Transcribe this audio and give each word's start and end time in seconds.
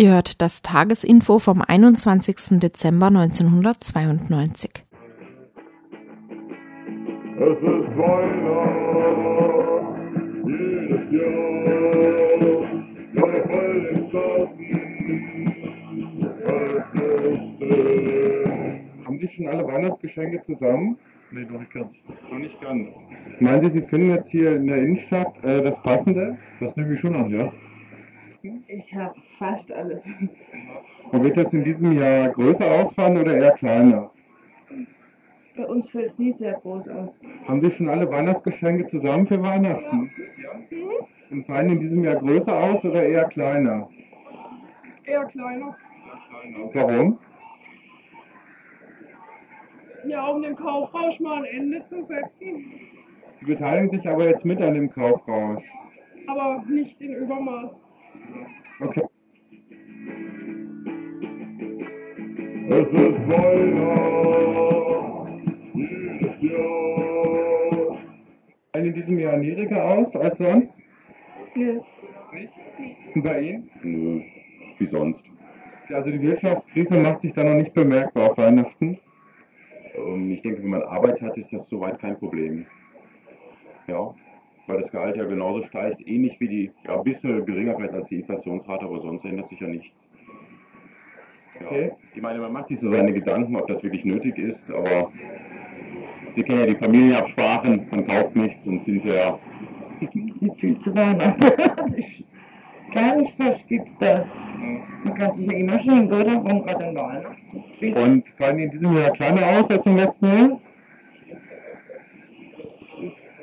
Ihr 0.00 0.12
hört 0.12 0.40
das 0.40 0.62
Tagesinfo 0.62 1.40
vom 1.40 1.60
21. 1.60 2.60
Dezember 2.60 3.08
1992. 3.08 4.70
Es 7.34 7.58
ist 7.58 7.88
Weihnacht, 7.98 9.18
jedes 10.46 11.10
Jahr, 11.10 11.64
bei 13.12 13.42
vollen 13.42 14.08
Straßen, 14.08 14.70
als 16.46 16.86
Lüfte. 16.94 17.74
Haben 19.04 19.18
Sie 19.18 19.28
schon 19.28 19.48
alle 19.48 19.66
Weihnachtsgeschenke 19.66 20.40
zusammen? 20.44 20.96
Nee, 21.32 21.44
noch 21.50 21.58
nicht 21.58 21.72
ganz. 21.72 21.94
Noch 22.30 22.38
nicht 22.38 22.60
ganz. 22.60 22.94
Meinen 23.40 23.64
Sie, 23.64 23.80
Sie 23.80 23.84
finden 23.84 24.10
jetzt 24.10 24.30
hier 24.30 24.54
in 24.54 24.68
der 24.68 24.76
Innenstadt 24.76 25.42
äh, 25.42 25.60
das 25.60 25.82
Passende? 25.82 26.38
Das 26.60 26.76
nehme 26.76 26.94
ich 26.94 27.00
schon 27.00 27.16
an, 27.16 27.30
ja. 27.30 27.52
Ich 28.90 28.94
habe 28.94 29.14
fast 29.38 29.70
alles. 29.70 30.02
Und 31.12 31.22
wird 31.22 31.36
das 31.36 31.52
in 31.52 31.62
diesem 31.62 31.92
Jahr 31.92 32.30
größer 32.30 32.64
ausfallen 32.64 33.18
oder 33.18 33.36
eher 33.36 33.50
kleiner? 33.50 34.10
Bei 35.56 35.66
uns 35.66 35.90
fällt 35.90 36.12
es 36.12 36.18
nie 36.18 36.32
sehr 36.32 36.54
groß 36.54 36.88
aus. 36.88 37.10
Haben 37.46 37.60
Sie 37.60 37.70
schon 37.70 37.88
alle 37.90 38.10
Weihnachtsgeschenke 38.10 38.86
zusammen 38.86 39.26
für 39.26 39.42
Weihnachten? 39.42 40.10
Und 41.30 41.46
fallen 41.46 41.68
in 41.68 41.80
diesem 41.80 42.02
Jahr 42.04 42.16
größer 42.16 42.56
aus 42.56 42.82
oder 42.84 43.04
eher 43.04 43.24
kleiner? 43.24 43.90
Eher 45.04 45.24
kleiner. 45.26 45.76
Warum? 46.72 47.18
Ja, 50.06 50.26
um 50.28 50.40
dem 50.40 50.56
Kaufrausch 50.56 51.20
mal 51.20 51.38
ein 51.38 51.44
Ende 51.44 51.84
zu 51.84 52.06
setzen, 52.06 52.72
Sie 53.40 53.44
beteiligen 53.46 53.90
sich 53.90 54.08
aber 54.08 54.26
jetzt 54.28 54.44
mit 54.44 54.60
an 54.62 54.74
dem 54.74 54.90
Kaufrausch. 54.90 55.62
aber 56.26 56.64
nicht 56.68 57.00
in 57.02 57.14
Übermaß. 57.14 57.76
Okay. 58.80 59.02
Es 62.70 62.92
ist 62.92 63.18
Weihnacht, 63.28 64.48
jedes 65.74 66.42
Jahr. 66.42 67.98
Fallen 68.72 68.86
in 68.86 68.94
diesem 68.94 69.18
Jahr 69.18 69.36
niedriger 69.38 69.84
aus 69.84 70.14
als 70.16 70.38
sonst? 70.38 70.78
Nö. 71.54 71.80
Und 73.14 73.22
bei 73.22 73.40
Ihnen? 73.40 73.70
Nö, 73.82 74.20
wie 74.78 74.86
sonst. 74.86 75.24
Ja, 75.88 75.96
Also 75.96 76.10
die 76.10 76.20
Wirtschaftskrise 76.20 76.98
macht 77.00 77.22
sich 77.22 77.32
da 77.32 77.42
noch 77.44 77.54
nicht 77.54 77.72
bemerkbar 77.74 78.30
auf 78.32 78.38
Weihnachten. 78.38 78.98
Ähm, 79.96 80.30
Ich 80.30 80.42
denke, 80.42 80.62
wenn 80.62 80.70
man 80.70 80.82
Arbeit 80.82 81.20
hat, 81.22 81.36
ist 81.38 81.52
das 81.52 81.66
soweit 81.68 81.98
kein 81.98 82.18
Problem. 82.18 82.66
Ja, 83.86 84.14
weil 84.68 84.82
das 84.82 84.90
Gehalt 84.92 85.16
ja 85.16 85.24
genauso 85.24 85.62
steigt, 85.62 86.06
ähnlich 86.06 86.38
wie 86.40 86.48
die, 86.48 86.70
ja, 86.86 86.96
ein 86.96 87.04
bisschen 87.04 87.44
geringer 87.46 87.74
vielleicht 87.74 87.94
als 87.94 88.08
die 88.08 88.16
Inflationsrate, 88.16 88.84
aber 88.84 89.00
sonst 89.00 89.24
ändert 89.24 89.48
sich 89.48 89.58
ja 89.60 89.66
nichts. 89.66 90.08
Ja. 91.60 91.66
Okay. 91.66 91.92
Ich 92.14 92.22
meine, 92.22 92.38
man 92.38 92.52
macht 92.52 92.68
sich 92.68 92.78
so 92.78 92.90
seine 92.90 93.12
Gedanken, 93.12 93.56
ob 93.56 93.66
das 93.66 93.82
wirklich 93.82 94.04
nötig 94.04 94.38
ist, 94.38 94.70
aber 94.70 95.10
Sie 96.30 96.42
kennen 96.42 96.60
ja 96.60 96.66
die 96.66 96.76
Familienabsprachen, 96.76 97.88
man 97.90 98.06
kauft 98.06 98.36
nichts 98.36 98.66
und 98.66 98.80
sind 98.82 99.04
ja, 99.04 99.38
Nicht 100.00 100.60
viel 100.60 100.78
zu 100.78 100.94
Weihnachten. 100.94 101.42
Gar 102.94 103.16
nicht 103.16 103.38
was 103.38 103.66
gibt's 103.66 103.96
da. 103.98 104.24
Man 105.04 105.14
kann 105.14 105.32
sich 105.34 105.50
ja 105.50 105.58
immer 105.58 105.78
schenken, 105.78 106.12
oder? 106.12 106.44
Warum 106.44 106.62
gerade 106.62 106.86
an 106.86 106.96
Weihnachten? 106.96 107.92
Und 107.94 108.28
fallen 108.38 108.58
in 108.58 108.70
diesem 108.70 108.92
Jahr 108.96 109.10
kleiner 109.10 109.40
aus 109.46 109.70
als 109.70 109.86
im 109.86 109.96
letzten 109.96 110.26
Jahr? 110.26 110.60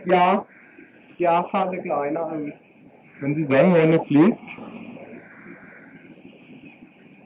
Ja, 0.05 0.45
ja, 1.19 1.43
falle 1.51 1.81
kleiner 1.81 2.25
aus. 2.25 2.53
Können 3.19 3.35
Sie 3.35 3.45
sagen, 3.45 3.71
woran 3.71 3.91
das 3.91 4.09
liegt? 4.09 4.39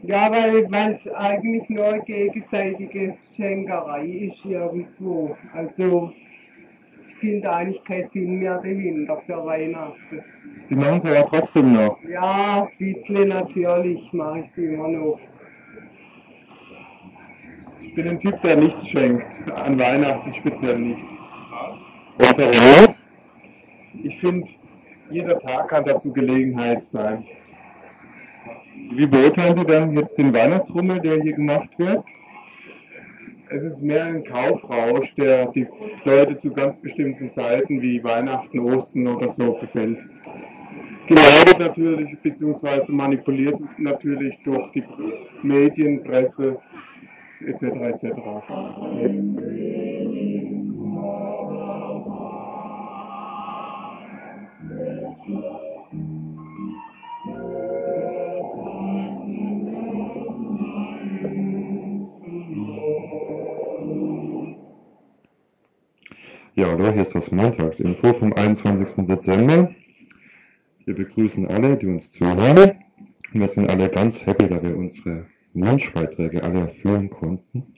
Ja, 0.04 0.32
weil 0.32 0.94
es 0.94 1.08
eigentlich 1.14 1.70
nur 1.70 2.00
gegenseitige 2.00 3.16
Schenkerei 3.36 4.06
ist 4.06 4.46
irgendwo. 4.46 5.36
Also, 5.54 6.14
ich 7.08 7.16
finde 7.16 7.54
eigentlich 7.54 7.84
keinen 7.84 8.10
Sinn 8.12 8.40
mehr 8.40 8.58
dahinter 8.58 9.22
für 9.26 9.46
Weihnachten. 9.46 10.24
Sie 10.70 10.76
machen 10.76 11.02
es 11.04 11.12
aber 11.18 11.30
trotzdem 11.30 11.74
noch. 11.74 11.98
Ja, 12.08 12.68
ein 12.70 12.78
bisschen 12.78 13.30
natürlich 13.30 14.14
mache 14.14 14.40
ich 14.40 14.52
sie 14.52 14.66
immer 14.66 14.88
noch. 14.88 15.20
Ich 17.82 17.94
bin 17.94 18.08
ein 18.08 18.20
Typ, 18.20 18.42
der 18.42 18.56
nichts 18.56 18.88
schenkt. 18.88 19.34
An 19.66 19.80
Weihnachten 19.80 20.34
speziell 20.34 20.80
nicht. 20.80 21.02
Und 22.20 22.38
warum? 22.38 22.96
Ich 24.04 24.20
finde, 24.20 24.48
jeder 25.10 25.40
Tag 25.40 25.70
kann 25.70 25.86
dazu 25.86 26.12
Gelegenheit 26.14 26.86
sein. 26.86 27.26
Wie 28.92 29.06
beurteilen 29.06 29.58
Sie 29.58 29.66
dann 29.66 29.96
jetzt 29.96 30.18
den 30.18 30.34
Weihnachtsrummel, 30.34 31.00
der 31.00 31.22
hier 31.22 31.34
gemacht 31.34 31.70
wird? 31.78 32.04
Es 33.50 33.64
ist 33.64 33.82
mehr 33.82 34.06
ein 34.06 34.24
Kaufrausch, 34.24 35.14
der 35.16 35.48
die 35.48 35.68
Leute 36.06 36.38
zu 36.38 36.52
ganz 36.52 36.78
bestimmten 36.78 37.30
Zeiten 37.30 37.82
wie 37.82 38.04
Weihnachten, 38.04 38.60
Ostern 38.60 39.08
oder 39.08 39.30
so 39.30 39.54
befällt. 39.54 40.00
Geleitet 41.08 41.60
natürlich, 41.60 42.16
beziehungsweise 42.22 42.92
manipuliert 42.92 43.60
natürlich 43.80 44.38
durch 44.44 44.72
die 44.74 44.84
Medien, 45.42 46.04
Presse 46.04 46.58
etc. 47.46 47.64
etc. 47.64 48.06
Ja, 66.56 66.68
hallo, 66.72 66.92
hier 66.92 67.04
ist 67.04 67.14
das 67.14 67.32
Montagsinfo 67.32 68.12
vom 68.14 68.34
21. 68.34 69.06
Dezember. 69.06 69.74
Wir 70.86 70.96
begrüßen 70.96 71.48
alle, 71.48 71.78
die 71.78 71.86
uns 71.86 72.12
zuhören. 72.12 72.72
Wir 73.32 73.48
sind 73.48 73.70
alle 73.70 73.88
ganz 73.88 74.26
happy, 74.26 74.48
da 74.48 74.62
wir 74.62 74.76
unsere 74.76 75.28
Wunschbeiträge 75.54 76.44
alle 76.44 76.62
erfüllen 76.62 77.10
konnten. 77.10 77.76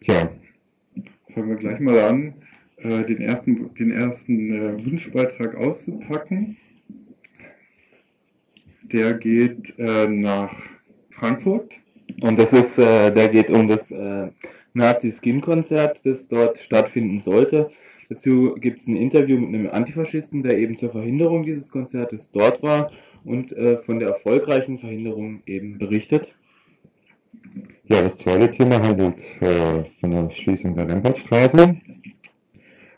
Tja, 0.00 0.30
Fangen 1.34 1.50
wir 1.50 1.56
gleich 1.56 1.78
mal 1.80 1.98
an, 1.98 2.34
äh, 2.78 3.04
den 3.04 3.20
ersten, 3.20 3.74
den 3.74 3.90
ersten 3.90 4.52
äh, 4.54 4.86
Wunschbeitrag 4.86 5.54
auszupacken. 5.54 6.56
Der 8.82 9.14
geht 9.14 9.78
äh, 9.78 10.08
nach 10.08 10.54
Frankfurt. 11.10 11.74
Und 12.22 12.38
das 12.38 12.52
ist, 12.52 12.78
äh, 12.78 13.12
der 13.12 13.28
geht 13.28 13.50
um 13.50 13.68
das 13.68 13.90
äh, 13.90 14.28
Nazi-Skin-Konzert, 14.74 16.04
das 16.04 16.28
dort 16.28 16.58
stattfinden 16.58 17.20
sollte. 17.20 17.70
Dazu 18.08 18.54
gibt 18.58 18.80
es 18.80 18.86
ein 18.86 18.96
Interview 18.96 19.38
mit 19.38 19.48
einem 19.48 19.70
Antifaschisten, 19.70 20.42
der 20.42 20.58
eben 20.58 20.76
zur 20.76 20.90
Verhinderung 20.90 21.44
dieses 21.44 21.70
Konzertes 21.70 22.30
dort 22.30 22.62
war 22.62 22.90
und 23.24 23.52
äh, 23.52 23.78
von 23.78 23.98
der 23.98 24.08
erfolgreichen 24.08 24.78
Verhinderung 24.78 25.42
eben 25.46 25.78
berichtet. 25.78 26.28
ja, 27.86 28.02
das 28.02 28.18
zweite 28.18 28.50
Thema 28.50 28.82
handelt 28.82 29.20
äh, 29.40 29.84
von 30.00 30.10
der 30.10 30.30
Schließung 30.30 30.74
der 30.74 30.88
Rempartstraße. 30.88 31.76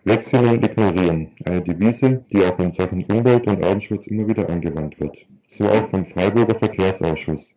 Wechseln 0.04 0.46
und 0.46 0.64
ignorieren. 0.64 1.32
Eine 1.44 1.62
Devise, 1.62 2.24
die 2.30 2.44
auch 2.44 2.58
in 2.60 2.70
Sachen 2.70 3.04
Umwelt- 3.06 3.48
und 3.48 3.64
Artenschutz 3.64 4.06
immer 4.06 4.28
wieder 4.28 4.48
angewandt 4.48 5.00
wird. 5.00 5.16
So 5.48 5.68
auch 5.68 5.88
vom 5.88 6.04
Freiburger 6.04 6.54
Verkehrsausschuss. 6.54 7.55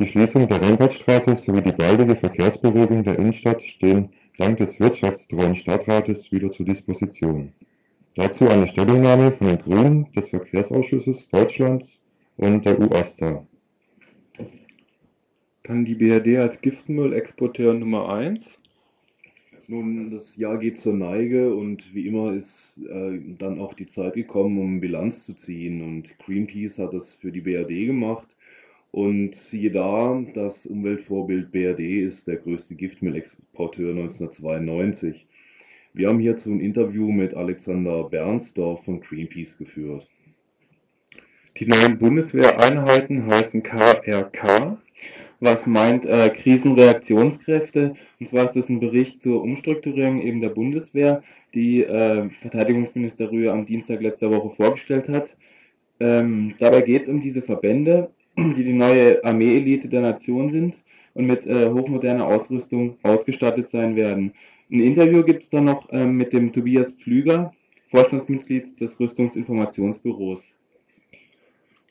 Die 0.00 0.06
Schließung 0.06 0.48
der 0.48 0.62
Rempartstraße 0.62 1.36
sowie 1.36 1.60
die 1.60 1.72
baldige 1.72 2.16
Verkehrsberuhigung 2.16 3.02
der 3.02 3.18
Innenstadt 3.18 3.62
stehen 3.62 4.08
dank 4.38 4.56
des 4.56 4.80
wirtschaftstreuen 4.80 5.54
Stadtrates 5.54 6.32
wieder 6.32 6.50
zur 6.50 6.64
Disposition. 6.64 7.52
Dazu 8.14 8.48
eine 8.48 8.66
Stellungnahme 8.66 9.32
von 9.32 9.48
den 9.48 9.58
Grünen, 9.58 10.10
des 10.16 10.30
Verkehrsausschusses 10.30 11.28
Deutschlands 11.28 12.00
und 12.38 12.64
der 12.64 12.80
UASTA. 12.80 13.46
Dann 15.64 15.84
die 15.84 15.96
BRD 15.96 16.38
als 16.38 16.62
Giftmüllexporteur 16.62 17.74
Nummer 17.74 18.08
1. 18.08 18.56
Nun, 19.68 20.10
das 20.10 20.34
Jahr 20.34 20.56
geht 20.56 20.78
zur 20.78 20.94
Neige 20.94 21.54
und 21.54 21.94
wie 21.94 22.06
immer 22.06 22.32
ist 22.32 22.80
äh, 22.90 23.20
dann 23.38 23.60
auch 23.60 23.74
die 23.74 23.86
Zeit 23.86 24.14
gekommen, 24.14 24.58
um 24.58 24.80
Bilanz 24.80 25.26
zu 25.26 25.34
ziehen. 25.34 25.82
Und 25.82 26.18
Greenpeace 26.20 26.78
hat 26.78 26.94
das 26.94 27.14
für 27.16 27.30
die 27.30 27.42
BRD 27.42 27.86
gemacht. 27.86 28.34
Und 28.92 29.34
siehe 29.36 29.70
da, 29.70 30.20
das 30.34 30.66
Umweltvorbild 30.66 31.52
BRD 31.52 32.02
ist 32.02 32.26
der 32.26 32.36
größte 32.36 32.74
Giftmüllexporteur 32.74 33.90
1992. 33.90 35.26
Wir 35.92 36.08
haben 36.08 36.18
hierzu 36.18 36.50
ein 36.50 36.60
Interview 36.60 37.10
mit 37.12 37.34
Alexander 37.34 38.04
Bernsdorf 38.04 38.84
von 38.84 39.00
Greenpeace 39.00 39.56
geführt. 39.58 40.08
Die 41.58 41.66
neuen 41.66 41.98
Bundeswehreinheiten 41.98 43.26
heißen 43.26 43.62
KRK, 43.62 44.78
was 45.40 45.66
meint 45.66 46.06
äh, 46.06 46.30
Krisenreaktionskräfte. 46.30 47.94
Und 48.18 48.28
zwar 48.28 48.46
ist 48.46 48.56
das 48.56 48.68
ein 48.68 48.80
Bericht 48.80 49.22
zur 49.22 49.42
Umstrukturierung 49.42 50.20
eben 50.20 50.40
der 50.40 50.50
Bundeswehr, 50.50 51.22
die 51.54 51.82
äh, 51.82 52.28
Verteidigungsminister 52.30 53.30
Rühe 53.30 53.52
am 53.52 53.66
Dienstag 53.66 54.00
letzter 54.00 54.30
Woche 54.30 54.50
vorgestellt 54.50 55.08
hat. 55.08 55.36
Ähm, 56.00 56.54
dabei 56.58 56.80
geht 56.82 57.02
es 57.02 57.08
um 57.08 57.20
diese 57.20 57.42
Verbände, 57.42 58.10
die 58.54 58.64
die 58.64 58.72
neue 58.72 59.22
Armeeelite 59.24 59.88
der 59.88 60.00
Nation 60.00 60.50
sind 60.50 60.78
und 61.14 61.26
mit 61.26 61.46
äh, 61.46 61.68
hochmoderner 61.70 62.26
Ausrüstung 62.26 62.96
ausgestattet 63.02 63.68
sein 63.68 63.96
werden. 63.96 64.32
Ein 64.70 64.80
Interview 64.80 65.22
gibt 65.22 65.42
es 65.42 65.50
dann 65.50 65.64
noch 65.64 65.88
ähm, 65.92 66.16
mit 66.16 66.32
dem 66.32 66.52
Tobias 66.52 66.90
Pflüger, 66.92 67.52
Vorstandsmitglied 67.88 68.80
des 68.80 68.98
Rüstungsinformationsbüros. 68.98 70.42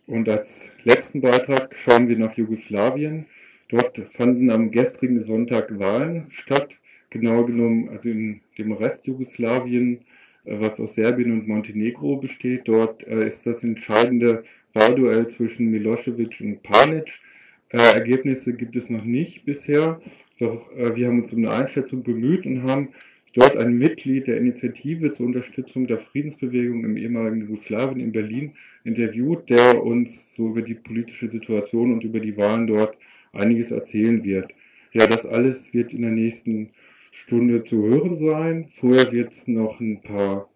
Und 0.07 0.27
als 0.27 0.71
letzten 0.85 1.21
Beitrag 1.21 1.75
schauen 1.75 2.07
wir 2.07 2.17
nach 2.17 2.35
Jugoslawien. 2.35 3.27
Dort 3.67 3.97
fanden 3.97 4.49
am 4.49 4.71
gestrigen 4.71 5.21
Sonntag 5.21 5.77
Wahlen 5.77 6.25
statt, 6.29 6.75
genau 7.11 7.43
genommen 7.45 7.89
also 7.89 8.09
in 8.09 8.41
dem 8.57 8.71
Rest 8.71 9.05
Jugoslawien, 9.05 9.99
äh, 10.45 10.59
was 10.59 10.79
aus 10.79 10.95
Serbien 10.95 11.31
und 11.31 11.47
Montenegro 11.47 12.15
besteht. 12.15 12.67
Dort 12.67 13.05
äh, 13.05 13.27
ist 13.27 13.45
das 13.45 13.63
entscheidende 13.63 14.43
Wahlduell 14.73 15.27
zwischen 15.27 15.71
Milosevic 15.71 16.41
und 16.41 16.63
Panic. 16.63 17.19
Äh, 17.71 17.77
Ergebnisse 17.77 18.53
gibt 18.53 18.75
es 18.75 18.89
noch 18.89 19.03
nicht 19.03 19.45
bisher, 19.45 20.01
doch 20.39 20.71
äh, 20.75 20.95
wir 20.95 21.07
haben 21.07 21.21
uns 21.21 21.33
um 21.33 21.39
eine 21.39 21.51
Einschätzung 21.51 22.03
bemüht 22.03 22.45
und 22.45 22.63
haben 22.63 22.89
dort 23.33 23.57
ein 23.57 23.77
Mitglied 23.77 24.27
der 24.27 24.37
Initiative 24.37 25.11
zur 25.11 25.27
Unterstützung 25.27 25.85
der 25.85 25.99
Friedensbewegung 25.99 26.83
im 26.83 26.97
ehemaligen 26.97 27.41
Jugoslawien 27.41 27.99
in 27.99 28.11
Berlin 28.11 28.53
interviewt, 28.83 29.49
der 29.49 29.83
uns 29.83 30.35
so 30.35 30.49
über 30.49 30.61
die 30.61 30.75
politische 30.75 31.29
Situation 31.29 31.93
und 31.93 32.03
über 32.03 32.19
die 32.19 32.37
Wahlen 32.37 32.67
dort 32.67 32.97
einiges 33.33 33.71
erzählen 33.71 34.23
wird. 34.23 34.53
Ja, 34.91 35.05
das 35.05 35.25
alles 35.25 35.73
wird 35.73 35.93
in 35.93 36.01
der 36.01 36.11
nächsten 36.11 36.71
Stunde 37.11 37.61
zu 37.61 37.83
hören 37.83 38.15
sein. 38.15 38.65
Vorher 38.69 39.11
wird 39.11 39.33
es 39.33 39.47
noch 39.47 39.79
ein 39.79 40.01
paar 40.01 40.49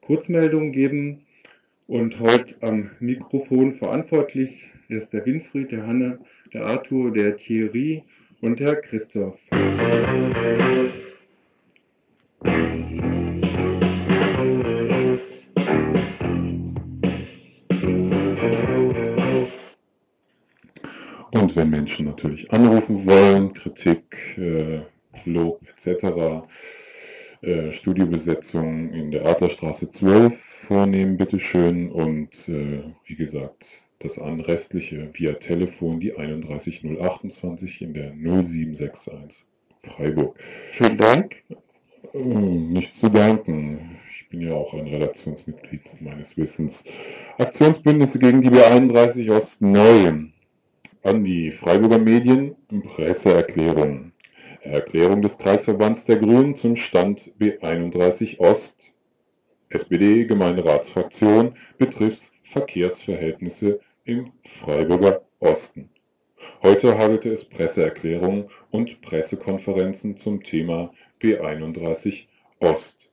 Kurzmeldungen 0.00 0.72
geben. 0.72 1.22
Und 1.90 2.20
heute 2.20 2.54
am 2.60 2.88
Mikrofon 3.00 3.72
verantwortlich 3.72 4.70
ist 4.86 5.12
der 5.12 5.26
Winfried, 5.26 5.72
der 5.72 5.88
Hanne, 5.88 6.20
der 6.52 6.64
Arthur, 6.64 7.12
der 7.12 7.36
Thierry 7.36 8.04
und 8.40 8.60
der 8.60 8.76
Christoph. 8.76 9.40
Und 21.32 21.56
wenn 21.56 21.70
Menschen 21.70 22.06
natürlich 22.06 22.52
anrufen 22.52 23.04
wollen, 23.04 23.52
Kritik, 23.52 24.38
äh, 24.38 24.82
Lob 25.24 25.60
etc., 25.68 26.46
äh, 27.42 27.72
Studiobesetzung 27.72 28.92
in 28.92 29.10
der 29.10 29.26
Adlerstraße 29.26 29.90
12 29.90 30.49
vornehmen, 30.60 31.16
bitteschön. 31.16 31.90
Und 31.90 32.48
äh, 32.48 32.82
wie 33.06 33.16
gesagt, 33.16 33.66
das 33.98 34.18
Anrestliche 34.18 35.10
via 35.12 35.34
Telefon 35.34 36.00
die 36.00 36.12
31028 36.12 37.82
in 37.82 37.94
der 37.94 38.12
0761 38.12 39.46
Freiburg. 39.82 40.38
Vielen 40.70 40.98
Dank. 40.98 41.42
Hm, 42.12 42.72
Nicht 42.72 42.96
zu 42.96 43.08
danken. 43.08 43.98
Ich 44.14 44.28
bin 44.28 44.42
ja 44.42 44.52
auch 44.52 44.74
ein 44.74 44.86
Redaktionsmitglied 44.86 46.00
meines 46.00 46.36
Wissens. 46.36 46.84
Aktionsbündnisse 47.38 48.18
gegen 48.18 48.42
die 48.42 48.50
B31 48.50 49.30
Ost 49.30 49.60
neu. 49.60 50.12
An 51.02 51.24
die 51.24 51.50
Freiburger 51.50 51.98
Medien 51.98 52.56
Presseerklärung. 52.68 54.12
Erklärung 54.62 55.22
des 55.22 55.38
Kreisverbands 55.38 56.04
der 56.04 56.16
Grünen 56.16 56.54
zum 56.56 56.76
Stand 56.76 57.32
B31 57.40 58.38
Ost. 58.38 58.92
SPD 59.72 60.24
Gemeinderatsfraktion 60.24 61.54
betrifft 61.78 62.32
Verkehrsverhältnisse 62.42 63.78
im 64.04 64.32
Freiburger 64.44 65.22
Osten. 65.38 65.88
Heute 66.62 66.98
hagelte 66.98 67.30
es 67.30 67.44
Presseerklärungen 67.44 68.50
und 68.72 69.00
Pressekonferenzen 69.00 70.16
zum 70.16 70.42
Thema 70.42 70.92
B31 71.22 72.26
Ost. 72.58 73.10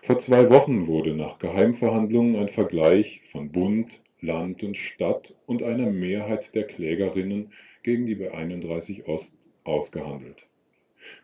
Vor 0.00 0.18
zwei 0.18 0.48
Wochen 0.48 0.86
wurde 0.86 1.14
nach 1.14 1.38
Geheimverhandlungen 1.38 2.36
ein 2.36 2.48
Vergleich 2.48 3.20
von 3.26 3.52
Bund, 3.52 4.00
Land 4.22 4.62
und 4.62 4.78
Stadt 4.78 5.34
und 5.44 5.62
einer 5.62 5.90
Mehrheit 5.90 6.54
der 6.54 6.66
Klägerinnen 6.66 7.52
gegen 7.82 8.06
die 8.06 8.16
B31 8.16 9.04
Ost 9.04 9.36
ausgehandelt. 9.64 10.49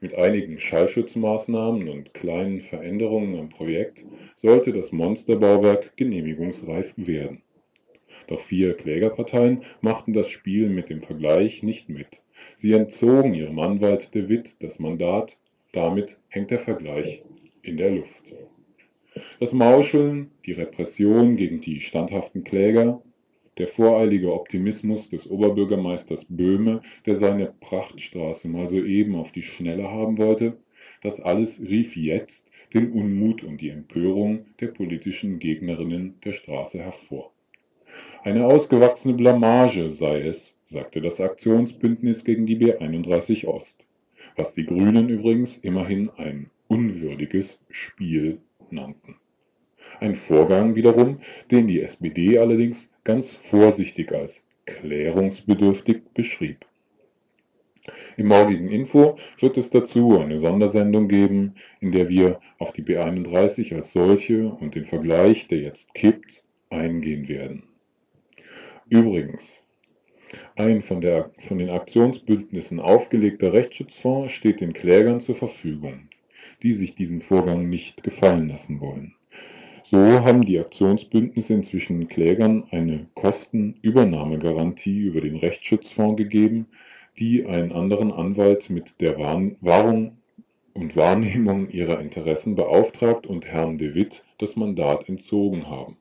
Mit 0.01 0.15
einigen 0.15 0.59
Schallschutzmaßnahmen 0.59 1.89
und 1.89 2.15
kleinen 2.15 2.61
Veränderungen 2.61 3.39
am 3.39 3.49
Projekt 3.49 4.05
sollte 4.35 4.73
das 4.73 4.93
Monsterbauwerk 4.93 5.97
genehmigungsreif 5.97 6.93
werden. 6.97 7.43
Doch 8.27 8.41
vier 8.41 8.77
Klägerparteien 8.77 9.63
machten 9.81 10.13
das 10.13 10.29
Spiel 10.29 10.69
mit 10.69 10.91
dem 10.91 11.01
Vergleich 11.01 11.63
nicht 11.63 11.89
mit. 11.89 12.21
Sie 12.55 12.73
entzogen 12.73 13.35
ihrem 13.35 13.59
Anwalt 13.59 14.15
de 14.15 14.29
Witt 14.29 14.63
das 14.63 14.79
Mandat, 14.79 15.39
damit 15.73 16.19
hängt 16.29 16.51
der 16.51 16.59
Vergleich 16.59 17.23
in 17.63 17.77
der 17.77 17.91
Luft. 17.91 18.23
Das 19.41 19.53
Mauscheln, 19.53 20.31
die 20.45 20.53
Repression 20.53 21.37
gegen 21.37 21.61
die 21.61 21.81
standhaften 21.81 22.45
Kläger, 22.45 23.03
der 23.59 23.69
voreilige 23.69 24.33
Optimismus 24.33 25.09
des 25.09 25.31
Oberbürgermeisters 25.31 26.27
Böhme, 26.29 26.83
der 27.07 27.15
seine 27.15 27.55
Prachtstraße 27.61 28.49
mal 28.49 28.69
soeben 28.69 29.15
auf 29.15 29.33
die 29.33 29.43
Schnelle 29.43 29.91
haben 29.91 30.19
wollte, 30.19 30.59
das 31.03 31.21
alles 31.21 31.61
rief 31.61 31.97
jetzt 31.97 32.47
den 32.75 32.93
Unmut 32.93 33.43
und 33.45 33.61
die 33.61 33.71
Empörung 33.71 34.47
der 34.61 34.69
politischen 34.69 35.39
Gegnerinnen 35.39 36.15
der 36.25 36.33
Straße 36.33 36.79
hervor. 36.79 37.33
Eine 38.23 38.47
ausgewachsene 38.47 39.15
Blamage 39.15 39.93
sei 39.93 40.23
es, 40.23 40.57
sagte 40.67 41.01
das 41.01 41.21
Aktionsbündnis 41.21 42.25
gegen 42.25 42.45
die 42.45 42.59
B31 42.59 43.47
Ost, 43.47 43.85
was 44.35 44.53
die 44.53 44.67
Grünen 44.67 45.09
übrigens 45.09 45.59
immerhin 45.59 46.11
ein 46.17 46.51
unwürdiges 46.69 47.61
Spiel 47.71 48.41
nannten. 48.71 49.17
Ein 50.01 50.15
Vorgang 50.15 50.75
wiederum, 50.75 51.21
den 51.51 51.69
die 51.69 51.81
SPD 51.81 52.39
allerdings 52.39 52.93
ganz 53.05 53.33
vorsichtig 53.33 54.13
als 54.13 54.45
klärungsbedürftig 54.67 56.03
beschrieb. 56.13 56.67
Im 58.17 58.27
morgigen 58.27 58.69
Info 58.69 59.17
wird 59.41 59.57
es 59.57 59.71
dazu 59.71 60.19
eine 60.19 60.39
Sondersendung 60.39 61.09
geben, 61.09 61.55
in 61.81 61.93
der 61.93 62.09
wir 62.09 62.41
auf 62.59 62.73
die 62.73 62.83
B31 62.83 63.75
als 63.75 63.93
solche 63.93 64.49
und 64.49 64.75
den 64.75 64.85
Vergleich, 64.85 65.49
der 65.49 65.59
jetzt 65.59 65.95
kippt, 65.95 66.43
eingehen 66.69 67.29
werden. 67.29 67.63
Übrigens, 68.89 69.63
ein 70.57 70.83
von, 70.83 71.01
der, 71.01 71.31
von 71.39 71.59
den 71.59 71.71
Aktionsbündnissen 71.71 72.81
aufgelegter 72.81 73.53
Rechtsschutzfonds 73.53 74.33
steht 74.33 74.61
den 74.61 74.73
Klägern 74.73 75.21
zur 75.21 75.37
Verfügung, 75.37 76.09
die 76.63 76.73
sich 76.73 76.95
diesen 76.95 77.21
Vorgang 77.21 77.69
nicht 77.69 78.03
gefallen 78.03 78.49
lassen 78.49 78.81
wollen. 78.81 79.16
So 79.89 79.99
haben 79.99 80.45
die 80.45 80.59
Aktionsbündnisse 80.59 81.55
inzwischen 81.55 82.09
Klägern 82.09 82.65
eine 82.73 83.07
Kostenübernahmegarantie 83.15 84.99
über 84.99 85.21
den 85.21 85.37
Rechtsschutzfonds 85.37 86.17
gegeben, 86.17 86.67
die 87.21 87.47
einen 87.47 87.71
anderen 87.71 88.11
Anwalt 88.11 88.69
mit 88.69 89.01
der 89.01 89.17
Wahrung 89.17 90.17
und 90.75 90.97
Wahrnehmung 90.97 91.71
ihrer 91.71 92.01
Interessen 92.01 92.57
beauftragt 92.57 93.29
und 93.29 93.47
Herrn 93.47 93.79
de 93.79 93.95
Witt 93.95 94.25
das 94.39 94.57
Mandat 94.57 95.09
entzogen 95.09 95.71
haben. 95.71 95.97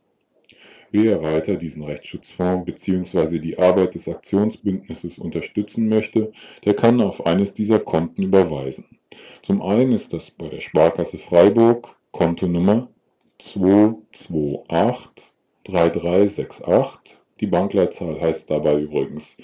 Wer 0.90 1.22
weiter 1.22 1.54
diesen 1.54 1.84
Rechtsschutzfonds 1.84 2.66
bzw. 2.66 3.38
die 3.38 3.60
Arbeit 3.60 3.94
des 3.94 4.08
Aktionsbündnisses 4.08 5.20
unterstützen 5.20 5.90
möchte, 5.90 6.32
der 6.66 6.74
kann 6.74 7.00
auf 7.02 7.24
eines 7.28 7.54
dieser 7.54 7.78
Konten 7.78 8.24
überweisen. 8.24 8.86
Zum 9.44 9.62
einen 9.62 9.92
ist 9.92 10.12
das 10.12 10.32
bei 10.32 10.50
der 10.50 10.62
Sparkasse 10.62 11.20
Freiburg 11.20 11.96
Kontonummer 12.12 12.90
228 13.40 15.32
3368. 15.66 17.18
Die 17.40 17.48
Bankleitzahl 17.48 18.22
heißt 18.22 18.50
dabei 18.50 18.80
übrigens 18.80 19.36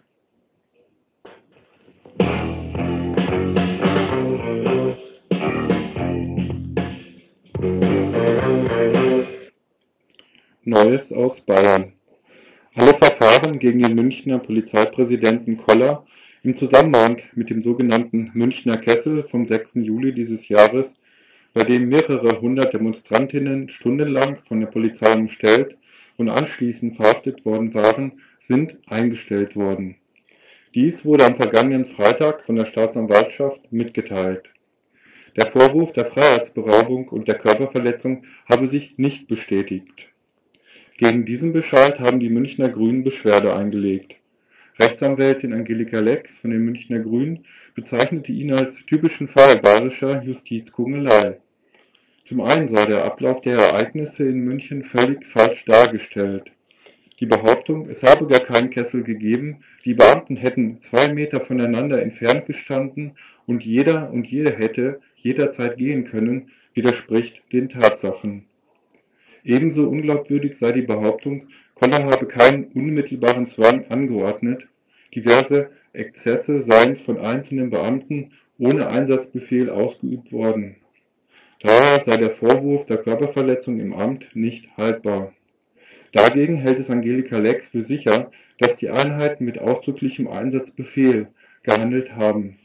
Neues 10.72 11.12
aus 11.12 11.42
Bayern. 11.42 11.92
Alle 12.75 12.94
Verfahren 12.94 13.60
gegen 13.60 13.82
den 13.82 13.94
Münchner 13.94 14.40
Polizeipräsidenten 14.40 15.58
Koller 15.58 16.06
im 16.44 16.56
Zusammenhang 16.56 17.22
mit 17.36 17.50
dem 17.50 17.62
sogenannten 17.62 18.32
Münchner 18.34 18.78
Kessel 18.78 19.24
vom 19.24 19.46
6. 19.46 19.74
Juli 19.74 20.13
dieses 20.13 20.48
Jahres, 20.48 20.94
bei 21.54 21.66
dem 21.66 21.90
mehrere 21.90 22.40
hundert 22.40 22.74
Demonstrantinnen 22.74 23.68
stundenlang 23.68 24.38
von 24.38 24.62
der 24.62 24.68
Polizei 24.68 25.12
umstellt 25.13 25.75
und 26.16 26.30
anschließend 26.30 26.96
verhaftet 26.96 27.44
worden 27.44 27.74
waren, 27.74 28.22
sind 28.40 28.78
eingestellt 28.88 29.58
worden. 29.58 29.98
Dies 30.74 31.04
wurde 31.04 31.25
am 31.25 31.36
vergangenen 31.36 31.84
Freitag 31.84 32.46
von 32.46 32.56
der 32.56 32.66
Staatsanwaltschaft 32.66 33.74
mitgeteilt. 33.74 34.50
Der 35.36 35.48
Vorwurf 35.48 35.92
der 35.92 36.06
Freiheitsberaubung 36.06 37.10
und 37.10 37.28
der 37.28 37.36
Körperverletzung 37.36 38.24
habe 38.50 38.70
sich 38.70 38.98
nicht 38.98 39.28
bestätigt. 39.28 40.11
Gegen 41.01 41.25
diesen 41.25 41.51
Bescheid 41.51 42.00
haben 42.00 42.20
die 42.20 42.29
Münchner 42.29 42.70
Grünen 42.70 43.03
Beschwerde 43.03 43.55
eingelegt. 43.55 44.17
Rechtsanwältin 44.77 45.51
Angelika 45.51 46.00
Lex 46.00 46.38
von 46.38 46.51
den 46.51 46.63
Münchner 46.63 47.00
Grünen 47.00 47.43
bezeichnete 47.74 48.31
ihn 48.31 48.53
als 48.53 48.86
typischen 48.86 49.27
Fall 49.27 49.58
bayerischer 49.58 50.22
Justizkugelei. 50.22 51.39
Zum 52.22 52.41
einen 52.41 52.67
sei 52.67 52.86
der 52.86 53.03
Ablauf 53.03 53.41
der 53.41 53.58
Ereignisse 53.58 54.25
in 54.25 54.41
München 54.41 54.84
völlig 54.84 55.25
falsch 55.25 55.65
dargestellt. 55.65 56.51
Die 57.20 57.25
Behauptung, 57.25 57.89
es 57.89 58.03
habe 58.03 58.27
gar 58.27 58.41
keinen 58.41 58.70
Kessel 58.70 59.01
gegeben, 59.01 59.62
die 59.86 59.96
Beamten 59.96 60.36
hätten 60.36 60.81
zwei 60.81 61.12
Meter 61.12 61.41
voneinander 61.41 62.00
entfernt 62.00 62.46
gestanden 62.46 63.13
und 63.48 63.65
jeder 63.65 64.12
und 64.12 64.27
jede 64.27 64.51
hätte 64.51 65.01
jederzeit 65.15 65.77
gehen 65.77 66.03
können, 66.03 66.51
widerspricht 66.75 67.41
den 67.51 67.70
Tatsachen. 67.70 68.46
Ebenso 69.43 69.88
unglaubwürdig 69.88 70.57
sei 70.57 70.71
die 70.71 70.81
Behauptung, 70.81 71.48
Koller 71.75 72.05
habe 72.05 72.27
keinen 72.27 72.65
unmittelbaren 72.65 73.48
Zwang 73.48 73.86
angeordnet, 73.88 74.67
diverse 75.15 75.71
Exzesse 75.93 76.62
seien 76.62 76.95
von 76.95 77.17
einzelnen 77.17 77.69
Beamten 77.69 78.31
ohne 78.60 78.88
Einsatzbefehl 78.88 79.69
ausgeübt 79.69 80.31
worden. 80.31 80.75
Daher 81.60 82.03
sei 82.03 82.17
der 82.17 82.31
Vorwurf 82.31 82.86
der 82.86 82.98
Körperverletzung 82.98 83.79
im 83.79 83.93
Amt 83.93 84.36
nicht 84.36 84.77
haltbar. 84.77 85.33
Dagegen 86.12 86.57
hält 86.57 86.79
es 86.79 86.89
Angelika 86.89 87.38
Lex 87.38 87.69
für 87.69 87.83
sicher, 87.83 88.31
dass 88.60 88.77
die 88.77 88.89
Einheiten 88.89 89.45
mit 89.45 89.60
ausdrücklichem 89.60 90.27
Einsatzbefehl 90.27 91.27
gehandelt 91.63 92.15
haben. 92.15 92.57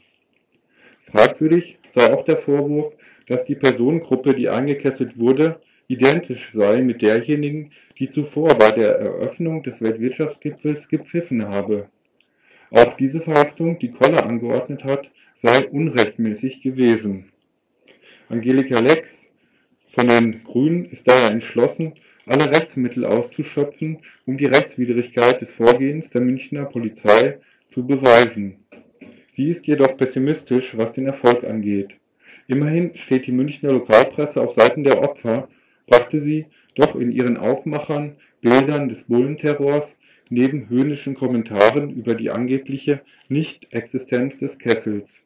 Fragwürdig 1.03 1.79
sei 1.93 2.13
auch 2.13 2.25
der 2.25 2.37
Vorwurf, 2.37 2.93
dass 3.27 3.45
die 3.45 3.55
Personengruppe, 3.55 4.33
die 4.33 4.49
eingekesselt 4.49 5.17
wurde, 5.17 5.59
identisch 5.87 6.51
sei 6.53 6.81
mit 6.81 7.01
derjenigen, 7.01 7.71
die 7.97 8.09
zuvor 8.09 8.55
bei 8.55 8.71
der 8.71 8.97
Eröffnung 8.97 9.63
des 9.63 9.81
Weltwirtschaftsgipfels 9.81 10.87
gepfiffen 10.87 11.47
habe. 11.47 11.89
Auch 12.71 12.95
diese 12.97 13.21
Verhaftung, 13.21 13.79
die 13.79 13.91
Koller 13.91 14.25
angeordnet 14.25 14.83
hat, 14.83 15.09
sei 15.35 15.67
unrechtmäßig 15.67 16.61
gewesen. 16.61 17.31
Angelika 18.29 18.79
Lex 18.79 19.25
von 19.87 20.07
den 20.07 20.43
Grünen 20.43 20.85
ist 20.85 21.07
daher 21.07 21.31
entschlossen, 21.31 21.93
alle 22.25 22.51
Rechtsmittel 22.51 23.05
auszuschöpfen, 23.05 23.99
um 24.25 24.37
die 24.37 24.47
Rechtswidrigkeit 24.47 25.39
des 25.39 25.53
Vorgehens 25.53 26.09
der 26.09 26.21
Münchner 26.21 26.65
Polizei 26.65 27.39
zu 27.67 27.87
beweisen. 27.87 28.57
Sie 29.31 29.49
ist 29.49 29.65
jedoch 29.65 29.95
pessimistisch, 29.95 30.75
was 30.75 30.91
den 30.91 31.05
Erfolg 31.05 31.45
angeht. 31.45 31.95
Immerhin 32.47 32.97
steht 32.97 33.27
die 33.27 33.31
Münchner 33.31 33.71
Lokalpresse 33.71 34.41
auf 34.41 34.53
Seiten 34.53 34.83
der 34.83 35.01
Opfer, 35.01 35.47
brachte 35.87 36.21
sie 36.21 36.45
doch 36.75 36.95
in 36.95 37.11
ihren 37.11 37.37
Aufmachern 37.37 38.17
Bildern 38.41 38.87
des 38.87 39.05
Bullenterrors 39.05 39.95
neben 40.29 40.69
höhnischen 40.69 41.15
Kommentaren 41.15 41.89
über 41.89 42.13
die 42.13 42.29
angebliche 42.29 43.01
Nicht-Existenz 43.29 44.37
des 44.37 44.59
Kessels. 44.59 45.23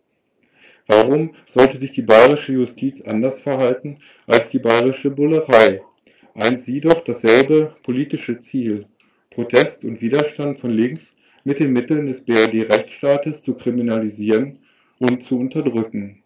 Warum 0.87 1.35
sollte 1.47 1.77
sich 1.77 1.91
die 1.91 2.01
bayerische 2.01 2.53
Justiz 2.53 3.01
anders 3.01 3.41
verhalten 3.41 3.99
als 4.27 4.49
die 4.49 4.59
bayerische 4.59 5.09
Bullerei? 5.09 5.81
Eint 6.33 6.61
sie 6.61 6.79
doch 6.79 7.03
dasselbe 7.03 7.75
politische 7.83 8.39
Ziel, 8.39 8.85
Protest 9.29 9.83
und 9.85 10.01
Widerstand 10.01 10.59
von 10.59 10.71
links 10.71 11.13
mit 11.43 11.59
den 11.59 11.73
Mitteln 11.73 12.07
des 12.07 12.21
BRD-Rechtsstaates 12.21 13.41
zu 13.41 13.55
kriminalisieren 13.55 14.59
und 14.99 15.23
zu 15.23 15.39
unterdrücken. 15.39 16.21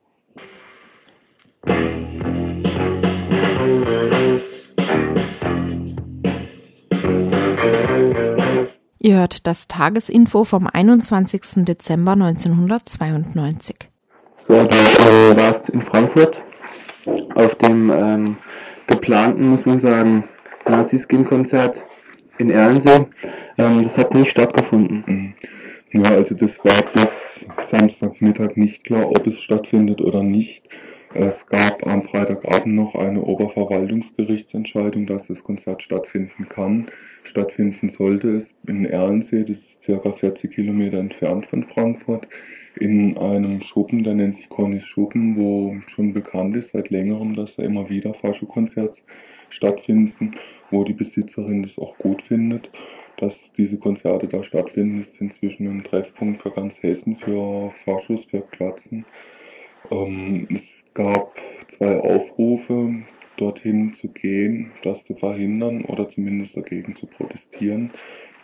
Ihr 9.06 9.20
hört 9.20 9.46
das 9.46 9.68
Tagesinfo 9.68 10.46
vom 10.46 10.66
21. 10.66 11.64
Dezember 11.64 12.14
1992. 12.14 13.76
So, 14.48 14.54
du 14.66 14.76
äh, 14.76 15.38
warst 15.38 15.70
in 15.70 15.84
Frankfurt 15.84 16.42
auf 17.36 17.54
dem 17.60 17.92
ähm, 17.92 18.38
geplanten, 18.88 19.50
muss 19.50 19.64
man 19.64 19.80
sagen, 19.80 20.24
Nazi-Skin-Konzert 20.68 21.84
in 22.40 22.50
Erlensee. 22.50 23.06
Ähm, 23.60 23.84
das 23.84 23.96
hat 23.96 24.12
nicht 24.16 24.32
stattgefunden. 24.32 25.36
Ja, 25.92 26.10
also 26.10 26.34
das 26.34 26.58
war 26.64 26.82
bis 26.96 27.70
Samstagmittag 27.70 28.58
nicht 28.58 28.86
klar, 28.86 29.08
ob 29.08 29.28
es 29.28 29.40
stattfindet 29.40 30.02
oder 30.02 30.24
nicht. 30.24 30.64
Es 31.14 31.46
gab 31.46 31.86
am 31.86 32.02
Freitagabend 32.02 32.74
noch 32.74 32.96
eine 32.96 33.22
Oberverwaltungsgerichtsentscheidung, 33.22 35.06
dass 35.06 35.28
das 35.28 35.44
Konzert 35.44 35.84
stattfinden 35.84 36.50
kann. 36.50 36.88
Stattfinden 37.26 37.90
sollte 37.90 38.38
es 38.38 38.48
in 38.68 38.86
Erlensee, 38.86 39.44
das 39.44 39.58
ist 39.58 39.84
circa 39.84 40.12
40 40.12 40.52
Kilometer 40.52 40.98
entfernt 40.98 41.46
von 41.48 41.64
Frankfurt, 41.64 42.28
in 42.80 43.18
einem 43.18 43.62
Schuppen, 43.62 44.04
der 44.04 44.16
nennt 44.16 44.36
sich 44.36 44.50
Cornis 44.50 44.86
Schuppen, 44.86 45.38
wo 45.38 45.78
schon 45.88 46.14
bekannt 46.14 46.56
ist 46.58 46.72
seit 46.72 46.90
längerem, 46.90 47.36
dass 47.36 47.56
da 47.56 47.64
immer 47.64 47.90
wieder 47.90 48.14
Faschokonzerte 48.14 49.02
stattfinden, 49.50 50.36
wo 50.72 50.84
die 50.84 50.94
Besitzerin 50.94 51.64
das 51.64 51.78
auch 51.78 51.98
gut 51.98 52.22
findet 52.24 52.70
dass 53.18 53.34
diese 53.58 53.78
Konzerte 53.78 54.28
da 54.28 54.44
stattfinden, 54.44 55.02
ist 55.02 55.20
inzwischen 55.22 55.68
ein 55.68 55.84
Treffpunkt 55.84 56.42
für 56.42 56.52
ganz 56.52 56.82
Hessen, 56.82 57.16
für 57.18 57.72
Faschos, 57.72 58.26
für 58.26 58.42
Klatzen. 58.42 59.06
Ähm, 59.92 60.48
es 60.54 60.64
gab 60.94 61.36
zwei 61.78 62.00
Aufrufe, 62.00 63.04
dorthin 63.38 63.94
zu 63.94 64.10
gehen, 64.10 64.72
das 64.84 65.04
zu 65.06 65.16
verhindern 65.16 65.86
oder 65.86 66.10
zumindest 66.10 66.56
dagegen 66.56 66.96
zu 66.96 67.08
protestieren, 67.08 67.92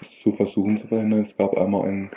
es 0.02 0.20
zu 0.22 0.32
versuchen 0.32 0.78
zu 0.78 0.88
verhindern. 0.88 1.22
Es 1.22 1.36
gab 1.38 1.58
einmal 1.58 1.88
ein 1.88 2.10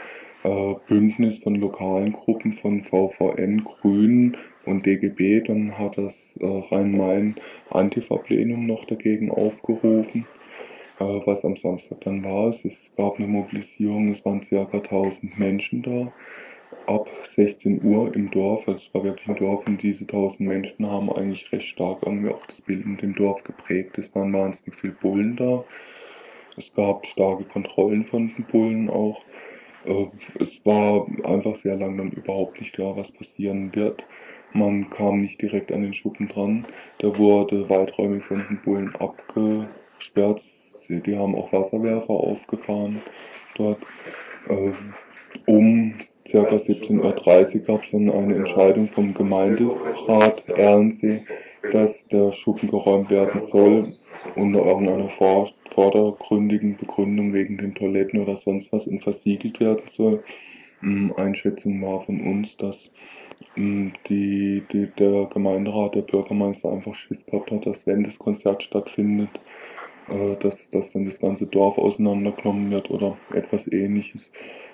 äh, 0.45 0.75
Bündnis 0.89 1.39
von 1.39 1.57
lokalen 1.57 2.13
Gruppen 2.13 2.55
von 2.55 2.83
VVN, 2.85 3.65
Grünen 3.65 4.37
und 4.67 4.87
DGB. 4.87 5.41
Dann 5.41 5.79
hat 5.79 5.99
das 5.99 6.15
äh, 6.41 6.47
Rhein-Main 6.47 7.37
Antifa-Plenum 7.71 8.67
noch 8.67 8.85
dagegen 8.87 9.31
aufgerufen 9.31 10.27
äh, 11.01 11.05
was 11.05 11.45
am 11.45 11.57
Samstag 11.57 12.01
dann 12.03 12.23
war. 12.25 12.55
Es 12.65 12.77
gab 12.97 13.19
eine 13.19 13.27
Mobilisierung, 13.27 14.13
es 14.13 14.25
waren 14.25 14.47
ca. 14.49 14.69
1000 14.71 15.39
Menschen 15.39 15.83
da. 15.83 16.13
Ab 16.87 17.09
16 17.35 17.83
Uhr 17.83 18.15
im 18.15 18.31
Dorf, 18.31 18.69
also 18.69 18.79
es 18.79 18.95
war 18.95 19.05
wirklich 19.05 19.29
ein 19.29 19.37
Dorf 19.37 19.67
und 19.67 19.83
diese 19.83 20.03
1000 20.03 20.41
Menschen 20.41 20.87
haben 20.87 21.11
eigentlich 21.11 21.51
recht 21.51 21.69
stark 21.69 22.03
irgendwie 22.05 22.31
auch 22.31 22.45
das 22.47 22.61
Bild 22.61 22.85
in 22.85 22.97
dem 22.99 23.15
Dorf 23.15 23.43
geprägt. 23.45 23.97
Es 23.99 24.15
waren 24.15 24.33
wahnsinnig 24.33 24.79
viele 24.79 24.93
Bullen 24.95 25.37
da. 25.37 25.65
Es 26.57 26.73
gab 26.75 27.07
starke 27.07 27.45
Kontrollen 27.45 28.05
von 28.05 28.33
den 28.35 28.45
Bullen 28.45 28.91
auch. 28.91 29.21
Äh, 29.87 30.07
es 30.41 30.65
war 30.65 31.07
einfach 31.25 31.57
sehr 31.57 31.77
lang 31.77 31.97
dann 31.97 32.13
überhaupt 32.13 32.61
nicht 32.61 32.75
klar, 32.75 32.97
was 32.97 33.11
passieren 33.13 33.75
wird. 33.75 34.05
Man 34.53 34.89
kam 34.91 35.23
nicht 35.23 35.41
direkt 35.43 35.73
an 35.73 35.83
den 35.83 35.95
Schuppen 35.95 36.29
dran. 36.29 36.67
Der 37.03 37.19
wurde 37.19 37.69
weiträumig 37.69 38.25
von 38.25 38.45
den 38.49 38.61
Bullen 38.63 38.95
abgesperrt 38.97 40.43
die 40.89 41.17
haben 41.17 41.35
auch 41.35 41.53
Wasserwerfer 41.53 42.11
aufgefahren 42.11 43.03
dort. 43.57 43.83
Äh, 44.49 44.73
um 45.47 45.95
ca. 46.31 46.39
17.30 46.39 47.55
Uhr 47.55 47.61
gab 47.67 47.85
es 47.85 47.91
dann 47.91 48.11
eine 48.11 48.35
Entscheidung 48.35 48.89
vom 48.89 49.15
Gemeinderat 49.15 50.49
Erlensee, 50.49 51.23
dass 51.73 52.07
der 52.09 52.33
Schuppen 52.33 52.69
geräumt 52.69 53.11
werden 53.11 53.43
soll, 53.51 53.87
unter 54.37 54.65
irgendeiner 54.65 55.09
vor, 55.11 55.51
vordergründigen 55.73 56.77
Begründung 56.77 57.33
wegen 57.33 57.59
den 57.59 57.75
Toiletten 57.75 58.21
oder 58.21 58.37
sonst 58.37 58.73
was 58.73 58.87
und 58.87 59.03
versiegelt 59.03 59.61
werden 59.61 59.85
soll. 59.97 60.23
Ähm, 60.83 61.13
Einschätzung 61.17 61.81
war 61.83 62.01
von 62.01 62.21
uns, 62.21 62.57
dass 62.57 62.77
ähm, 63.57 63.93
die, 64.09 64.63
die, 64.73 64.89
der 64.99 65.27
Gemeinderat, 65.27 65.95
der 65.95 66.03
Bürgermeister 66.03 66.71
einfach 66.73 66.95
Schiss 66.95 67.25
gehabt 67.27 67.51
hat, 67.51 67.67
dass 67.67 67.87
wenn 67.87 68.05
das 68.05 68.19
Konzert 68.19 68.63
stattfindet, 68.63 69.31
äh, 70.09 70.37
dass, 70.41 70.57
dass 70.71 70.91
dann 70.93 71.07
das 71.07 71.19
ganze 71.19 71.47
Dorf 71.47 71.79
auseinandergenommen 71.79 72.71
wird 72.71 72.91
oder 72.91 73.17
etwas 73.33 73.67
ähnliches. 73.71 74.31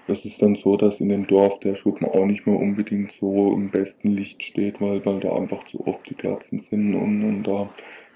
Es 0.09 0.25
ist 0.25 0.43
dann 0.43 0.57
so, 0.57 0.77
dass 0.77 1.01
in 1.01 1.09
dem 1.09 1.27
Dorf 1.27 1.61
der 1.61 1.77
Schuppen 1.77 2.07
auch 2.09 2.27
nicht 2.27 2.47
mehr 2.47 2.59
unbedingt 2.59 3.13
so 3.13 3.53
im 3.53 3.71
besten 3.71 4.09
Licht 4.09 4.43
steht, 4.43 4.81
weil, 4.81 5.05
weil 5.07 5.21
da 5.21 5.37
einfach 5.37 5.65
zu 5.65 5.87
oft 5.87 6.09
die 6.09 6.17
Glatzen 6.17 6.61
sind 6.61 6.95
und, 6.95 7.25
und 7.25 7.43
da 7.45 7.71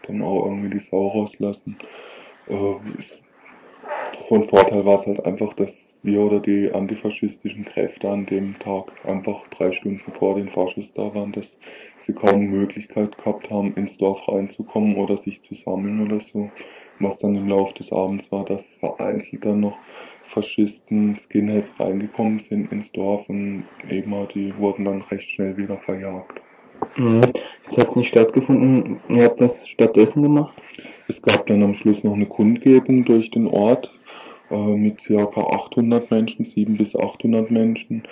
dann 0.06 0.22
auch 0.22 0.46
irgendwie 0.46 0.70
die 0.70 0.84
Sau 0.84 1.08
rauslassen. 1.08 1.76
Äh, 2.48 2.74
von 4.28 4.48
Vorteil 4.48 4.84
war 4.84 5.00
es 5.00 5.06
halt 5.06 5.24
einfach, 5.24 5.54
dass 5.54 5.72
wir 6.04 6.20
oder 6.20 6.38
die 6.38 6.70
antifaschistischen 6.70 7.64
Kräfte 7.64 8.08
an 8.08 8.26
dem 8.26 8.58
Tag 8.58 8.92
einfach 9.04 9.40
drei 9.48 9.72
Stunden 9.72 10.12
vor 10.18 10.36
den 10.36 10.50
Faschos 10.50 10.92
da 10.94 11.14
waren, 11.14 11.32
dass 11.32 11.46
sie 12.06 12.12
kaum 12.12 12.46
Möglichkeit 12.46 13.16
gehabt 13.16 13.50
haben, 13.50 13.74
ins 13.74 13.96
Dorf 13.96 14.28
reinzukommen 14.28 14.96
oder 14.96 15.16
sich 15.16 15.42
zu 15.42 15.54
sammeln 15.54 16.06
oder 16.06 16.20
so. 16.32 16.50
Was 17.00 17.18
dann 17.18 17.34
im 17.34 17.48
Laufe 17.48 17.74
des 17.74 17.90
Abends 17.90 18.30
war, 18.30 18.44
dass 18.44 18.62
vereinzelt 18.80 19.44
dann 19.44 19.60
noch 19.60 19.76
Faschisten, 20.28 21.16
Skinheads 21.18 21.70
reingekommen 21.80 22.40
sind 22.40 22.70
ins 22.70 22.90
Dorf 22.92 23.28
und 23.28 23.64
eben 23.88 24.14
halt, 24.14 24.34
die 24.34 24.56
wurden 24.58 24.84
dann 24.84 25.02
recht 25.02 25.28
schnell 25.30 25.56
wieder 25.56 25.78
verjagt. 25.78 26.40
Mhm. 26.96 27.22
Jetzt 27.66 27.78
hat 27.78 27.88
es 27.88 27.96
nicht 27.96 28.08
stattgefunden. 28.08 29.00
Ihr 29.08 29.24
habt 29.24 29.40
das 29.40 29.66
stattdessen 29.68 30.22
gemacht? 30.22 30.54
Es 31.08 31.20
gab 31.22 31.46
dann 31.46 31.62
am 31.62 31.74
Schluss 31.74 32.04
noch 32.04 32.14
eine 32.14 32.26
Kundgebung 32.26 33.04
durch 33.04 33.30
den 33.30 33.46
Ort 33.46 33.90
mit 34.56 35.04
ca. 35.04 35.24
800 35.24 36.10
Menschen, 36.10 36.44
700 36.44 36.78
bis 36.78 36.96
800 36.96 37.50
Menschen. 37.50 38.02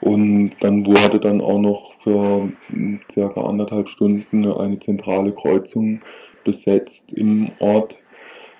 Und 0.00 0.52
dann 0.60 0.86
wurde 0.86 1.18
dann 1.18 1.40
auch 1.40 1.58
noch 1.58 1.92
für 2.02 2.50
mm, 2.68 3.00
circa 3.12 3.40
anderthalb 3.40 3.88
Stunden 3.88 4.46
eine 4.46 4.78
zentrale 4.78 5.32
Kreuzung 5.32 6.00
besetzt 6.44 7.02
im 7.12 7.50
Ort, 7.58 7.96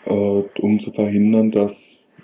äh, 0.07 0.11
um 0.11 0.81
zu 0.81 0.91
verhindern, 0.91 1.53
dass 1.53 1.73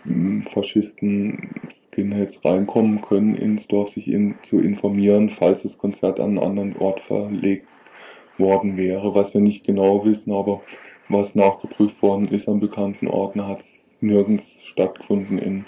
mm, 0.05 0.43
Faschisten 0.53 1.51
Skinheads 1.93 2.45
reinkommen 2.45 3.03
können 3.03 3.37
ins 3.37 3.67
Dorf, 3.69 3.93
sich 3.93 4.09
in, 4.09 4.35
zu 4.49 4.59
informieren, 4.59 5.31
falls 5.31 5.63
das 5.63 5.79
Konzert 5.79 6.19
an 6.19 6.31
einen 6.31 6.39
anderen 6.39 6.77
Ort 6.77 7.01
verlegt 7.03 7.69
worden 8.37 8.77
wäre, 8.77 9.15
was 9.15 9.33
wir 9.33 9.41
nicht 9.41 9.65
genau 9.65 10.05
wissen, 10.05 10.33
aber 10.33 10.63
was 11.09 11.35
nachgeprüft 11.37 12.03
worden 12.03 12.27
ist 12.29 12.49
an 12.49 12.59
bekannten 12.59 13.07
Orten, 13.07 13.47
hat 13.47 13.61
es 13.61 13.67
nirgends 14.01 14.45
stattgefunden 14.69 15.39
in 15.39 15.65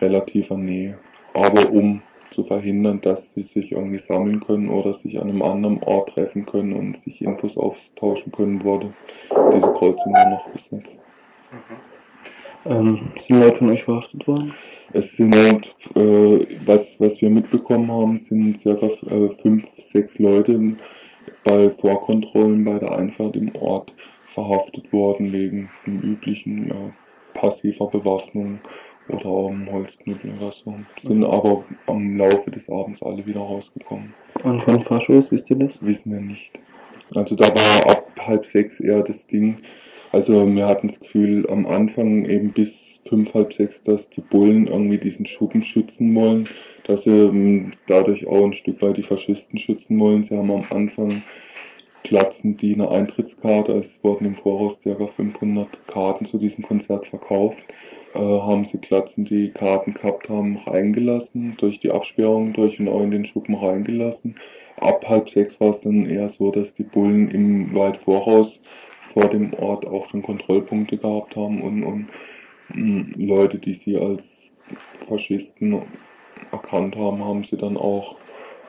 relativer 0.00 0.56
Nähe. 0.56 0.98
Aber 1.34 1.70
um 1.70 2.02
zu 2.30 2.44
verhindern, 2.44 3.00
dass 3.02 3.22
sie 3.34 3.42
sich 3.42 3.72
irgendwie 3.72 3.98
sammeln 3.98 4.40
können 4.40 4.68
oder 4.68 4.94
sich 4.94 5.20
an 5.20 5.28
einem 5.28 5.42
anderen 5.42 5.82
Ort 5.82 6.14
treffen 6.14 6.46
können 6.46 6.72
und 6.72 6.98
sich 6.98 7.22
Infos 7.22 7.56
austauschen 7.56 8.32
können, 8.32 8.64
wurde 8.64 8.92
diese 9.54 9.66
Kreuzung 9.72 10.12
nur 10.12 10.30
noch 10.30 10.48
besetzt. 10.48 10.98
Ähm, 12.64 13.12
sind 13.20 13.40
Leute 13.40 13.56
von 13.56 13.70
euch 13.70 13.84
verhaftet 13.84 14.26
worden? 14.26 14.54
Es 14.92 15.16
sind, 15.16 15.74
äh, 15.94 16.46
was, 16.64 16.80
was 16.98 17.20
wir 17.20 17.30
mitbekommen 17.30 17.90
haben, 17.90 18.18
sind 18.18 18.60
circa 18.60 18.86
äh, 18.86 19.30
fünf, 19.42 19.64
sechs 19.92 20.18
Leute 20.18 20.76
bei 21.44 21.70
Vorkontrollen 21.70 22.64
bei 22.64 22.78
der 22.78 22.96
Einfahrt 22.96 23.36
im 23.36 23.54
Ort 23.56 23.92
verhaftet 24.34 24.92
worden 24.92 25.32
wegen 25.32 25.70
dem 25.86 26.00
üblichen 26.00 26.68
ja, 26.68 26.92
passiver 27.42 27.88
Bewaffnung 27.88 28.60
oder 29.08 29.50
im 29.50 29.70
Holzknüppel 29.70 30.32
oder 30.38 30.52
so. 30.52 30.74
Sind 31.02 31.24
aber 31.24 31.64
am 31.86 32.16
Laufe 32.16 32.50
des 32.50 32.70
Abends 32.70 33.02
alle 33.02 33.26
wieder 33.26 33.40
rausgekommen. 33.40 34.14
Und 34.44 34.62
von 34.62 34.82
Faschos, 34.84 35.26
wisst 35.30 35.50
ihr 35.50 35.56
das? 35.56 35.72
Wissen 35.80 36.12
wir 36.12 36.20
nicht. 36.20 36.52
Also 37.14 37.34
da 37.34 37.48
war 37.48 37.90
ab 37.90 38.06
halb 38.20 38.46
sechs 38.46 38.80
eher 38.80 39.02
das 39.02 39.26
Ding. 39.26 39.56
Also 40.12 40.46
wir 40.46 40.66
hatten 40.66 40.88
das 40.88 41.00
Gefühl 41.00 41.48
am 41.50 41.66
Anfang 41.66 42.24
eben 42.26 42.52
bis 42.52 42.70
fünf, 43.08 43.34
halb 43.34 43.52
sechs, 43.52 43.82
dass 43.84 44.08
die 44.10 44.20
Bullen 44.20 44.68
irgendwie 44.68 44.98
diesen 44.98 45.26
Schuppen 45.26 45.62
schützen 45.62 46.14
wollen, 46.14 46.48
dass 46.84 47.02
sie 47.02 47.10
ähm, 47.10 47.72
dadurch 47.88 48.26
auch 48.26 48.44
ein 48.44 48.54
Stück 48.54 48.80
weit 48.80 48.96
die 48.96 49.02
Faschisten 49.02 49.58
schützen 49.58 49.98
wollen. 49.98 50.22
Sie 50.22 50.36
haben 50.36 50.50
am 50.50 50.64
Anfang 50.70 51.22
platzen 52.02 52.56
die 52.56 52.74
eine 52.74 52.90
Eintrittskarte, 52.90 53.72
es 53.72 53.90
wurden 54.02 54.26
im 54.26 54.34
Voraus 54.34 54.78
ca. 54.82 55.06
500 55.06 55.86
Karten 55.86 56.26
zu 56.26 56.38
diesem 56.38 56.64
Konzert 56.64 57.06
verkauft, 57.06 57.58
äh, 58.14 58.18
haben 58.18 58.66
sie 58.66 58.78
Klatzen, 58.78 59.24
die 59.24 59.50
Karten 59.50 59.94
gehabt 59.94 60.28
haben, 60.28 60.58
reingelassen, 60.66 61.54
durch 61.58 61.80
die 61.80 61.90
Absperrung 61.90 62.52
durch 62.52 62.78
und 62.78 62.88
auch 62.88 63.02
in 63.02 63.10
den 63.10 63.24
Schuppen 63.24 63.54
reingelassen. 63.54 64.36
Ab 64.76 65.04
halb 65.08 65.30
sechs 65.30 65.58
war 65.60 65.70
es 65.70 65.80
dann 65.80 66.06
eher 66.06 66.28
so, 66.28 66.50
dass 66.50 66.74
die 66.74 66.82
Bullen 66.82 67.30
im 67.30 67.74
weit 67.74 67.98
Voraus 67.98 68.58
vor 69.12 69.28
dem 69.28 69.54
Ort 69.54 69.86
auch 69.86 70.08
schon 70.10 70.22
Kontrollpunkte 70.22 70.96
gehabt 70.96 71.36
haben 71.36 71.62
und, 71.62 71.82
und 71.84 72.08
mh, 72.74 73.04
Leute, 73.16 73.58
die 73.58 73.74
sie 73.74 73.96
als 73.96 74.24
Faschisten 75.08 75.82
erkannt 76.50 76.96
haben, 76.96 77.24
haben 77.24 77.44
sie 77.44 77.56
dann 77.56 77.76
auch 77.76 78.16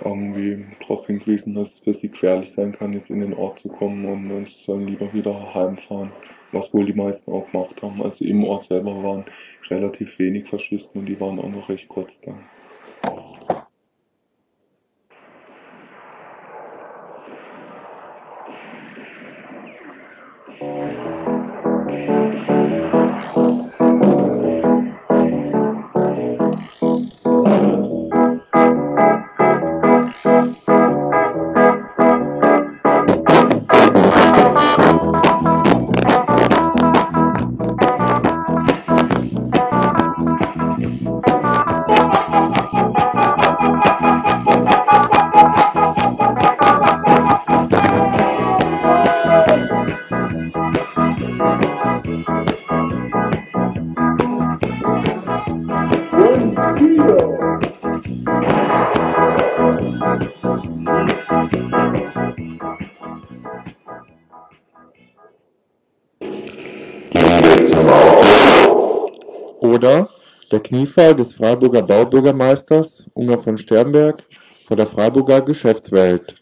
irgendwie 0.06 0.66
darauf 0.82 1.06
hingewiesen, 1.08 1.56
dass 1.56 1.72
es 1.72 1.80
für 1.80 1.94
sie 1.94 2.10
gefährlich 2.10 2.52
sein 2.52 2.74
kann, 2.74 2.94
jetzt 2.94 3.10
in 3.10 3.20
den 3.20 3.34
Ort 3.34 3.60
zu 3.60 3.70
kommen 3.70 4.06
und, 4.06 4.48
sie 4.48 4.64
sollen 4.66 4.88
lieber 4.88 5.12
wieder 5.14 5.54
heimfahren. 5.54 6.12
Was 6.52 6.72
wohl 6.74 6.86
die 6.86 6.94
meisten 6.94 7.32
auch 7.32 7.50
gemacht 7.52 7.82
haben. 7.82 8.04
Also 8.04 8.24
im 8.26 8.44
Ort 8.44 8.66
selber 8.66 9.04
waren 9.04 9.26
relativ 9.70 10.20
wenig 10.20 10.48
Faschisten 10.48 11.02
und 11.02 11.08
die 11.08 11.20
waren 11.20 11.40
auch 11.40 11.50
noch 11.50 11.68
recht 11.68 11.88
kurz 11.88 12.20
da. 12.22 12.38
Oder 69.84 70.08
der 70.50 70.62
Kniefall 70.62 71.14
des 71.14 71.34
Freiburger 71.34 71.82
Baubürgermeisters 71.82 73.04
Unger 73.16 73.38
von 73.38 73.58
Sternberg 73.58 74.24
vor 74.66 74.78
der 74.78 74.88
Freiburger 74.88 75.42
Geschäftswelt. 75.42 76.36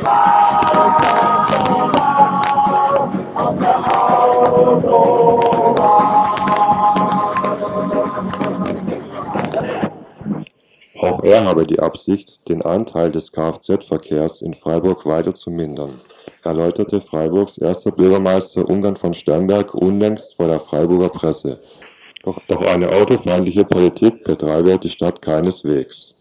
Auch 0.00 0.33
er 11.34 11.44
habe 11.46 11.66
die 11.66 11.80
Absicht, 11.80 12.38
den 12.48 12.62
Anteil 12.62 13.10
des 13.10 13.32
Kfz-Verkehrs 13.32 14.40
in 14.40 14.54
Freiburg 14.54 15.04
weiter 15.04 15.34
zu 15.34 15.50
mindern, 15.50 16.00
erläuterte 16.44 17.00
Freiburgs 17.00 17.58
erster 17.58 17.90
Bürgermeister 17.90 18.68
Ungarn 18.68 18.94
von 18.94 19.14
Sternberg 19.14 19.74
unlängst 19.74 20.36
vor 20.36 20.46
der 20.46 20.60
Freiburger 20.60 21.08
Presse. 21.08 21.58
Doch, 22.22 22.38
doch 22.46 22.64
eine 22.64 22.88
autofeindliche 22.88 23.64
Politik 23.64 24.22
betreibe 24.22 24.78
die 24.78 24.90
Stadt 24.90 25.20
keineswegs. 25.22 26.14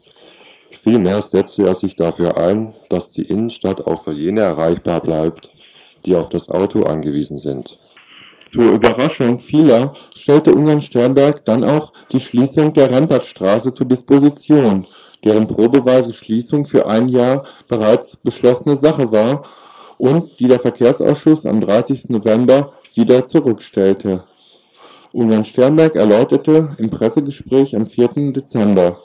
Vielmehr 0.84 1.22
setze 1.22 1.68
er 1.68 1.76
sich 1.76 1.96
dafür 1.96 2.36
ein, 2.36 2.74
dass 2.90 3.12
die 3.12 3.22
Innenstadt 3.22 3.86
auch 3.86 4.06
für 4.06 4.14
jene 4.14 4.42
erreichbar 4.42 5.00
bleibt, 5.00 5.48
die 6.08 6.16
auf 6.16 6.30
das 6.30 6.50
Auto 6.50 6.82
angewiesen 6.82 7.38
sind. 7.38 7.78
Zur 8.52 8.72
Überraschung 8.72 9.40
vieler 9.40 9.94
stellte 10.16 10.56
Ungarn 10.56 10.82
Sternberg 10.82 11.46
dann 11.46 11.64
auch 11.64 11.94
die 12.12 12.20
Schließung 12.20 12.74
der 12.74 12.90
Rempertstraße 12.90 13.74
zur 13.74 13.88
Disposition, 13.88 14.88
deren 15.24 15.48
probeweise 15.48 16.14
Schließung 16.14 16.66
für 16.66 16.86
ein 16.88 17.10
Jahr 17.10 17.46
bereits 17.68 18.16
beschlossene 18.18 18.78
Sache 18.78 19.12
war 19.12 19.44
und 19.98 20.40
die 20.40 20.48
der 20.48 20.60
Verkehrsausschuss 20.60 21.46
am 21.46 21.62
30. 21.62 22.10
November 22.10 22.74
wieder 22.94 23.26
zurückstellte. 23.26 24.24
Ungarn 25.14 25.46
Sternberg 25.46 25.96
erläuterte 25.96 26.76
im 26.78 26.90
Pressegespräch 26.90 27.76
am 27.76 27.86
4. 27.86 28.34
Dezember. 28.34 29.00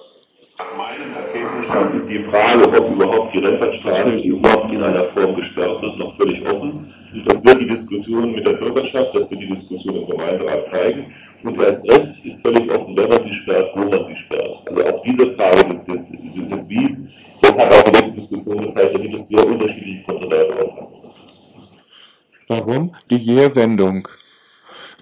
Nach 0.59 0.76
meinem 0.76 1.14
Erkenntnisstand 1.14 1.94
ist 1.94 2.09
die 2.09 2.24
Frage, 2.24 2.66
ob 2.66 2.90
überhaupt 2.90 3.35
die 3.35 3.38
Rempertstraße, 3.38 4.16
überhaupt 4.16 4.72
in 4.72 4.83
einer 4.83 5.04
Form 5.04 5.37
gesperrt 5.37 5.83
wird, 5.83 5.98
noch 5.98 6.16
völlig 6.16 6.42
offen. 6.50 6.92
Das 7.26 7.44
wird 7.44 7.61
die 7.61 7.68
Diskussion 7.68 8.33
mit 8.33 8.46
der 8.46 8.54
Bürgerschaft, 8.54 9.14
das 9.14 9.31
wird 9.31 9.40
die 9.40 9.54
Diskussion 9.54 9.96
im 9.96 10.07
Gemeinderat 10.09 10.66
zeigen. 10.72 11.12
Und 11.42 11.61
erst 11.61 11.85
recht 11.85 12.24
ist 12.24 12.40
völlig 12.42 12.70
offen, 12.72 12.96
wenn 12.96 13.09
man 13.09 13.22
sie 13.22 13.35
sperrt, 13.42 13.70
wo 13.74 13.81
man 13.81 14.07
sie 14.09 14.16
sperrt. 14.16 14.68
Also 14.68 14.85
auch 14.87 15.03
diese 15.03 15.35
Frage 15.35 15.68
des, 15.68 15.85
des, 15.87 16.48
des, 16.48 16.68
Wies, 16.68 16.98
das 17.42 17.53
hat 17.53 17.72
auch 17.72 17.87
in 17.87 17.92
der 17.92 18.11
Diskussion 18.11 18.66
gezeigt, 18.66 18.94
da 18.94 18.98
gibt 19.01 19.14
es 19.14 19.29
sehr 19.29 19.46
unterschiedliche 19.46 20.05
auffassen. 20.12 20.98
Warum 22.48 22.94
die 23.11 23.18
jähe 23.18 23.55
Wendung? 23.55 24.09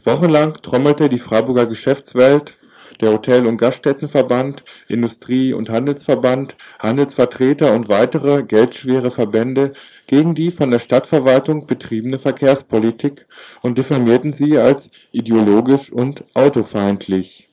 Wochenlang 0.05 0.55
trommelte 0.63 1.09
die 1.09 1.19
Freiburger 1.19 1.67
Geschäftswelt, 1.67 2.55
der 3.01 3.13
Hotel- 3.13 3.47
und 3.47 3.59
Gaststättenverband, 3.59 4.65
Industrie- 4.89 5.53
und 5.53 5.69
Handelsverband, 5.69 6.57
Handelsvertreter 6.79 7.75
und 7.75 7.89
weitere 7.89 8.43
geldschwere 8.43 9.11
Verbände 9.11 9.73
gegen 10.07 10.35
die 10.35 10.51
von 10.51 10.71
der 10.71 10.81
Stadtverwaltung 10.81 11.67
betriebene 11.67 12.19
Verkehrspolitik 12.19 13.27
und 13.63 13.79
diffamierten 13.79 14.33
sie 14.33 14.59
als 14.59 14.89
ideologisch 15.13 15.91
und 15.91 16.25
autofeindlich. 16.35 17.49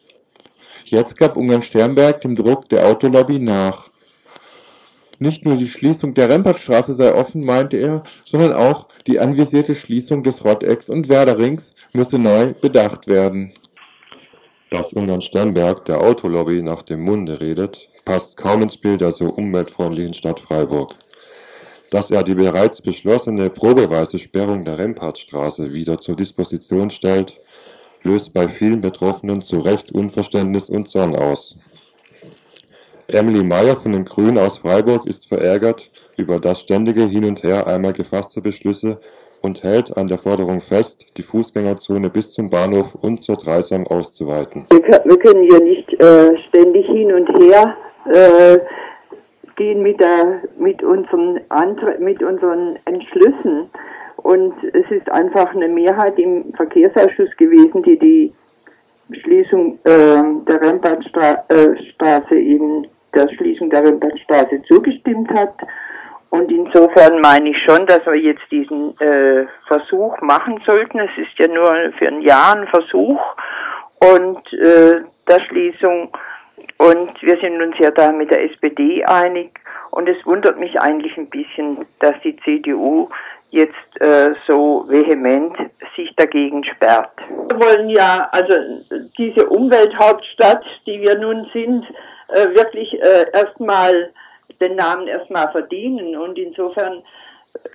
Jetzt 0.86 1.17
gab 1.17 1.38
Ungarn-Sternberg 1.38 2.21
dem 2.21 2.36
Druck 2.36 2.69
der 2.69 2.86
Autolobby 2.86 3.39
nach. 3.39 3.89
Nicht 5.19 5.45
nur 5.45 5.56
die 5.56 5.69
Schließung 5.69 6.13
der 6.13 6.29
Rempertstraße 6.29 6.95
sei 6.95 7.13
offen, 7.13 7.45
meinte 7.45 7.77
er, 7.77 8.03
sondern 8.25 8.53
auch 8.53 8.89
die 9.08 9.19
anvisierte 9.19 9.75
Schließung 9.75 10.23
des 10.23 10.43
Rottecks 10.43 10.89
und 10.89 11.08
Werderings 11.08 11.73
müsse 11.93 12.19
neu 12.19 12.53
bedacht 12.53 13.08
werden. 13.08 13.53
Dass 14.73 14.91
Ungarn 14.91 15.21
Sternberg 15.21 15.86
der 15.86 16.01
Autolobby 16.01 16.63
nach 16.63 16.81
dem 16.81 17.01
Munde 17.01 17.39
redet, 17.39 17.77
passt 18.05 18.36
kaum 18.38 18.63
ins 18.63 18.75
Bild 18.75 19.01
der 19.01 19.12
so 19.12 19.25
umweltfreundlichen 19.25 20.15
Stadt 20.15 20.39
Freiburg. 20.39 20.95
Dass 21.91 22.09
er 22.09 22.23
die 22.23 22.33
bereits 22.33 22.81
beschlossene 22.81 23.51
probeweise 23.51 24.17
Sperrung 24.17 24.65
der 24.65 24.79
Rempartstraße 24.79 25.71
wieder 25.71 25.99
zur 25.99 26.15
Disposition 26.15 26.89
stellt, 26.89 27.39
löst 28.01 28.33
bei 28.33 28.49
vielen 28.49 28.81
Betroffenen 28.81 29.43
zu 29.43 29.59
Recht 29.59 29.91
Unverständnis 29.91 30.69
und 30.69 30.89
Zorn 30.89 31.15
aus. 31.15 31.55
Emily 33.05 33.43
Meyer 33.43 33.77
von 33.77 33.91
den 33.91 34.05
Grünen 34.05 34.39
aus 34.39 34.57
Freiburg 34.57 35.05
ist 35.05 35.27
verärgert 35.27 35.88
über 36.17 36.39
das 36.39 36.62
ständige 36.62 37.07
Hin 37.07 37.25
und 37.25 37.43
Her 37.43 37.67
einmal 37.67 37.93
gefasster 37.93 38.41
Beschlüsse 38.41 38.99
und 39.43 39.62
hält 39.62 39.95
an 39.97 40.08
der 40.08 40.17
Forderung 40.17 40.62
fest, 40.62 41.06
die 41.17 41.23
Fußgängerzone 41.23 42.10
bis 42.10 42.32
zum 42.32 42.49
Bahnhof 42.49 42.95
und 43.01 43.21
zur 43.21 43.36
Dreisam 43.36 43.86
auszuweiten. 43.88 44.65
Wir, 44.71 45.01
wir 45.03 45.19
können 45.19 45.43
hier 45.43 45.62
nicht 45.62 45.93
äh, 46.01 46.38
ständig 46.47 46.88
hin 46.88 47.13
und 47.13 47.27
her 47.39 47.75
äh, 48.06 48.60
gehen 49.58 49.84
mit, 49.84 49.99
der, 49.99 50.41
mit, 50.58 50.82
unseren 50.82 51.39
mit 51.99 52.23
unseren 52.23 52.79
Entschlüssen. 52.86 53.69
Und 54.17 54.53
es 54.73 54.89
ist 54.89 55.10
einfach 55.12 55.53
eine 55.53 55.67
Mehrheit 55.67 56.17
im 56.17 56.53
Verkehrsausschuss 56.56 57.36
gewesen, 57.38 57.84
die 57.84 57.99
die 57.99 58.34
Schließung 59.19 59.77
äh, 59.84 60.23
der 60.47 60.62
Rempartstraße 60.62 62.36
äh, 62.36 62.39
eben 62.39 62.88
der 63.13 63.27
Schließung 63.36 63.69
der 63.69 63.84
Rempartstraße 63.84 64.62
zugestimmt 64.67 65.29
hat. 65.32 65.53
Und 66.34 66.52
insofern 66.52 67.22
meine 67.22 67.52
ich 67.52 67.62
schon, 67.62 67.86
dass 67.86 68.04
wir 68.08 68.15
jetzt 68.15 68.41
diesen 68.50 69.00
äh, 69.00 69.46
Versuch 69.67 70.19
machen 70.22 70.60
sollten. 70.65 70.98
Es 70.98 71.15
ist 71.15 71.38
ja 71.38 71.48
nur 71.48 71.93
für 72.00 72.08
ein 72.08 72.24
Jahr 72.24 72.56
ein 72.56 72.67
Versuch 72.69 73.22
und 74.00 74.41
äh, 74.54 75.02
der 75.30 75.41
Schließung. 75.48 76.12
Und 76.80 77.22
wir 77.22 77.38
sind 77.39 77.62
uns 77.62 77.76
ja 77.78 77.91
da 77.91 78.12
mit 78.12 78.32
der 78.32 78.46
SPD 78.46 79.06
einig. 79.06 79.60
Und 79.91 80.10
es 80.10 80.26
wundert 80.26 80.58
mich 80.58 80.82
eigentlich 80.82 81.15
ein 81.17 81.30
bisschen, 81.30 81.86
dass 82.00 82.15
die 82.24 82.36
CDU 82.38 83.10
jetzt 83.52 84.02
äh, 84.02 84.32
so 84.48 84.86
vehement 84.88 85.56
sich 85.96 86.15
dagegen 86.15 86.63
sperrt. 86.63 87.13
Wir 87.30 87.60
wollen 87.60 87.89
ja 87.91 88.28
also 88.32 88.56
diese 89.19 89.48
Umwelthauptstadt, 89.50 90.65
die 90.88 91.00
wir 91.00 91.15
nun 91.15 91.48
sind, 91.54 91.86
äh, 92.30 92.48
wirklich 92.56 92.91
äh, 93.04 93.28
erstmal 93.34 94.10
den 94.63 94.76
Namen 94.76 95.08
erstmal 95.08 95.52
verdienen. 95.52 96.15
Und 96.15 96.38
insofern 96.38 97.04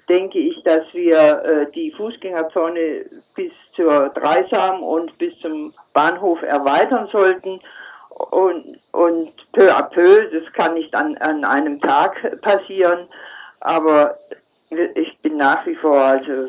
denke 0.08 0.38
ich, 0.38 0.62
dass 0.64 0.82
wir 0.92 1.42
äh, 1.44 1.72
die 1.72 1.92
Fußgängerzone 1.92 3.04
bis 3.34 3.52
zur 3.74 4.08
Dreisam 4.10 4.82
und 4.82 5.16
bis 5.18 5.38
zum 5.40 5.72
Bahnhof 5.94 6.42
erweitern 6.42 7.08
sollten. 7.12 7.60
Und, 8.10 8.78
und 8.92 9.32
peu 9.52 9.70
à 9.70 9.82
peu, 9.82 10.28
das 10.32 10.52
kann 10.54 10.74
nicht 10.74 10.92
an, 10.94 11.16
an 11.18 11.44
einem 11.44 11.80
Tag 11.80 12.40
passieren, 12.42 13.06
aber 13.60 14.18
ich 14.70 15.16
bin 15.18 15.36
nach 15.36 15.64
wie 15.66 15.76
vor 15.76 15.96
also 15.96 16.48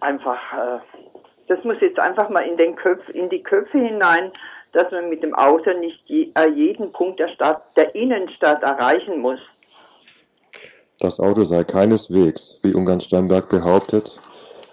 einfach, 0.00 0.38
äh, 0.52 0.80
das 1.48 1.62
muss 1.64 1.80
jetzt 1.80 1.98
einfach 1.98 2.28
mal 2.28 2.40
in 2.40 2.56
den 2.56 2.74
Köpf, 2.74 3.08
in 3.10 3.28
die 3.30 3.42
Köpfe 3.42 3.78
hinein, 3.78 4.32
dass 4.72 4.90
man 4.90 5.08
mit 5.10 5.22
dem 5.22 5.34
Auto 5.34 5.70
nicht 5.78 6.02
äh, 6.10 6.48
jeden 6.48 6.92
Punkt 6.92 7.20
der 7.20 7.28
Stadt, 7.28 7.62
der 7.76 7.94
Innenstadt 7.94 8.62
erreichen 8.62 9.20
muss. 9.20 9.38
Das 10.98 11.20
Auto 11.20 11.44
sei 11.44 11.64
keineswegs, 11.64 12.58
wie 12.62 12.74
Ungarn 12.74 13.00
Sternberg 13.00 13.48
behauptet, 13.48 14.20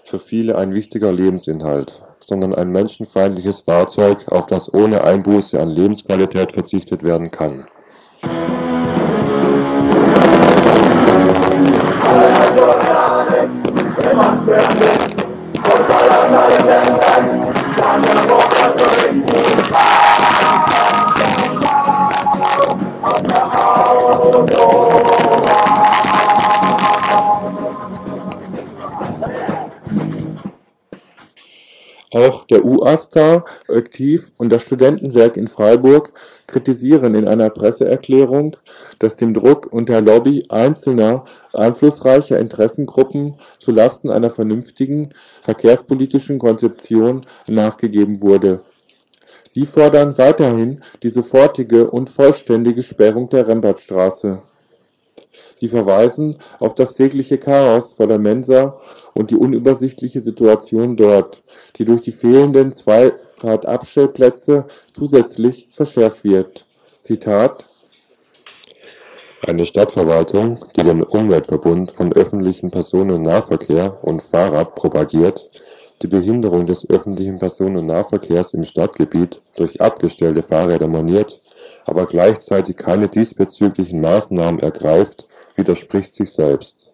für 0.05 0.19
viele 0.19 0.57
ein 0.57 0.73
wichtiger 0.73 1.11
Lebensinhalt, 1.11 2.01
sondern 2.19 2.55
ein 2.55 2.71
menschenfeindliches 2.71 3.61
Fahrzeug, 3.61 4.25
auf 4.29 4.47
das 4.47 4.73
ohne 4.73 5.03
Einbuße 5.03 5.59
an 5.59 5.69
Lebensqualität 5.69 6.53
verzichtet 6.53 7.03
werden 7.03 7.31
kann. 7.31 7.65
Auch 32.11 32.45
der 32.47 32.65
UAStA 32.65 33.45
aktiv 33.67 34.31
und 34.37 34.51
das 34.51 34.63
Studentenwerk 34.63 35.37
in 35.37 35.47
Freiburg 35.47 36.11
kritisieren 36.47 37.13
in 37.13 37.27
einer 37.27 37.51
Presseerklärung, 37.51 38.57
dass 38.97 39.15
dem 39.15 39.35
Druck 39.35 39.71
und 39.71 39.89
der 39.89 40.01
Lobby 40.01 40.43
einzelner 40.49 41.25
einflussreicher 41.53 42.39
Interessengruppen 42.39 43.35
zu 43.59 43.71
Lasten 43.71 44.09
einer 44.09 44.31
vernünftigen 44.31 45.13
verkehrspolitischen 45.43 46.39
Konzeption 46.39 47.27
nachgegeben 47.45 48.21
wurde. 48.23 48.61
Sie 49.51 49.67
fordern 49.67 50.17
weiterhin 50.17 50.83
die 51.03 51.09
sofortige 51.09 51.91
und 51.91 52.09
vollständige 52.09 52.81
Sperrung 52.81 53.29
der 53.29 53.47
Rempertstraße. 53.47 54.43
Sie 55.59 55.67
verweisen 55.67 56.37
auf 56.59 56.73
das 56.73 56.93
tägliche 56.93 57.37
Chaos 57.37 57.93
vor 57.93 58.07
der 58.07 58.17
Mensa 58.17 58.79
und 59.13 59.29
die 59.29 59.35
unübersichtliche 59.35 60.21
Situation 60.21 60.95
dort, 60.95 61.43
die 61.75 61.83
durch 61.83 62.01
die 62.01 62.13
fehlenden 62.13 62.71
Zweiradabstellplätze 62.71 64.67
zusätzlich 64.93 65.67
verschärft 65.71 66.23
wird. 66.23 66.65
Zitat 66.99 67.65
Eine 69.45 69.65
Stadtverwaltung, 69.65 70.63
die 70.77 70.85
den 70.85 71.03
Umweltverbund 71.03 71.91
von 71.91 72.13
öffentlichen 72.13 72.71
Personennahverkehr 72.71 73.97
und 74.01 74.23
Fahrrad 74.23 74.75
propagiert, 74.75 75.49
die 76.01 76.07
Behinderung 76.07 76.67
des 76.67 76.89
öffentlichen 76.89 77.37
Personennahverkehrs 77.37 78.53
im 78.53 78.63
Stadtgebiet 78.63 79.41
durch 79.57 79.81
abgestellte 79.81 80.43
Fahrräder 80.43 80.87
moniert, 80.87 81.41
aber 81.85 82.05
gleichzeitig 82.05 82.77
keine 82.77 83.07
diesbezüglichen 83.07 84.01
Maßnahmen 84.01 84.59
ergreift, 84.59 85.27
widerspricht 85.55 86.13
sich 86.13 86.31
selbst. 86.31 86.89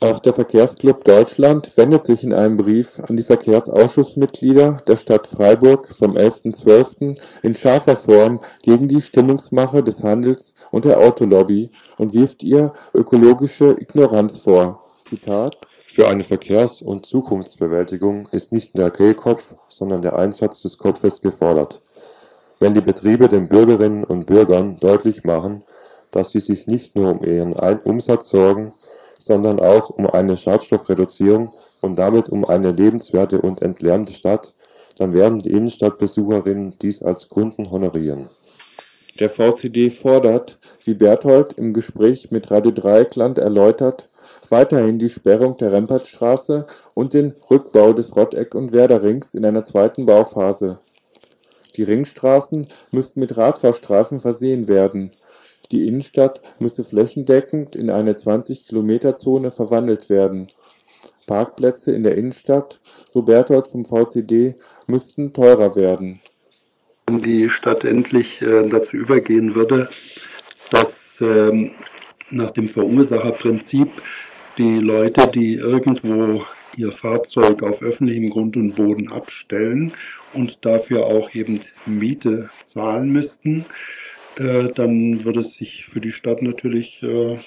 Auch 0.00 0.20
der 0.20 0.32
Verkehrsclub 0.32 1.04
Deutschland 1.04 1.76
wendet 1.76 2.04
sich 2.04 2.22
in 2.22 2.32
einem 2.32 2.56
Brief 2.56 3.00
an 3.00 3.16
die 3.16 3.24
Verkehrsausschussmitglieder 3.24 4.82
der 4.86 4.96
Stadt 4.96 5.26
Freiburg 5.26 5.88
vom 5.98 6.16
11.12. 6.16 7.18
in 7.42 7.56
scharfer 7.56 7.96
Form 7.96 8.40
gegen 8.62 8.86
die 8.86 9.02
Stimmungsmache 9.02 9.82
des 9.82 10.00
Handels 10.04 10.54
und 10.70 10.84
der 10.84 11.00
Autolobby 11.00 11.70
und 11.96 12.14
wirft 12.14 12.44
ihr 12.44 12.74
ökologische 12.94 13.76
Ignoranz 13.80 14.38
vor. 14.38 14.84
Zitat 15.08 15.56
Für 15.96 16.06
eine 16.06 16.22
Verkehrs- 16.22 16.80
und 16.80 17.04
Zukunftsbewältigung 17.04 18.28
ist 18.30 18.52
nicht 18.52 18.78
der 18.78 18.92
Kehlkopf, 18.92 19.42
sondern 19.68 20.02
der 20.02 20.16
Einsatz 20.16 20.62
des 20.62 20.78
Kopfes 20.78 21.20
gefordert. 21.20 21.80
Wenn 22.60 22.74
die 22.74 22.80
Betriebe 22.80 23.28
den 23.28 23.48
Bürgerinnen 23.48 24.04
und 24.04 24.26
Bürgern 24.26 24.78
deutlich 24.80 25.24
machen, 25.24 25.62
dass 26.10 26.32
sie 26.32 26.40
sich 26.40 26.66
nicht 26.66 26.96
nur 26.96 27.12
um 27.12 27.24
ihren 27.24 27.52
Umsatz 27.52 28.30
sorgen, 28.30 28.72
sondern 29.18 29.60
auch 29.60 29.90
um 29.90 30.06
eine 30.06 30.36
Schadstoffreduzierung 30.36 31.52
und 31.80 31.98
damit 31.98 32.28
um 32.28 32.44
eine 32.44 32.72
lebenswerte 32.72 33.40
und 33.40 33.62
entlärmte 33.62 34.12
Stadt, 34.12 34.54
dann 34.96 35.14
werden 35.14 35.40
die 35.40 35.50
Innenstadtbesucherinnen 35.50 36.74
dies 36.82 37.02
als 37.02 37.28
Kunden 37.28 37.70
honorieren. 37.70 38.28
Der 39.20 39.30
VCD 39.30 39.90
fordert, 39.90 40.58
wie 40.84 40.94
Berthold 40.94 41.52
im 41.54 41.72
Gespräch 41.72 42.30
mit 42.30 42.50
Radio 42.50 42.72
Dreieckland 42.72 43.38
erläutert, 43.38 44.08
weiterhin 44.48 44.98
die 44.98 45.08
Sperrung 45.08 45.56
der 45.58 45.72
Rempertstraße 45.72 46.66
und 46.94 47.14
den 47.14 47.34
Rückbau 47.50 47.92
des 47.92 48.14
Rotteck- 48.16 48.54
und 48.54 48.72
Werderrings 48.72 49.34
in 49.34 49.44
einer 49.44 49.64
zweiten 49.64 50.06
Bauphase. 50.06 50.78
Die 51.78 51.84
Ringstraßen 51.84 52.66
müssten 52.90 53.20
mit 53.20 53.36
Radfahrstreifen 53.36 54.18
versehen 54.18 54.66
werden. 54.66 55.12
Die 55.70 55.86
Innenstadt 55.86 56.40
müsse 56.58 56.82
flächendeckend 56.82 57.76
in 57.76 57.88
eine 57.88 58.14
20-Kilometer-Zone 58.14 59.52
verwandelt 59.52 60.10
werden. 60.10 60.48
Parkplätze 61.28 61.92
in 61.92 62.02
der 62.02 62.16
Innenstadt, 62.16 62.80
so 63.06 63.22
Berthold 63.22 63.68
vom 63.68 63.84
VCD, 63.84 64.56
müssten 64.88 65.32
teurer 65.32 65.76
werden. 65.76 66.20
Wenn 67.06 67.22
die 67.22 67.48
Stadt 67.48 67.84
endlich 67.84 68.42
äh, 68.42 68.68
dazu 68.68 68.96
übergehen 68.96 69.54
würde, 69.54 69.88
dass 70.72 71.20
ähm, 71.20 71.70
nach 72.30 72.50
dem 72.50 72.70
Verursacherprinzip 72.70 73.88
die 74.58 74.80
Leute, 74.80 75.30
die 75.30 75.54
irgendwo 75.54 76.42
ihr 76.78 76.92
Fahrzeug 76.92 77.62
auf 77.62 77.82
öffentlichem 77.82 78.30
Grund 78.30 78.56
und 78.56 78.76
Boden 78.76 79.10
abstellen 79.10 79.92
und 80.32 80.58
dafür 80.62 81.06
auch 81.06 81.34
eben 81.34 81.60
Miete 81.86 82.50
zahlen 82.64 83.10
müssten, 83.10 83.66
äh, 84.38 84.68
dann 84.74 85.24
würde 85.24 85.40
es 85.40 85.54
sich 85.54 85.86
für 85.86 86.00
die 86.00 86.12
Stadt 86.12 86.40
natürlich 86.40 87.02
äh, 87.02 87.38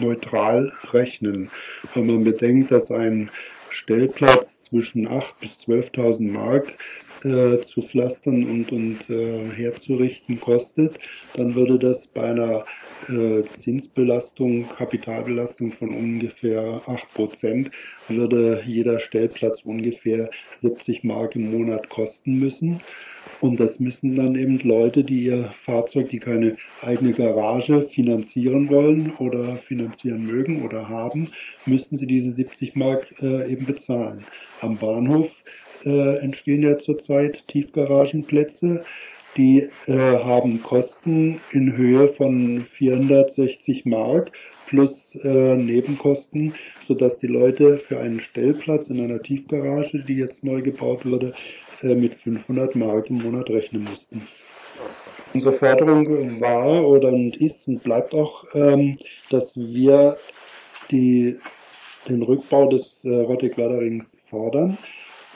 neutral 0.00 0.72
rechnen. 0.92 1.50
Wenn 1.94 2.06
man 2.06 2.24
bedenkt, 2.24 2.72
dass 2.72 2.90
ein 2.90 3.30
Stellplatz 3.70 4.60
zwischen 4.62 5.06
8.000 5.06 5.24
bis 5.40 5.50
12.000 5.66 6.32
Mark 6.32 6.74
äh, 7.24 7.64
zu 7.66 7.82
pflastern 7.82 8.44
und, 8.44 8.72
und 8.72 9.10
äh, 9.10 9.50
herzurichten 9.50 10.40
kostet, 10.40 10.98
dann 11.34 11.54
würde 11.54 11.78
das 11.78 12.06
bei 12.08 12.30
einer 12.30 12.64
äh, 13.08 13.42
Zinsbelastung, 13.56 14.68
Kapitalbelastung 14.68 15.72
von 15.72 15.90
ungefähr 15.90 16.82
8%, 17.16 17.70
würde 18.08 18.62
jeder 18.66 18.98
Stellplatz 18.98 19.62
ungefähr 19.64 20.30
70 20.60 21.04
Mark 21.04 21.34
im 21.36 21.50
Monat 21.50 21.88
kosten 21.88 22.38
müssen. 22.38 22.80
Und 23.40 23.58
das 23.58 23.80
müssen 23.80 24.16
dann 24.16 24.34
eben 24.34 24.58
Leute, 24.60 25.02
die 25.04 25.24
ihr 25.24 25.52
Fahrzeug, 25.64 26.08
die 26.08 26.18
keine 26.18 26.56
eigene 26.82 27.12
Garage 27.12 27.86
finanzieren 27.88 28.68
wollen 28.68 29.12
oder 29.16 29.56
finanzieren 29.56 30.26
mögen 30.26 30.62
oder 30.62 30.88
haben, 30.88 31.30
müssten 31.64 31.96
sie 31.96 32.06
diese 32.06 32.32
70 32.32 32.76
Mark 32.76 33.14
äh, 33.22 33.50
eben 33.50 33.66
bezahlen. 33.66 34.24
Am 34.60 34.78
Bahnhof 34.78 35.30
äh, 35.84 36.18
entstehen 36.18 36.62
ja 36.62 36.78
zurzeit 36.78 37.46
Tiefgaragenplätze. 37.48 38.84
Die 39.36 39.68
äh, 39.86 39.92
haben 39.96 40.62
Kosten 40.62 41.40
in 41.52 41.76
Höhe 41.76 42.08
von 42.08 42.64
460 42.64 43.84
Mark 43.84 44.32
plus 44.66 45.14
äh, 45.22 45.56
Nebenkosten, 45.56 46.54
sodass 46.86 47.18
die 47.18 47.28
Leute 47.28 47.78
für 47.78 48.00
einen 48.00 48.20
Stellplatz 48.20 48.88
in 48.88 49.00
einer 49.02 49.22
Tiefgarage, 49.22 50.04
die 50.04 50.14
jetzt 50.14 50.42
neu 50.42 50.62
gebaut 50.62 51.06
wurde, 51.06 51.32
äh, 51.82 51.94
mit 51.94 52.14
500 52.14 52.74
Mark 52.74 53.08
im 53.08 53.22
Monat 53.22 53.48
rechnen 53.50 53.84
mussten. 53.84 54.26
Unsere 55.32 55.52
Forderung 55.58 56.40
war 56.40 56.84
oder 56.86 57.12
ist 57.38 57.68
und 57.68 57.82
bleibt 57.84 58.14
auch, 58.14 58.44
ähm, 58.54 58.98
dass 59.30 59.56
wir 59.56 60.16
die, 60.90 61.38
den 62.08 62.22
Rückbau 62.22 62.68
des 62.68 63.04
äh, 63.04 63.08
Rottig-Werderings 63.08 64.16
fordern 64.28 64.76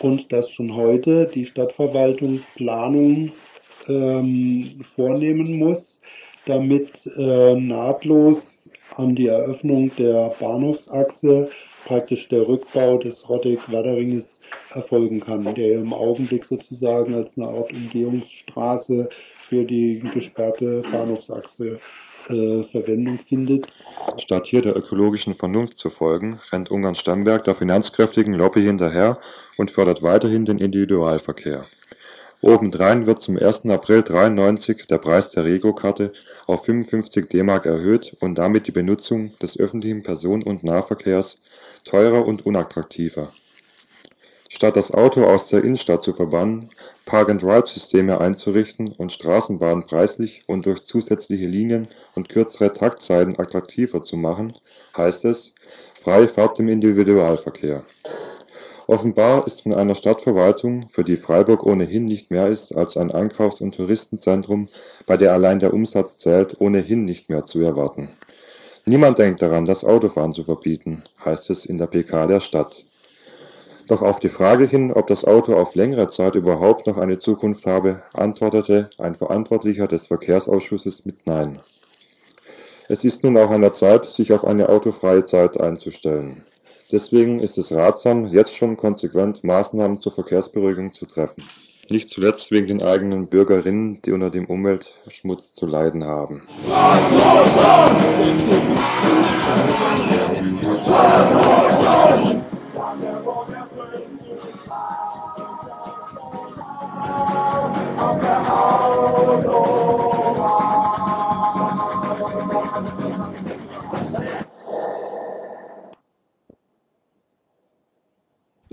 und 0.01 0.33
dass 0.33 0.51
schon 0.51 0.75
heute 0.75 1.31
die 1.35 1.47
Stadtverwaltung 1.47 2.41
Planung 2.57 3.33
ähm, 3.89 4.85
vornehmen 4.95 5.59
muss, 5.59 6.01
damit 6.47 6.91
äh, 7.17 7.55
nahtlos 7.55 8.39
an 8.97 9.15
die 9.15 9.29
Eröffnung 9.29 9.91
der 9.97 10.35
Bahnhofsachse 10.41 11.51
praktisch 11.85 12.29
der 12.29 12.47
Rückbau 12.47 12.99
des 12.99 13.29
Rottig-Waderinges 13.29 14.41
erfolgen 14.71 15.21
kann, 15.21 15.55
der 15.55 15.75
im 15.75 15.93
Augenblick 15.93 16.45
sozusagen 16.45 17.15
als 17.15 17.37
eine 17.37 17.49
Art 17.49 17.73
Umgehungsstraße 17.73 19.09
für 19.49 19.65
die 19.65 20.03
gesperrte 20.15 20.83
Bahnhofsachse 20.91 21.81
äh, 22.31 22.65
Verwendung 22.65 23.19
findet. 23.29 23.67
Statt 24.19 24.47
hier 24.47 24.63
der 24.63 24.77
ökologischen 24.77 25.35
Vernunft 25.35 25.79
zu 25.79 25.91
folgen, 25.91 26.41
rennt 26.53 26.71
Ungarn-Stamberg 26.71 27.45
der 27.45 27.55
finanzkräftigen 27.55 28.35
Lobby 28.35 28.63
hinterher 28.63 29.19
und 29.57 29.71
fördert 29.71 30.03
weiterhin 30.03 30.45
den 30.45 30.59
Individualverkehr. 30.59 31.65
Obendrein 32.41 33.07
wird 33.07 33.23
zum 33.23 33.39
1. 33.39 33.65
April 33.71 34.03
93 34.03 34.87
der 34.87 34.99
Preis 34.99 35.31
der 35.31 35.45
Rego-Karte 35.45 36.13
auf 36.47 36.67
55 36.67 37.29
D-Mark 37.29 37.65
erhöht 37.65 38.17
und 38.21 38.37
damit 38.37 38.67
die 38.67 38.73
Benutzung 38.73 39.35
des 39.39 39.59
öffentlichen 39.59 40.03
Personen- 40.03 40.43
und 40.43 40.63
Nahverkehrs 40.63 41.39
teurer 41.87 42.27
und 42.27 42.45
unattraktiver. 42.45 43.33
Statt 44.55 44.77
das 44.77 44.95
Auto 44.95 45.25
aus 45.25 45.49
der 45.49 45.65
Innenstadt 45.65 46.05
zu 46.05 46.13
verbannen, 46.13 46.71
Park-and-Ride-Systeme 47.07 48.21
einzurichten 48.21 48.93
und 48.93 49.11
Straßenbahnen 49.11 49.85
preislich 49.85 50.45
und 50.47 50.65
durch 50.65 50.85
zusätzliche 50.85 51.47
Linien 51.47 51.89
und 52.15 52.29
kürzere 52.29 52.73
Taktzeiten 52.73 53.37
attraktiver 53.37 54.01
zu 54.05 54.17
machen, 54.17 54.53
heißt 54.97 55.25
es 55.25 55.53
freie 56.05 56.29
Fahrt 56.29 56.61
im 56.61 56.69
Individualverkehr. 56.69 57.83
Offenbar 58.87 59.45
ist 59.49 59.63
von 59.63 59.75
einer 59.75 59.97
Stadtverwaltung, 59.97 60.89
für 60.89 61.03
die 61.03 61.17
Freiburg 61.17 61.67
ohnehin 61.67 62.05
nicht 62.05 62.31
mehr 62.31 62.47
ist 62.47 62.77
als 62.77 62.97
ein 62.97 63.11
Einkaufs- 63.11 63.61
und 63.61 63.75
Touristenzentrum, 63.75 64.69
bei 65.05 65.17
der 65.17 65.33
allein 65.33 65.59
der 65.59 65.75
Umsatz 65.75 66.19
zählt, 66.19 66.61
ohnehin 66.61 67.05
nicht 67.05 67.29
mehr 67.29 67.45
zu 67.45 67.61
erwarten. 67.61 68.11
Niemand 68.85 69.19
denkt 69.19 69.43
daran, 69.43 69.65
das 69.65 69.83
Autofahren 69.83 70.33
zu 70.33 70.45
verbieten, 70.45 71.03
heißt 71.25 71.51
es 71.51 71.67
in 71.67 71.77
der 71.77 71.89
PK 71.89 72.29
der 72.29 72.41
Stadt. 72.41 72.85
Doch 73.87 74.01
auf 74.01 74.19
die 74.19 74.31
Frage 74.31 74.67
hin, 74.67 74.93
ob 74.93 75.09
das 75.09 75.25
Auto 75.25 75.55
auf 75.55 75.75
längere 75.75 76.09
Zeit 76.09 76.35
überhaupt 76.35 76.87
noch 76.87 76.97
eine 76.97 77.19
Zukunft 77.19 77.67
habe, 77.67 78.03
antwortete 78.15 78.89
ein 78.99 79.15
Verantwortlicher 79.15 79.87
des 79.87 80.07
Verkehrsausschusses 80.07 81.05
mit 81.05 81.27
Nein. 81.27 81.61
Es 82.89 83.05
ist 83.05 83.23
nun 83.23 83.37
auch 83.37 83.51
an 83.51 83.63
der 83.63 83.73
Zeit, 83.73 84.07
sich 84.07 84.33
auf 84.33 84.45
eine 84.45 84.69
autofreie 84.69 85.25
Zeit 85.25 85.61
einzustellen. 85.61 86.45
Deswegen 86.93 87.41
ist 87.41 87.59
es 87.59 87.73
ratsam, 87.73 88.27
jetzt 88.27 88.55
schon 88.55 88.77
konsequent 88.77 89.43
Maßnahmen 89.45 89.97
zur 89.97 90.13
Verkehrsberuhigung 90.13 90.93
zu 90.93 91.07
treffen. 91.07 91.45
Nicht 91.91 92.09
zuletzt 92.09 92.51
wegen 92.51 92.67
den 92.67 92.83
eigenen 92.83 93.27
Bürgerinnen, 93.27 94.01
die 94.05 94.13
unter 94.13 94.31
dem 94.31 94.47
Umweltschmutz 94.47 95.53
zu 95.53 95.67
leiden 95.67 96.05
haben. 96.05 96.49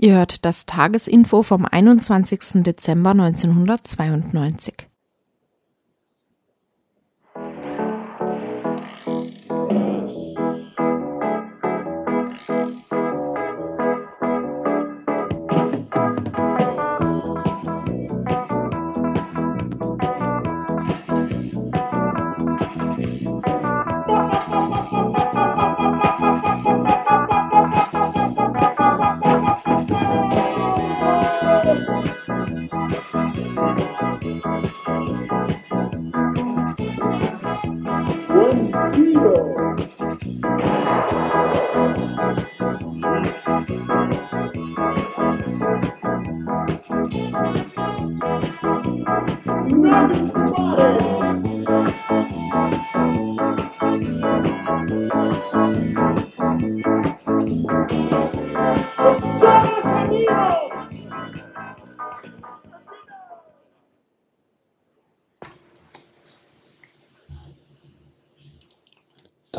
Ihr 0.02 0.14
hört 0.14 0.44
das 0.44 0.66
Tagesinfo 0.66 1.44
vom 1.44 1.64
21. 1.64 2.64
Dezember 2.64 3.10
1992. 3.12 4.91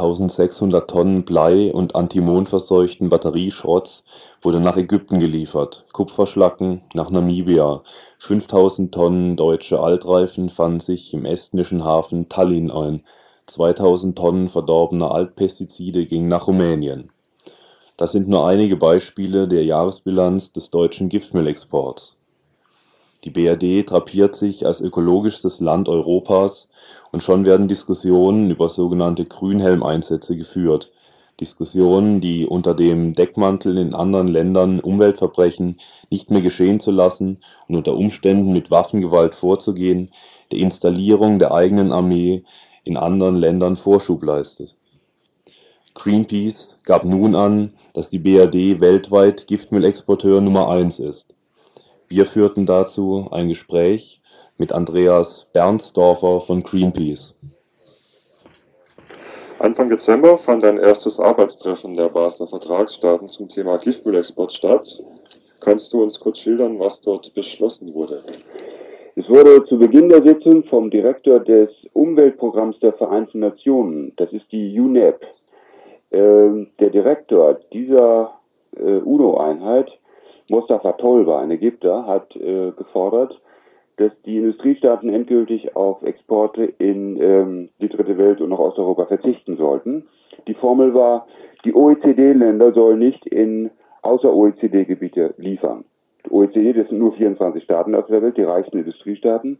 1600 0.04 0.89
Tonnen 0.89 1.24
Blei- 1.24 1.74
und 1.74 1.96
antimonverseuchten 1.96 3.10
Batterieschrott 3.10 4.04
wurde 4.42 4.60
nach 4.60 4.76
Ägypten 4.76 5.20
geliefert, 5.20 5.86
Kupferschlacken 5.94 6.82
nach 6.94 7.10
Namibia, 7.10 7.84
5000 8.20 8.94
Tonnen 8.94 9.38
deutsche 9.38 9.80
Altreifen 9.80 10.50
fanden 10.50 10.82
sich 10.82 11.13
im 11.13 11.24
estnischen 11.24 11.86
Hafen 11.86 12.28
Tallinn 12.28 12.70
ein, 12.70 13.04
2000 13.48 14.18
Tonnen 14.18 14.50
verdorbener 14.50 15.12
Altpestizide 15.12 16.06
gingen 16.06 16.28
nach 16.28 16.48
Rumänien. 16.48 17.10
Das 17.96 18.12
sind 18.12 18.28
nur 18.28 18.46
einige 18.46 18.76
Beispiele 18.76 19.48
der 19.48 19.63
Jahresbilanz 19.63 20.52
des 20.52 20.70
deutschen 20.70 21.08
Giftmüllexports. 21.08 22.18
Die 23.23 23.29
BRD 23.29 23.89
drapiert 23.89 24.36
sich 24.36 24.65
als 24.65 24.81
ökologischstes 24.81 25.62
Land 25.62 25.88
Europas 25.88 26.67
und 27.13 27.23
schon 27.23 27.45
werden 27.45 27.69
Diskussionen 27.69 28.49
über 28.51 28.67
sogenannte 28.67 29.23
Grünhelmeinsätze 29.23 30.36
geführt, 30.36 30.91
Diskussionen, 31.39 32.19
die 32.19 32.45
unter 32.45 32.73
dem 32.73 33.15
Deckmantel 33.15 33.77
in 33.77 33.95
anderen 33.95 34.27
Ländern 34.27 34.79
Umweltverbrechen 34.79 35.79
nicht 36.09 36.31
mehr 36.31 36.41
geschehen 36.41 36.79
zu 36.79 36.91
lassen 36.91 37.39
und 37.67 37.77
unter 37.77 37.95
Umständen 37.95 38.51
mit 38.51 38.69
Waffengewalt 38.69 39.36
vorzugehen, 39.36 40.12
der 40.51 40.59
Installierung 40.59 41.39
der 41.39 41.53
eigenen 41.53 41.91
Armee 41.91 42.43
in 42.83 42.97
anderen 42.97 43.38
Ländern 43.38 43.77
Vorschub 43.77 44.21
leistet. 44.21 44.75
Greenpeace 45.95 46.77
gab 46.83 47.05
nun 47.05 47.36
an, 47.36 47.73
dass 47.93 48.09
die 48.09 48.19
BRD 48.19 48.81
weltweit 48.81 49.47
Giftmüllexporteur 49.47 50.41
Nummer 50.41 50.67
eins 50.69 50.99
ist. 50.99 51.33
Wir 52.15 52.28
führten 52.28 52.67
dazu 52.67 53.28
ein 53.32 53.49
Gespräch 53.49 54.21
mit 54.60 54.71
Andreas 54.71 55.47
Bernsdorfer 55.52 56.41
von 56.41 56.62
Greenpeace. 56.62 57.34
Anfang 59.58 59.89
Dezember 59.89 60.38
fand 60.38 60.63
ein 60.63 60.78
erstes 60.78 61.19
Arbeitstreffen 61.19 61.95
der 61.95 62.10
Basler 62.10 62.47
Vertragsstaaten 62.47 63.30
zum 63.30 63.49
Thema 63.49 63.78
Giftmüllexport 63.80 64.54
statt. 64.54 64.88
Kannst 65.62 65.91
du 65.91 66.04
uns 66.04 66.19
kurz 66.19 66.38
schildern, 66.38 66.78
was 66.78 67.02
dort 67.02 67.34
beschlossen 67.34 67.91
wurde? 67.95 68.21
Es 69.15 69.28
wurde 69.28 69.65
zu 69.65 69.80
Beginn 69.80 70.10
der 70.10 70.21
Sitzung 70.21 70.65
vom 70.65 70.91
Direktor 70.91 71.39
des 71.39 71.71
Umweltprogramms 71.93 72.78
der 72.78 72.93
Vereinten 72.93 73.39
Nationen, 73.39 74.13
das 74.17 74.32
ist 74.34 74.52
die 74.52 74.80
UNEP, 74.80 75.19
äh, 76.12 76.67
der 76.80 76.91
Direktor 76.91 77.56
dieser 77.71 78.36
äh, 78.78 78.97
UNO-Einheit, 78.97 79.89
Mustafa 80.49 80.93
Tolba, 80.93 81.41
ein 81.41 81.51
Ägypter, 81.51 82.06
hat 82.06 82.36
äh, 82.36 82.71
gefordert, 82.71 83.39
dass 83.97 84.12
die 84.25 84.38
Industriestaaten 84.38 85.10
endgültig 85.10 85.75
auf 85.75 86.01
Exporte 86.03 86.63
in 86.63 87.21
ähm, 87.21 87.69
die 87.79 87.89
dritte 87.89 88.17
Welt 88.17 88.41
und 88.41 88.49
nach 88.49 88.60
Osteuropa 88.60 89.06
verzichten 89.06 89.58
sollten. 89.58 90.08
Die 90.47 90.56
Formel 90.56 90.93
war, 90.93 91.27
die 91.63 91.75
OECD-Länder 91.75 92.73
sollen 92.73 92.99
nicht 92.99 93.25
in 93.27 93.69
außer-OECD-Gebiete 94.01 95.36
liefern. 95.38 95.86
Die 96.25 96.32
OECD, 96.32 96.73
das 96.73 96.89
sind 96.89 96.99
nur 96.99 97.13
24 97.13 97.63
Staaten 97.63 97.95
auf 97.95 98.08
der 98.08 98.21
Welt, 98.21 98.38
die 98.38 98.43
reichsten 98.43 98.79
Industriestaaten. 98.79 99.60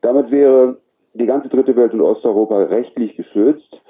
Damit 0.00 0.30
wäre 0.30 0.78
die 1.14 1.26
ganze 1.26 1.48
dritte 1.48 1.76
Welt 1.76 1.92
und 1.92 2.00
Osteuropa 2.00 2.56
rechtlich 2.64 3.16
geschützt. 3.16 3.80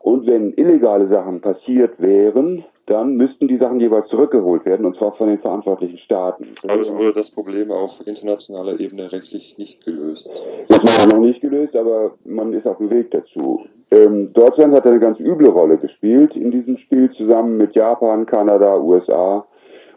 Und 0.00 0.26
wenn 0.26 0.52
illegale 0.54 1.08
Sachen 1.08 1.40
passiert 1.40 2.00
wären, 2.00 2.64
dann 2.88 3.16
müssten 3.16 3.48
die 3.48 3.58
Sachen 3.58 3.80
jeweils 3.80 4.08
zurückgeholt 4.08 4.64
werden, 4.64 4.86
und 4.86 4.96
zwar 4.96 5.12
von 5.12 5.28
den 5.28 5.38
verantwortlichen 5.38 5.98
Staaten. 5.98 6.54
Also 6.66 6.96
wurde 6.96 7.12
das 7.12 7.30
Problem 7.30 7.70
auf 7.70 7.90
internationaler 8.04 8.80
Ebene 8.80 9.12
rechtlich 9.12 9.56
nicht 9.58 9.84
gelöst. 9.84 10.28
Das 10.68 10.82
war 10.82 11.06
noch 11.06 11.24
nicht 11.24 11.40
gelöst, 11.40 11.76
aber 11.76 12.12
man 12.24 12.52
ist 12.52 12.66
auf 12.66 12.78
dem 12.78 12.90
Weg 12.90 13.10
dazu. 13.10 13.64
Ähm, 13.90 14.32
Deutschland 14.32 14.74
hat 14.74 14.86
eine 14.86 15.00
ganz 15.00 15.18
üble 15.20 15.48
Rolle 15.48 15.76
gespielt 15.76 16.34
in 16.34 16.50
diesem 16.50 16.78
Spiel, 16.78 17.10
zusammen 17.12 17.56
mit 17.56 17.74
Japan, 17.74 18.26
Kanada, 18.26 18.78
USA 18.78 19.46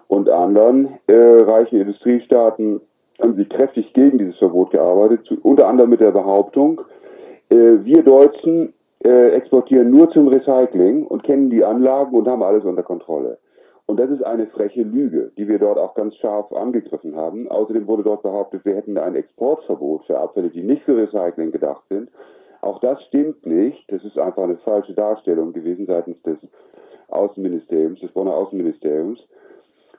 und 0.08 0.30
anderen 0.30 1.00
äh, 1.08 1.14
reichen 1.14 1.80
Industriestaaten 1.80 2.82
haben 3.22 3.36
sie 3.36 3.46
kräftig 3.46 3.94
gegen 3.94 4.18
dieses 4.18 4.38
Verbot 4.38 4.72
gearbeitet, 4.72 5.26
zu, 5.26 5.38
unter 5.44 5.68
anderem 5.68 5.92
mit 5.92 6.02
der 6.02 6.12
Behauptung, 6.12 6.82
äh, 7.50 7.56
wir 7.84 8.04
Deutschen 8.04 8.74
äh, 9.04 9.30
exportieren 9.32 9.90
nur 9.90 10.10
zum 10.12 10.28
Recycling 10.28 11.06
und 11.08 11.24
kennen 11.24 11.50
die 11.50 11.64
Anlagen 11.64 12.16
und 12.16 12.28
haben 12.28 12.44
alles 12.44 12.64
unter 12.64 12.84
Kontrolle. 12.84 13.40
Und 13.88 14.00
das 14.00 14.10
ist 14.10 14.24
eine 14.24 14.48
freche 14.48 14.84
Lüge, 14.84 15.32
die 15.38 15.48
wir 15.48 15.60
dort 15.60 15.78
auch 15.78 15.96
ganz 15.96 16.16
scharf 16.16 16.54
angegriffen 16.54 17.16
haben. 17.16 17.50
Außerdem 17.50 17.88
wurde 17.88 18.04
dort 18.04 18.24
behauptet, 18.24 18.64
wir 18.64 18.76
hätten 18.76 18.98
ein 18.98 19.16
Exportverbot 19.16 20.06
für 20.06 20.18
Abfälle, 20.18 20.50
die 20.50 20.64
nicht 20.64 20.84
für 20.84 20.96
Recycling 20.96 21.52
gedacht 21.52 21.84
sind. 21.90 22.10
Auch 22.62 22.80
das 22.80 23.02
stimmt 23.04 23.46
nicht. 23.46 23.84
Das 23.92 24.04
ist 24.04 24.18
einfach 24.18 24.44
eine 24.44 24.58
falsche 24.58 24.94
Darstellung 24.94 25.52
gewesen 25.52 25.88
seitens 25.88 26.22
des 26.22 26.38
Außenministeriums, 27.10 28.00
des 28.00 28.12
Bonner 28.12 28.34
Außenministeriums. 28.34 29.20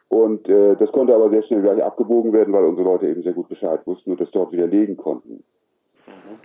Und 0.08 0.48
äh, 0.48 0.76
das 0.76 0.92
konnte 0.92 1.14
aber 1.14 1.30
sehr 1.30 1.42
schnell 1.42 1.62
gleich 1.62 1.82
abgebogen 1.82 2.32
werden, 2.32 2.54
weil 2.54 2.64
unsere 2.64 2.86
Leute 2.88 3.08
eben 3.08 3.22
sehr 3.22 3.32
gut 3.32 3.48
Bescheid 3.48 3.80
wussten 3.86 4.12
und 4.12 4.20
das 4.20 4.30
dort 4.30 4.52
widerlegen 4.52 4.96
konnten. 4.96 5.42
Ähm, 6.06 6.38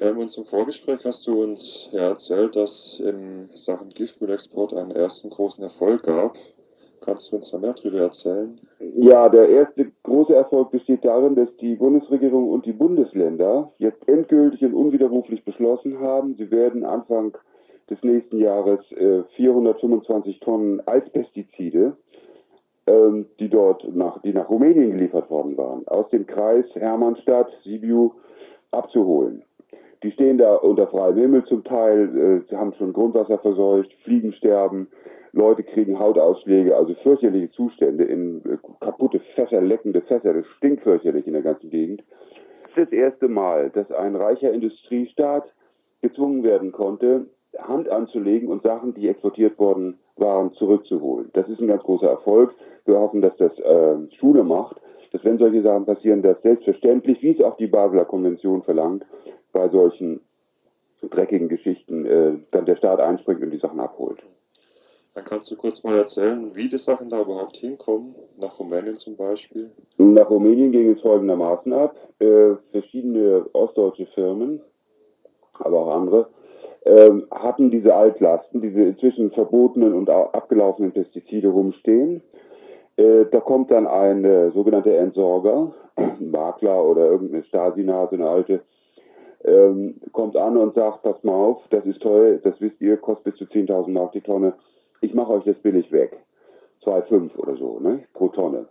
und 0.00 0.30
zum 0.30 0.44
Vorgespräch 0.44 1.04
hast 1.04 1.26
du 1.26 1.42
uns 1.42 1.88
ja 1.92 2.08
erzählt, 2.08 2.54
dass 2.54 3.00
in 3.00 3.48
Sachen 3.54 3.90
Giftmüllexport 3.90 4.74
einen 4.74 4.92
ersten 4.92 5.30
großen 5.30 5.62
Erfolg 5.62 6.04
gab. 6.04 6.36
Kannst 7.00 7.32
du 7.32 7.36
uns 7.36 7.50
da 7.50 7.58
mehr 7.58 7.74
darüber 7.74 8.00
erzählen? 8.00 8.60
Ja, 8.96 9.28
der 9.28 9.48
erste 9.48 9.90
große 10.02 10.34
Erfolg 10.34 10.70
besteht 10.70 11.04
darin, 11.04 11.34
dass 11.34 11.48
die 11.56 11.74
Bundesregierung 11.74 12.50
und 12.50 12.66
die 12.66 12.72
Bundesländer 12.72 13.72
jetzt 13.78 14.06
endgültig 14.08 14.62
und 14.62 14.74
unwiderruflich 14.74 15.44
beschlossen 15.44 15.98
haben, 16.00 16.34
sie 16.36 16.50
werden 16.50 16.84
Anfang 16.84 17.36
des 17.90 18.02
nächsten 18.02 18.38
Jahres 18.38 18.80
äh, 18.92 19.22
425 19.36 20.40
Tonnen 20.40 20.80
Altpestizide, 20.86 21.96
ähm, 22.86 23.26
die 23.38 23.48
dort 23.48 23.88
nach, 23.94 24.20
die 24.22 24.32
nach 24.32 24.50
Rumänien 24.50 24.92
geliefert 24.92 25.30
worden 25.30 25.56
waren, 25.56 25.88
aus 25.88 26.08
dem 26.10 26.26
Kreis 26.26 26.66
Hermannstadt, 26.74 27.50
Sibiu 27.64 28.12
abzuholen. 28.70 29.42
Die 30.02 30.12
stehen 30.12 30.38
da 30.38 30.54
unter 30.56 30.86
freiem 30.86 31.16
Himmel 31.16 31.44
zum 31.44 31.64
Teil, 31.64 32.44
äh, 32.50 32.54
haben 32.54 32.72
schon 32.74 32.92
Grundwasser 32.92 33.38
verseucht, 33.38 33.92
Fliegen 34.04 34.32
sterben, 34.32 34.88
Leute 35.32 35.62
kriegen 35.62 35.98
Hautausschläge, 35.98 36.76
also 36.76 36.94
fürchterliche 37.02 37.50
Zustände 37.50 38.04
in 38.04 38.42
äh, 38.44 38.58
kaputte 38.80 39.20
Fässer, 39.34 39.60
leckende 39.60 40.00
Fässer, 40.02 40.34
das 40.34 40.46
stinkt 40.56 40.82
fürchterlich 40.82 41.26
in 41.26 41.32
der 41.32 41.42
ganzen 41.42 41.70
Gegend. 41.70 42.02
Das 42.62 42.84
ist 42.84 42.92
das 42.92 42.92
erste 42.92 43.28
Mal, 43.28 43.70
dass 43.70 43.90
ein 43.90 44.14
reicher 44.14 44.52
Industriestaat 44.52 45.52
gezwungen 46.00 46.44
werden 46.44 46.72
konnte, 46.72 47.26
Hand 47.58 47.88
anzulegen 47.88 48.48
und 48.48 48.62
Sachen, 48.62 48.94
die 48.94 49.08
exportiert 49.08 49.58
worden 49.58 49.98
waren, 50.16 50.52
zurückzuholen. 50.52 51.30
Das 51.32 51.48
ist 51.48 51.60
ein 51.60 51.68
ganz 51.68 51.82
großer 51.82 52.08
Erfolg. 52.08 52.54
Wir 52.84 52.98
hoffen, 52.98 53.20
dass 53.20 53.36
das 53.36 53.58
äh, 53.58 53.96
Schule 54.18 54.44
macht, 54.44 54.76
dass 55.12 55.24
wenn 55.24 55.38
solche 55.38 55.62
Sachen 55.62 55.86
passieren, 55.86 56.22
dass 56.22 56.40
selbstverständlich, 56.42 57.22
wie 57.22 57.30
es 57.30 57.40
auch 57.42 57.56
die 57.56 57.66
Basler 57.66 58.04
Konvention 58.04 58.62
verlangt, 58.62 59.04
bei 59.58 59.68
solchen 59.70 60.20
dreckigen 61.02 61.48
Geschichten 61.48 62.06
äh, 62.06 62.32
dann 62.52 62.64
der 62.64 62.76
Staat 62.76 63.00
einspringt 63.00 63.42
und 63.42 63.50
die 63.50 63.58
Sachen 63.58 63.80
abholt. 63.80 64.22
Dann 65.14 65.24
kannst 65.24 65.50
du 65.50 65.56
kurz 65.56 65.82
mal 65.82 65.98
erzählen, 65.98 66.54
wie 66.54 66.68
die 66.68 66.78
Sachen 66.78 67.08
da 67.08 67.20
überhaupt 67.20 67.56
hinkommen, 67.56 68.14
nach 68.36 68.56
Rumänien 68.60 68.98
zum 68.98 69.16
Beispiel. 69.16 69.70
Nach 69.96 70.30
Rumänien 70.30 70.70
ging 70.70 70.92
es 70.92 71.00
folgendermaßen 71.00 71.72
ab. 71.72 71.96
Äh, 72.20 72.54
verschiedene 72.70 73.46
ostdeutsche 73.52 74.06
Firmen, 74.14 74.60
aber 75.54 75.80
auch 75.80 75.96
andere, 75.96 76.28
äh, 76.82 77.10
hatten 77.32 77.72
diese 77.72 77.96
Altlasten, 77.96 78.60
diese 78.60 78.82
inzwischen 78.82 79.32
verbotenen 79.32 79.92
und 79.92 80.08
abgelaufenen 80.08 80.92
Pestizide 80.92 81.48
rumstehen. 81.48 82.22
Äh, 82.96 83.24
da 83.32 83.40
kommt 83.40 83.72
dann 83.72 83.88
ein 83.88 84.52
sogenannter 84.52 84.92
Entsorger, 84.92 85.72
ein 85.96 86.30
Makler 86.30 86.84
oder 86.84 87.10
irgendeine 87.10 87.42
Stasi-Nase, 87.42 88.14
eine 88.14 88.28
alte, 88.28 88.60
ähm, 89.44 90.00
kommt 90.12 90.36
an 90.36 90.56
und 90.56 90.74
sagt, 90.74 91.02
pass 91.02 91.22
mal 91.22 91.34
auf, 91.34 91.62
das 91.70 91.84
ist 91.86 92.02
toll, 92.02 92.40
das 92.42 92.60
wisst 92.60 92.80
ihr, 92.80 92.96
kostet 92.96 93.24
bis 93.24 93.36
zu 93.36 93.44
10.000 93.44 93.90
Mark 93.90 94.12
die 94.12 94.20
Tonne, 94.20 94.54
ich 95.00 95.14
mache 95.14 95.32
euch 95.32 95.44
das 95.44 95.56
billig 95.58 95.90
weg. 95.92 96.18
2,5 96.84 97.36
oder 97.36 97.56
so, 97.56 97.78
ne, 97.80 98.04
pro 98.14 98.28
Tonne. 98.28 98.66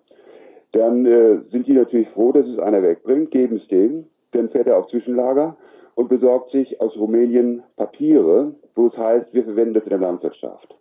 Dann 0.72 1.06
äh, 1.06 1.40
sind 1.52 1.68
die 1.68 1.74
natürlich 1.74 2.10
froh, 2.10 2.32
dass 2.32 2.46
es 2.46 2.60
einer 2.60 2.82
wegbringt, 2.82 3.32
geben 3.32 3.58
es 3.58 3.68
dem, 3.68 4.06
dann 4.32 4.50
fährt 4.50 4.68
er 4.68 4.78
auf 4.78 4.88
Zwischenlager 4.88 5.56
und 5.96 6.10
besorgt 6.10 6.52
sich 6.52 6.80
aus 6.82 6.96
Rumänien 6.98 7.64
Papiere, 7.76 8.54
wo 8.76 8.88
es 8.88 8.98
heißt, 8.98 9.34
wir 9.34 9.44
verwenden 9.44 9.74
das 9.76 9.84
in 9.84 9.90
der 9.90 10.00
Landwirtschaft. 10.00 10.76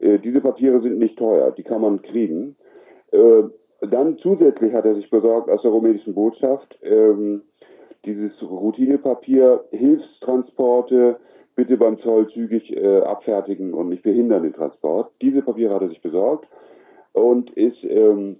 Äh, 0.00 0.18
diese 0.18 0.40
Papiere 0.40 0.80
sind 0.80 0.98
nicht 0.98 1.18
teuer, 1.18 1.50
die 1.52 1.62
kann 1.62 1.80
man 1.80 2.02
kriegen. 2.02 2.56
Äh, 3.12 3.44
dann 3.80 4.18
zusätzlich 4.18 4.72
hat 4.72 4.84
er 4.84 4.94
sich 4.94 5.08
besorgt 5.10 5.48
aus 5.48 5.62
der 5.62 5.70
rumänischen 5.70 6.14
Botschaft, 6.14 6.76
ähm, 6.82 7.42
dieses 8.04 8.32
Routinepapier, 8.42 9.64
Hilfstransporte 9.70 11.16
bitte 11.56 11.76
beim 11.76 11.98
Zoll 12.00 12.28
zügig 12.30 12.76
äh, 12.76 13.00
abfertigen 13.00 13.74
und 13.74 13.88
nicht 13.88 14.02
behindern 14.02 14.42
den 14.42 14.54
Transport. 14.54 15.10
Diese 15.22 15.42
Papiere 15.42 15.74
hat 15.74 15.82
er 15.82 15.88
sich 15.88 16.02
besorgt 16.02 16.48
und 17.12 17.50
ist 17.50 17.82
ähm, 17.84 18.36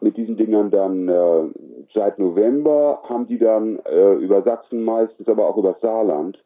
mit 0.00 0.16
diesen 0.16 0.36
Dingern 0.36 0.70
dann 0.70 1.08
äh, 1.08 1.48
seit 1.94 2.18
November 2.18 3.00
haben 3.04 3.26
die 3.26 3.38
dann 3.38 3.78
äh, 3.86 4.14
über 4.14 4.42
Sachsen 4.42 4.84
meistens, 4.84 5.28
aber 5.28 5.48
auch 5.48 5.56
über 5.56 5.76
Saarland 5.80 6.38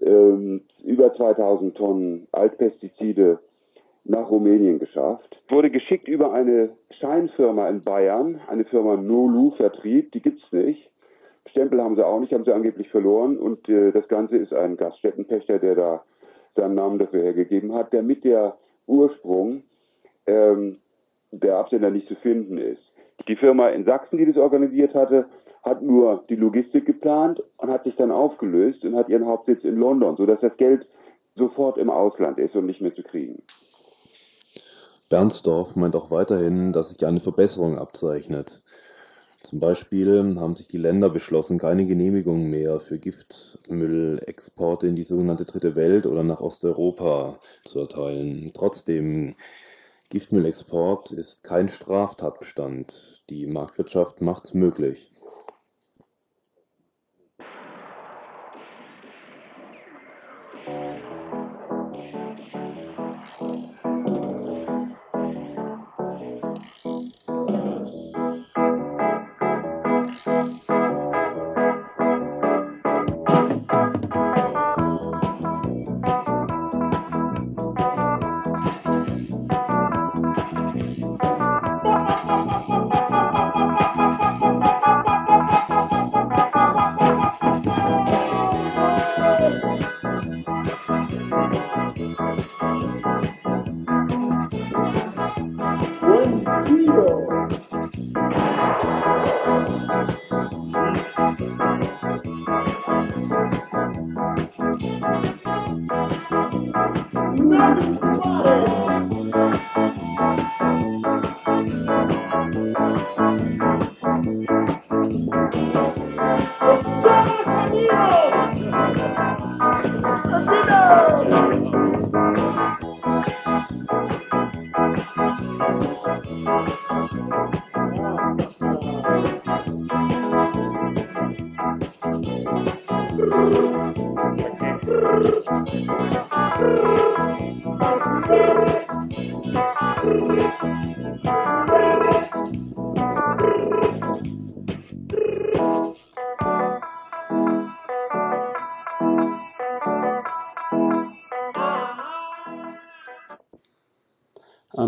ähm, 0.00 0.62
über 0.84 1.14
2000 1.14 1.76
Tonnen 1.76 2.26
Altpestizide 2.32 3.38
nach 4.04 4.30
Rumänien 4.30 4.78
geschafft. 4.78 5.40
Wurde 5.48 5.70
geschickt 5.70 6.08
über 6.08 6.32
eine 6.32 6.70
Scheinfirma 6.98 7.68
in 7.68 7.82
Bayern, 7.82 8.40
eine 8.48 8.64
Firma 8.64 8.96
Nolu 8.96 9.52
Vertrieb, 9.52 10.12
die 10.12 10.22
gibt's 10.22 10.50
nicht. 10.52 10.90
Stempel 11.46 11.82
haben 11.82 11.96
sie 11.96 12.06
auch 12.06 12.20
nicht, 12.20 12.32
haben 12.32 12.44
sie 12.44 12.52
angeblich 12.52 12.88
verloren 12.90 13.38
und 13.38 13.68
äh, 13.68 13.92
das 13.92 14.06
Ganze 14.08 14.36
ist 14.36 14.52
ein 14.52 14.76
Gaststättenpächter, 14.76 15.58
der 15.58 15.74
da 15.74 16.04
seinen 16.56 16.74
Namen 16.74 16.98
dafür 16.98 17.22
hergegeben 17.22 17.74
hat, 17.74 17.92
damit 17.92 18.24
der 18.24 18.56
Ursprung 18.86 19.62
ähm, 20.26 20.78
der 21.30 21.56
Absender 21.56 21.90
nicht 21.90 22.08
zu 22.08 22.16
finden 22.16 22.58
ist. 22.58 22.82
Die 23.28 23.36
Firma 23.36 23.68
in 23.68 23.84
Sachsen, 23.84 24.18
die 24.18 24.26
das 24.26 24.36
organisiert 24.36 24.94
hatte, 24.94 25.26
hat 25.62 25.82
nur 25.82 26.24
die 26.28 26.36
Logistik 26.36 26.86
geplant 26.86 27.42
und 27.58 27.70
hat 27.70 27.84
sich 27.84 27.94
dann 27.96 28.10
aufgelöst 28.10 28.84
und 28.84 28.96
hat 28.96 29.08
ihren 29.08 29.26
Hauptsitz 29.26 29.62
in 29.64 29.76
London, 29.76 30.16
sodass 30.16 30.40
das 30.40 30.56
Geld 30.56 30.86
sofort 31.36 31.78
im 31.78 31.90
Ausland 31.90 32.38
ist 32.38 32.54
und 32.56 32.66
nicht 32.66 32.80
mehr 32.80 32.94
zu 32.94 33.02
kriegen. 33.02 33.42
Bernsdorf 35.10 35.76
meint 35.76 35.96
auch 35.96 36.10
weiterhin, 36.10 36.72
dass 36.72 36.90
sich 36.90 37.04
eine 37.04 37.20
Verbesserung 37.20 37.78
abzeichnet. 37.78 38.62
Zum 39.42 39.58
Beispiel 39.58 40.36
haben 40.38 40.54
sich 40.54 40.68
die 40.68 40.78
Länder 40.78 41.08
beschlossen, 41.08 41.58
keine 41.58 41.86
Genehmigungen 41.86 42.50
mehr 42.50 42.78
für 42.78 42.98
Giftmüllexporte 42.98 44.86
in 44.86 44.96
die 44.96 45.02
sogenannte 45.02 45.44
Dritte 45.46 45.74
Welt 45.76 46.06
oder 46.06 46.22
nach 46.22 46.40
Osteuropa 46.40 47.40
zu 47.64 47.80
erteilen. 47.80 48.52
Trotzdem, 48.54 49.34
Giftmüllexport 50.10 51.12
ist 51.12 51.42
kein 51.42 51.68
Straftatbestand. 51.68 53.22
Die 53.30 53.46
Marktwirtschaft 53.46 54.20
macht's 54.20 54.54
möglich. 54.54 55.08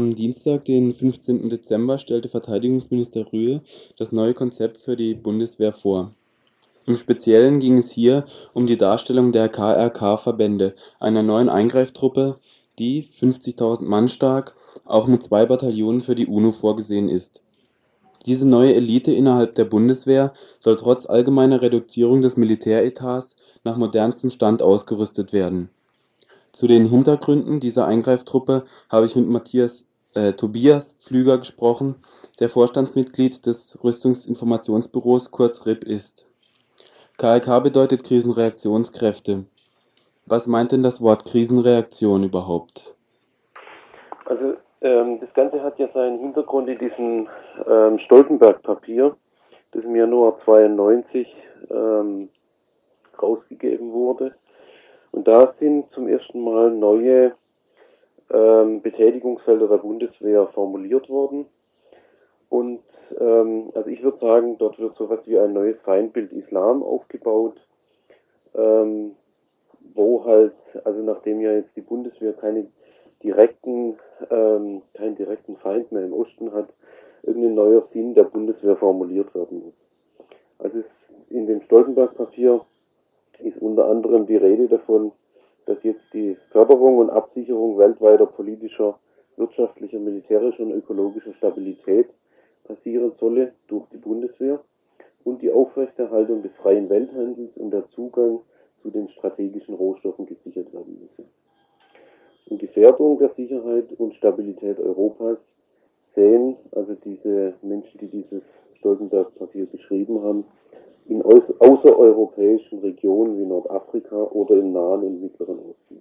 Am 0.02 0.16
Dienstag, 0.16 0.64
den 0.64 0.94
15. 0.94 1.48
Dezember, 1.48 1.96
stellte 1.96 2.28
Verteidigungsminister 2.28 3.32
Rühe 3.32 3.60
das 3.96 4.10
neue 4.10 4.34
Konzept 4.34 4.78
für 4.78 4.96
die 4.96 5.14
Bundeswehr 5.14 5.72
vor. 5.72 6.10
Im 6.86 6.96
Speziellen 6.96 7.60
ging 7.60 7.78
es 7.78 7.92
hier 7.92 8.26
um 8.52 8.66
die 8.66 8.76
Darstellung 8.76 9.30
der 9.30 9.48
KRK-Verbände, 9.48 10.74
einer 10.98 11.22
neuen 11.22 11.48
Eingreiftruppe, 11.48 12.40
die, 12.80 13.10
50.000 13.20 13.84
Mann 13.84 14.08
stark, 14.08 14.56
auch 14.84 15.06
mit 15.06 15.22
zwei 15.22 15.46
Bataillonen 15.46 16.00
für 16.00 16.16
die 16.16 16.26
UNO 16.26 16.50
vorgesehen 16.50 17.08
ist. 17.08 17.40
Diese 18.26 18.44
neue 18.44 18.74
Elite 18.74 19.12
innerhalb 19.12 19.54
der 19.54 19.66
Bundeswehr 19.66 20.32
soll 20.58 20.78
trotz 20.78 21.06
allgemeiner 21.06 21.62
Reduzierung 21.62 22.22
des 22.22 22.36
Militäretats 22.36 23.36
nach 23.62 23.76
modernstem 23.76 24.30
Stand 24.30 24.62
ausgerüstet 24.62 25.32
werden. 25.32 25.70
Zu 26.52 26.66
den 26.66 26.86
Hintergründen 26.86 27.60
dieser 27.60 27.86
Eingreiftruppe 27.86 28.64
habe 28.88 29.06
ich 29.06 29.14
mit 29.14 29.28
Matthias 29.28 29.84
äh, 30.14 30.32
Tobias 30.32 30.92
Pflüger 31.04 31.38
gesprochen, 31.38 31.96
der 32.40 32.48
Vorstandsmitglied 32.48 33.46
des 33.46 33.78
Rüstungsinformationsbüros 33.82 35.30
kurz 35.30 35.64
RIP 35.66 35.84
ist. 35.84 36.24
KRK 37.18 37.60
bedeutet 37.60 38.04
Krisenreaktionskräfte. 38.04 39.44
Was 40.26 40.46
meint 40.46 40.72
denn 40.72 40.82
das 40.82 41.00
Wort 41.00 41.24
Krisenreaktion 41.24 42.24
überhaupt? 42.24 42.94
Also 44.26 44.54
ähm, 44.80 45.20
das 45.20 45.32
Ganze 45.34 45.62
hat 45.62 45.78
ja 45.78 45.88
seinen 45.92 46.18
Hintergrund 46.20 46.68
in 46.68 46.78
diesem 46.78 47.28
ähm, 47.66 47.98
Stoltenberg-Papier, 47.98 49.16
das 49.72 49.84
im 49.84 49.96
Januar 49.96 50.38
92 50.44 51.26
ähm, 51.70 52.28
rausgegeben 53.20 53.92
wurde. 53.92 54.34
Und 55.12 55.28
da 55.28 55.52
sind 55.60 55.90
zum 55.92 56.08
ersten 56.08 56.42
Mal 56.42 56.70
neue 56.70 57.34
ähm, 58.32 58.80
Betätigungsfelder 58.82 59.68
der 59.68 59.78
Bundeswehr 59.78 60.46
formuliert 60.48 61.08
worden. 61.08 61.46
Und 62.48 62.82
ähm, 63.20 63.70
also 63.74 63.88
ich 63.88 64.02
würde 64.02 64.18
sagen, 64.18 64.58
dort 64.58 64.78
wird 64.78 64.96
so 64.96 65.04
etwas 65.04 65.26
wie 65.26 65.38
ein 65.38 65.52
neues 65.52 65.78
Feindbild 65.84 66.32
Islam 66.32 66.82
aufgebaut, 66.82 67.56
ähm, 68.54 69.12
wo 69.94 70.24
halt, 70.24 70.54
also 70.84 71.02
nachdem 71.02 71.40
ja 71.40 71.52
jetzt 71.52 71.74
die 71.76 71.80
Bundeswehr 71.82 72.32
keine 72.32 72.66
direkten, 73.22 73.98
ähm, 74.30 74.82
keinen 74.94 75.16
direkten 75.16 75.56
Feind 75.56 75.92
mehr 75.92 76.04
im 76.04 76.12
Osten 76.12 76.52
hat, 76.52 76.68
irgendein 77.22 77.54
neuer 77.54 77.86
Sinn 77.92 78.14
der 78.14 78.24
Bundeswehr 78.24 78.76
formuliert 78.76 79.34
werden 79.34 79.62
muss. 79.64 79.74
Also 80.58 80.82
in 81.30 81.46
dem 81.46 81.62
Stoltenberg-Papier 81.62 82.60
ist 83.38 83.58
unter 83.58 83.86
anderem 83.86 84.26
die 84.26 84.36
Rede 84.36 84.68
davon, 84.68 85.12
dass 85.66 85.82
jetzt 85.82 86.02
die 86.12 86.36
Förderung 86.50 86.98
und 86.98 87.10
Absicherung 87.10 87.78
weltweiter 87.78 88.26
politischer, 88.26 88.98
wirtschaftlicher, 89.36 89.98
militärischer 89.98 90.62
und 90.62 90.72
ökologischer 90.72 91.34
Stabilität 91.34 92.08
passieren 92.64 93.12
solle 93.18 93.52
durch 93.68 93.86
die 93.90 93.98
Bundeswehr 93.98 94.60
und 95.24 95.42
die 95.42 95.50
Aufrechterhaltung 95.50 96.42
des 96.42 96.52
freien 96.56 96.88
Welthandels 96.88 97.56
und 97.56 97.70
der 97.70 97.88
Zugang 97.90 98.40
zu 98.82 98.90
den 98.90 99.08
strategischen 99.10 99.74
Rohstoffen 99.74 100.26
gesichert 100.26 100.72
werden 100.72 100.98
müsse. 101.00 101.28
Und 102.48 102.58
Gefährdung 102.58 103.18
der 103.18 103.30
Sicherheit 103.34 103.92
und 103.98 104.14
Stabilität 104.14 104.78
Europas 104.78 105.38
sehen 106.14 106.56
also 106.72 106.94
diese 107.04 107.54
Menschen, 107.62 107.98
die 107.98 108.08
dieses 108.08 108.42
Stoltenberg-Papier 108.78 109.66
geschrieben 109.66 110.22
haben, 110.22 110.44
in 111.06 111.22
außereuropäischen 111.22 112.78
Regionen 112.80 113.38
wie 113.38 113.46
Nordafrika 113.46 114.16
oder 114.16 114.54
im 114.56 114.72
Nahen 114.72 115.02
und 115.02 115.22
Mittleren 115.22 115.58
Osten. 115.58 116.00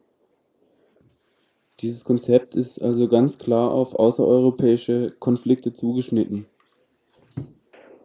Dieses 1.81 2.03
Konzept 2.03 2.55
ist 2.55 2.79
also 2.81 3.07
ganz 3.07 3.39
klar 3.39 3.73
auf 3.73 3.95
außereuropäische 3.95 5.13
Konflikte 5.19 5.73
zugeschnitten. 5.73 6.45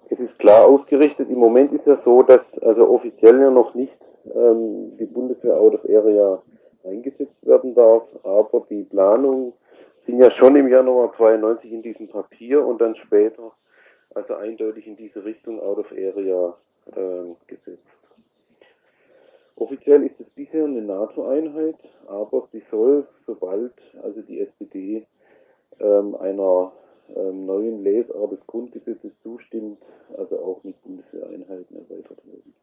Es 0.08 0.18
ist 0.18 0.38
klar 0.38 0.64
ausgerichtet. 0.64 1.28
Im 1.28 1.38
Moment 1.38 1.72
ist 1.72 1.86
ja 1.86 2.00
so, 2.04 2.22
dass 2.22 2.40
also 2.62 2.88
offiziell 2.88 3.38
ja 3.38 3.50
noch 3.50 3.74
nicht 3.74 3.92
ähm, 4.34 4.96
die 4.98 5.04
Bundeswehr 5.04 5.60
out 5.60 5.74
of 5.74 5.84
area 5.84 6.42
eingesetzt 6.84 7.36
werden 7.42 7.74
darf, 7.74 8.04
aber 8.22 8.64
die 8.70 8.84
Planungen 8.84 9.52
sind 10.06 10.20
ja 10.20 10.30
schon 10.30 10.56
im 10.56 10.68
Januar 10.68 11.12
92 11.16 11.72
in 11.72 11.82
diesem 11.82 12.08
Papier 12.08 12.64
und 12.64 12.80
dann 12.80 12.94
später 12.96 13.52
also 14.14 14.34
eindeutig 14.34 14.86
in 14.86 14.96
diese 14.96 15.24
Richtung 15.24 15.60
out 15.60 15.78
of 15.78 15.92
area 15.92 16.54
äh, 16.94 17.34
gesetzt. 17.46 17.82
Offiziell 19.56 20.02
ist 20.04 20.20
es 20.20 20.28
bisher 20.30 20.64
eine 20.64 20.82
NATO-Einheit, 20.82 21.76
aber 22.06 22.46
sie 22.52 22.62
soll, 22.70 23.06
sobald 23.26 23.72
also 24.02 24.20
die 24.22 24.40
SPD 24.40 25.06
ähm, 25.80 26.14
einer 26.16 26.72
ähm, 27.14 27.46
neuen 27.46 27.82
Lesart 27.82 28.32
des 28.32 28.46
Grundgesetzes 28.46 29.12
zustimmt, 29.22 29.78
also 30.16 30.38
auch 30.40 30.62
mit 30.62 30.80
Bundeswehreinheiten 30.82 31.76
erweitert 31.76 32.18
werden. 32.26 32.54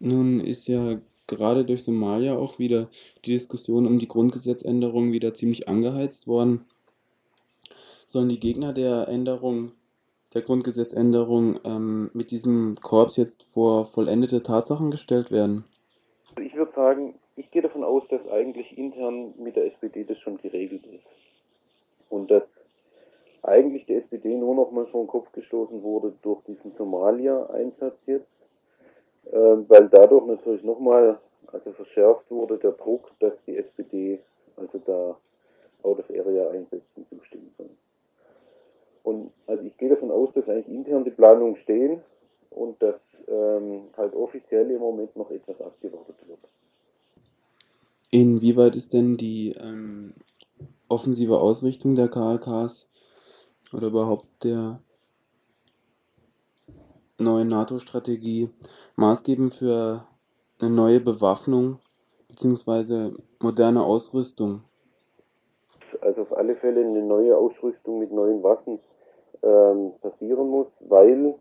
Nun 0.00 0.40
ist 0.40 0.68
ja 0.68 1.00
gerade 1.26 1.64
durch 1.64 1.84
Somalia 1.84 2.36
auch 2.36 2.58
wieder 2.58 2.90
die 3.24 3.38
Diskussion 3.38 3.86
um 3.86 3.98
die 3.98 4.08
Grundgesetzänderung 4.08 5.12
wieder 5.12 5.34
ziemlich 5.34 5.68
angeheizt 5.68 6.26
worden. 6.26 6.66
Sollen 8.06 8.28
die 8.28 8.40
Gegner 8.40 8.72
der 8.72 9.08
Änderung, 9.08 9.72
der 10.34 10.42
Grundgesetzänderung 10.42 11.60
ähm, 11.64 12.10
mit 12.12 12.30
diesem 12.30 12.76
Korps 12.80 13.16
jetzt 13.16 13.42
vor 13.54 13.86
vollendete 13.86 14.42
Tatsachen 14.42 14.90
gestellt 14.90 15.30
werden? 15.30 15.64
Ich 16.40 16.54
würde 16.54 16.72
sagen, 16.74 17.14
ich 17.36 17.50
gehe 17.50 17.62
davon 17.62 17.84
aus, 17.84 18.02
dass 18.10 18.26
eigentlich 18.28 18.76
intern 18.76 19.34
mit 19.38 19.56
der 19.56 19.66
SPD 19.66 20.04
das 20.04 20.18
schon 20.18 20.38
geregelt 20.38 20.84
ist. 20.86 21.04
Und 22.10 22.30
dass 22.30 22.42
eigentlich 23.42 23.86
die 23.86 23.94
SPD 23.94 24.36
nur 24.36 24.54
noch 24.54 24.70
mal 24.70 24.86
vor 24.86 25.04
den 25.04 25.08
Kopf 25.08 25.30
gestoßen 25.32 25.82
wurde 25.82 26.12
durch 26.22 26.42
diesen 26.44 26.74
Somalia-Einsatz 26.76 27.96
jetzt, 28.06 28.26
äh, 29.26 29.36
weil 29.36 29.88
dadurch 29.88 30.26
natürlich 30.26 30.62
nochmal 30.62 31.18
also 31.52 31.72
verschärft 31.72 32.30
wurde 32.30 32.58
der 32.58 32.72
Druck, 32.72 33.10
dass 33.20 33.32
die 33.46 33.56
SPD 33.56 34.20
also 34.56 34.78
da 34.84 35.16
out 35.82 35.98
of 35.98 36.10
area 36.10 36.50
Einsätzen 36.50 37.06
zustimmen 37.08 37.50
soll. 37.56 37.70
Und 39.02 39.30
also 39.46 39.62
ich 39.64 39.76
gehe 39.76 39.88
davon 39.88 40.10
aus, 40.10 40.32
dass 40.34 40.48
eigentlich 40.48 40.68
intern 40.68 41.04
die 41.04 41.10
Planungen 41.10 41.56
stehen 41.56 42.00
und 42.50 42.80
dass 42.82 42.96
ähm, 43.28 43.82
halt 43.96 44.14
offiziell 44.14 44.70
im 44.70 44.80
Moment 44.80 45.14
noch 45.16 45.30
etwas 45.30 45.60
abgewartet 45.60 46.16
wird. 46.26 46.38
Inwieweit 48.10 48.74
ist 48.76 48.92
denn 48.92 49.16
die 49.16 49.52
ähm, 49.52 50.14
offensive 50.88 51.38
Ausrichtung 51.38 51.94
der 51.94 52.08
KRKs 52.08 52.86
oder 53.72 53.88
überhaupt 53.88 54.26
der 54.42 54.80
neuen 57.18 57.48
NATO-Strategie 57.48 58.48
maßgebend 58.96 59.54
für 59.54 60.06
eine 60.58 60.70
neue 60.70 61.00
Bewaffnung 61.00 61.80
bzw. 62.28 63.12
moderne 63.40 63.82
Ausrüstung? 63.82 64.62
Fälle 66.58 66.80
eine 66.80 67.02
neue 67.02 67.36
Ausrüstung 67.36 67.98
mit 67.98 68.12
neuen 68.12 68.42
Waffen 68.42 68.78
ähm, 69.42 69.92
passieren 70.00 70.48
muss, 70.48 70.68
weil 70.80 71.34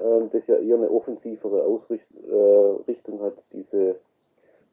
ähm, 0.00 0.30
das 0.32 0.46
ja 0.46 0.56
eher 0.56 0.76
eine 0.76 0.90
offensivere 0.90 1.62
Ausrichtung 1.64 3.20
äh, 3.20 3.22
hat, 3.22 3.34
diese 3.52 3.96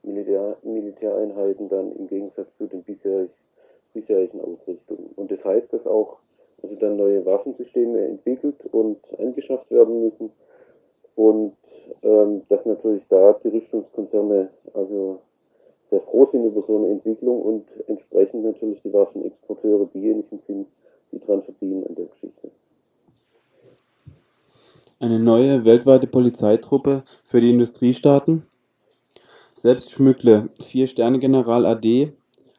Militär, 0.03 0.57
Militäreinheiten 0.63 1.69
dann 1.69 1.91
im 1.93 2.07
Gegensatz 2.07 2.47
zu 2.57 2.67
den 2.67 2.83
bisherigen 2.83 4.41
Ausrichtungen. 4.41 5.11
Und 5.15 5.31
das 5.31 5.43
heißt, 5.43 5.73
dass 5.73 5.85
auch 5.85 6.17
also 6.63 6.75
dann 6.75 6.97
neue 6.97 7.25
Waffensysteme 7.25 8.05
entwickelt 8.05 8.55
und 8.71 8.97
angeschafft 9.17 9.69
werden 9.71 10.05
müssen 10.05 10.31
und 11.15 11.53
ähm, 12.03 12.43
dass 12.49 12.65
natürlich 12.65 13.03
da 13.09 13.33
die 13.43 13.49
Rüstungskonzerne 13.49 14.49
also 14.73 15.19
sehr 15.89 16.01
froh 16.01 16.27
sind 16.31 16.45
über 16.45 16.63
so 16.67 16.77
eine 16.77 16.89
Entwicklung 16.89 17.41
und 17.41 17.65
entsprechend 17.87 18.43
natürlich 18.43 18.81
die 18.83 18.93
Waffenexporteure 18.93 19.87
diejenigen 19.93 20.39
sind, 20.47 20.67
die 21.11 21.19
dran 21.19 21.41
verdienen 21.43 21.85
an 21.87 21.95
der 21.95 22.05
Geschichte. 22.05 22.51
Eine 24.99 25.19
neue 25.19 25.65
weltweite 25.65 26.07
Polizeitruppe 26.07 27.03
für 27.23 27.41
die 27.41 27.49
Industriestaaten? 27.49 28.45
Selbst 29.55 29.91
Schmückle, 29.91 30.49
Vier-Sterne-General 30.61 31.65
AD 31.65 32.11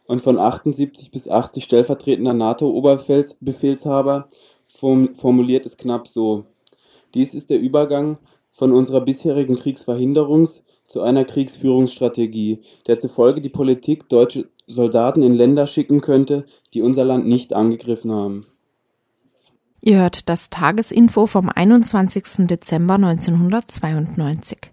und 0.07 0.23
von 0.23 0.39
78 0.39 1.11
bis 1.11 1.29
80 1.29 1.65
stellvertretender 1.65 2.35
NATO-Oberbefehlshaber 2.35 4.29
formuliert 4.79 5.67
es 5.67 5.77
knapp 5.77 6.09
so: 6.09 6.45
Dies 7.15 7.35
ist 7.35 7.51
der 7.51 7.61
Übergang 7.61 8.19
von 8.53 8.73
unserer 8.73 9.03
bisherigen 9.03 9.57
Kriegsverhinderungs- 9.57 10.63
zu 10.91 11.01
einer 11.03 11.25
Kriegsführungsstrategie, 11.25 12.63
der 12.89 13.01
zufolge 13.01 13.41
die 13.41 13.49
Politik 13.49 14.09
deutsche 14.09 14.49
Soldaten 14.67 15.23
in 15.23 15.35
Länder 15.35 15.67
schicken 15.67 16.01
könnte, 16.01 16.45
die 16.75 16.83
unser 16.83 17.05
Land 17.05 17.27
nicht 17.27 17.53
angegriffen 17.53 18.13
haben. 18.13 18.47
Ihr 19.81 19.99
hört 19.99 20.29
das 20.29 20.51
Tagesinfo 20.51 21.27
vom 21.27 21.49
21. 21.49 22.47
Dezember 22.49 22.95
1992. 22.95 24.73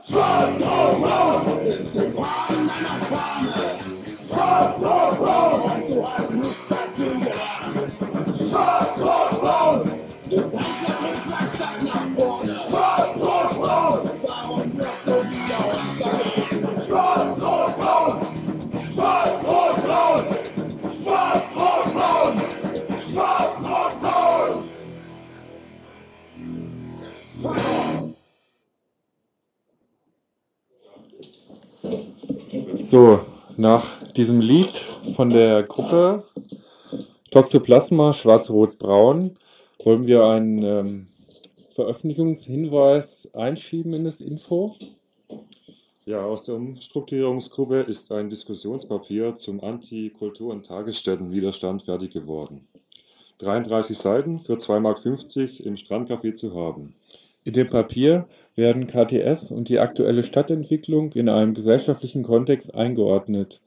Trump! 0.00 0.58
Trump! 0.58 0.81
Diesem 34.16 34.40
Lied 34.40 34.72
von 35.16 35.30
der 35.30 35.62
Gruppe 35.62 36.24
Toxoplasma 37.30 38.12
Schwarz-Rot-Braun 38.12 39.36
wollen 39.82 40.06
wir 40.06 40.24
einen 40.24 40.62
ähm, 40.62 41.06
Veröffentlichungshinweis 41.74 43.06
einschieben 43.32 43.94
in 43.94 44.04
das 44.04 44.20
Info. 44.20 44.76
Ja, 46.04 46.24
aus 46.24 46.44
der 46.44 46.56
Umstrukturierungsgruppe 46.56 47.80
ist 47.80 48.12
ein 48.12 48.28
Diskussionspapier 48.28 49.38
zum 49.38 49.62
Anti-Kultur- 49.62 50.52
und 50.52 50.66
Tagesstättenwiderstand 50.66 51.84
fertig 51.84 52.12
geworden. 52.12 52.66
33 53.38 53.96
Seiten 53.96 54.40
für 54.40 54.54
2,50 54.54 54.80
Mark 54.80 55.00
im 55.60 55.76
Strandcafé 55.76 56.34
zu 56.34 56.54
haben. 56.54 56.94
In 57.44 57.54
dem 57.54 57.68
Papier 57.68 58.28
werden 58.56 58.88
KTS 58.88 59.50
und 59.50 59.68
die 59.68 59.78
aktuelle 59.78 60.22
Stadtentwicklung 60.22 61.12
in 61.12 61.28
einem 61.28 61.54
gesellschaftlichen 61.54 62.24
Kontext 62.24 62.74
eingeordnet. 62.74 63.60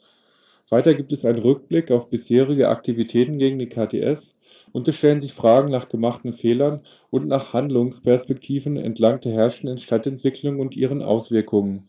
Weiter 0.69 0.95
gibt 0.95 1.13
es 1.13 1.25
einen 1.25 1.39
Rückblick 1.39 1.91
auf 1.91 2.09
bisherige 2.09 2.69
Aktivitäten 2.69 3.37
gegen 3.37 3.59
die 3.59 3.69
KTS 3.69 4.35
und 4.71 4.87
es 4.87 4.95
stellen 4.95 5.21
sich 5.21 5.33
Fragen 5.33 5.69
nach 5.69 5.89
gemachten 5.89 6.33
Fehlern 6.33 6.81
und 7.11 7.27
nach 7.27 7.53
Handlungsperspektiven 7.53 8.75
entlang 8.75 9.21
der 9.21 9.33
herrschenden 9.33 9.77
Stadtentwicklung 9.77 10.59
und 10.59 10.75
ihren 10.75 11.01
Auswirkungen. 11.01 11.87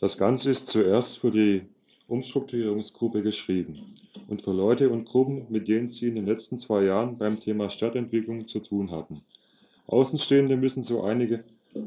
Das 0.00 0.18
Ganze 0.18 0.50
ist 0.50 0.66
zuerst 0.66 1.18
für 1.18 1.30
die 1.30 1.62
Umstrukturierungsgruppe 2.06 3.22
geschrieben 3.22 3.96
und 4.28 4.42
für 4.42 4.52
Leute 4.52 4.90
und 4.90 5.06
Gruppen, 5.06 5.46
mit 5.48 5.66
denen 5.66 5.88
sie 5.88 6.08
in 6.08 6.16
den 6.16 6.26
letzten 6.26 6.58
zwei 6.58 6.84
Jahren 6.84 7.16
beim 7.16 7.40
Thema 7.40 7.70
Stadtentwicklung 7.70 8.46
zu 8.46 8.60
tun 8.60 8.90
hatten. 8.90 9.22
Außenstehende 9.86 10.56
müssen 10.56 10.82
so 10.82 11.02
einige 11.02 11.44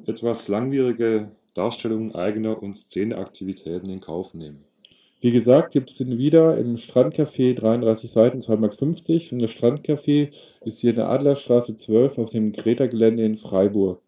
etwas 0.07 0.47
langwierige 0.47 1.29
Darstellungen 1.53 2.15
eigener 2.15 2.61
und 2.61 2.77
Szeneaktivitäten 2.77 3.89
in 3.89 4.01
Kauf 4.01 4.33
nehmen. 4.33 4.63
Wie 5.19 5.31
gesagt, 5.31 5.71
gibt 5.71 5.89
es 5.89 5.99
ihn 5.99 6.19
wieder 6.19 6.57
im 6.57 6.77
Strandcafé 6.77 7.55
33 7.55 8.11
Seiten 8.11 8.41
2,50 8.41 8.57
Mark 8.57 9.31
und 9.31 9.39
das 9.39 9.49
Strandcafé 9.49 10.31
ist 10.61 10.79
hier 10.79 10.91
in 10.91 10.97
der 10.97 11.09
Adlerstraße 11.09 11.75
12 11.75 12.19
auf 12.19 12.29
dem 12.29 12.51
Greta-Gelände 12.51 13.25
in 13.25 13.39
Freiburg. 13.39 14.01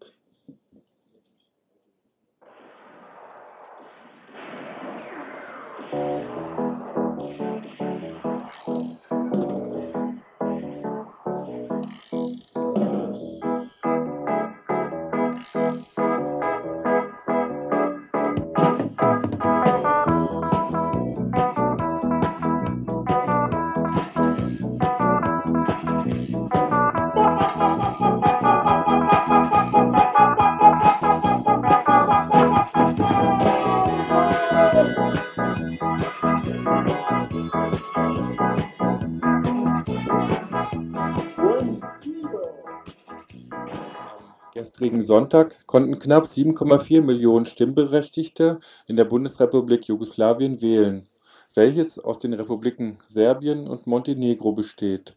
Sonntag 45.10 45.66
konnten 45.66 45.98
knapp 45.98 46.28
7,4 46.28 47.02
Millionen 47.02 47.48
Stimmberechtigte 47.48 48.60
in 48.86 48.96
der 48.96 49.06
Bundesrepublik 49.06 49.88
Jugoslawien 49.88 50.62
wählen, 50.62 51.10
welches 51.56 51.98
aus 51.98 52.20
den 52.20 52.34
Republiken 52.34 53.00
Serbien 53.10 53.68
und 53.68 53.88
Montenegro 53.88 54.52
besteht. 54.52 55.16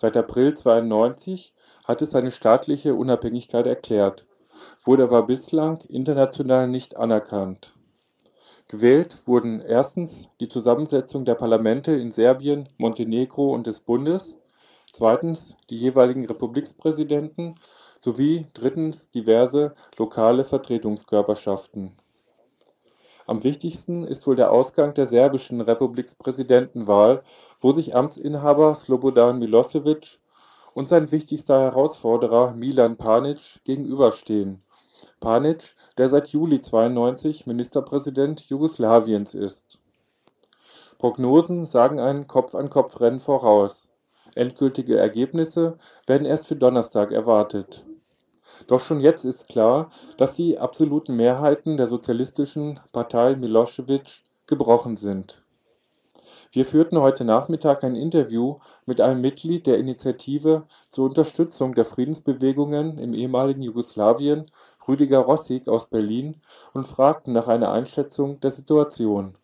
Seit 0.00 0.16
April 0.16 0.48
1992 0.48 1.54
hat 1.84 2.02
es 2.02 2.10
seine 2.10 2.32
staatliche 2.32 2.96
Unabhängigkeit 2.96 3.68
erklärt, 3.68 4.26
wurde 4.84 5.04
aber 5.04 5.22
bislang 5.22 5.82
international 5.82 6.66
nicht 6.66 6.96
anerkannt. 6.96 7.72
Gewählt 8.66 9.18
wurden 9.24 9.60
erstens 9.60 10.10
die 10.40 10.48
Zusammensetzung 10.48 11.24
der 11.24 11.36
Parlamente 11.36 11.92
in 11.92 12.10
Serbien, 12.10 12.68
Montenegro 12.76 13.54
und 13.54 13.68
des 13.68 13.78
Bundes, 13.78 14.34
zweitens 14.92 15.54
die 15.70 15.76
jeweiligen 15.76 16.26
Republikpräsidenten 16.26 17.54
sowie 18.06 18.46
drittens 18.54 19.10
diverse 19.10 19.74
lokale 19.98 20.44
Vertretungskörperschaften. 20.44 21.90
Am 23.26 23.42
wichtigsten 23.42 24.04
ist 24.04 24.24
wohl 24.28 24.36
der 24.36 24.52
Ausgang 24.52 24.94
der 24.94 25.08
serbischen 25.08 25.60
Republikpräsidentenwahl, 25.60 27.24
wo 27.60 27.72
sich 27.72 27.96
Amtsinhaber 27.96 28.76
Slobodan 28.76 29.40
Milosevic 29.40 30.20
und 30.72 30.88
sein 30.88 31.10
wichtigster 31.10 31.60
Herausforderer 31.60 32.52
Milan 32.52 32.96
Panic 32.96 33.40
gegenüberstehen. 33.64 34.62
Panic, 35.18 35.74
der 35.98 36.08
seit 36.08 36.28
Juli 36.28 36.60
92 36.60 37.44
Ministerpräsident 37.48 38.48
Jugoslawiens 38.48 39.34
ist. 39.34 39.80
Prognosen 40.98 41.66
sagen 41.66 41.98
ein 41.98 42.28
Kopf-an-Kopf-Rennen 42.28 43.18
voraus. 43.18 43.74
Endgültige 44.36 44.96
Ergebnisse 44.96 45.76
werden 46.06 46.24
erst 46.24 46.46
für 46.46 46.54
Donnerstag 46.54 47.10
erwartet. 47.10 47.84
Doch 48.66 48.80
schon 48.80 49.00
jetzt 49.00 49.24
ist 49.24 49.48
klar, 49.48 49.90
dass 50.18 50.34
die 50.34 50.58
absoluten 50.58 51.16
Mehrheiten 51.16 51.76
der 51.76 51.88
sozialistischen 51.88 52.80
Partei 52.92 53.36
Milosevic 53.36 54.22
gebrochen 54.46 54.96
sind. 54.96 55.42
Wir 56.52 56.64
führten 56.64 56.98
heute 57.00 57.24
Nachmittag 57.24 57.84
ein 57.84 57.96
Interview 57.96 58.60
mit 58.86 59.00
einem 59.00 59.20
Mitglied 59.20 59.66
der 59.66 59.78
Initiative 59.78 60.62
zur 60.90 61.06
Unterstützung 61.06 61.74
der 61.74 61.84
Friedensbewegungen 61.84 62.98
im 62.98 63.14
ehemaligen 63.14 63.62
Jugoslawien, 63.62 64.50
Rüdiger 64.88 65.18
Rossig 65.18 65.68
aus 65.68 65.86
Berlin, 65.90 66.40
und 66.72 66.86
fragten 66.86 67.32
nach 67.32 67.48
einer 67.48 67.72
Einschätzung 67.72 68.40
der 68.40 68.52
Situation. 68.52 69.36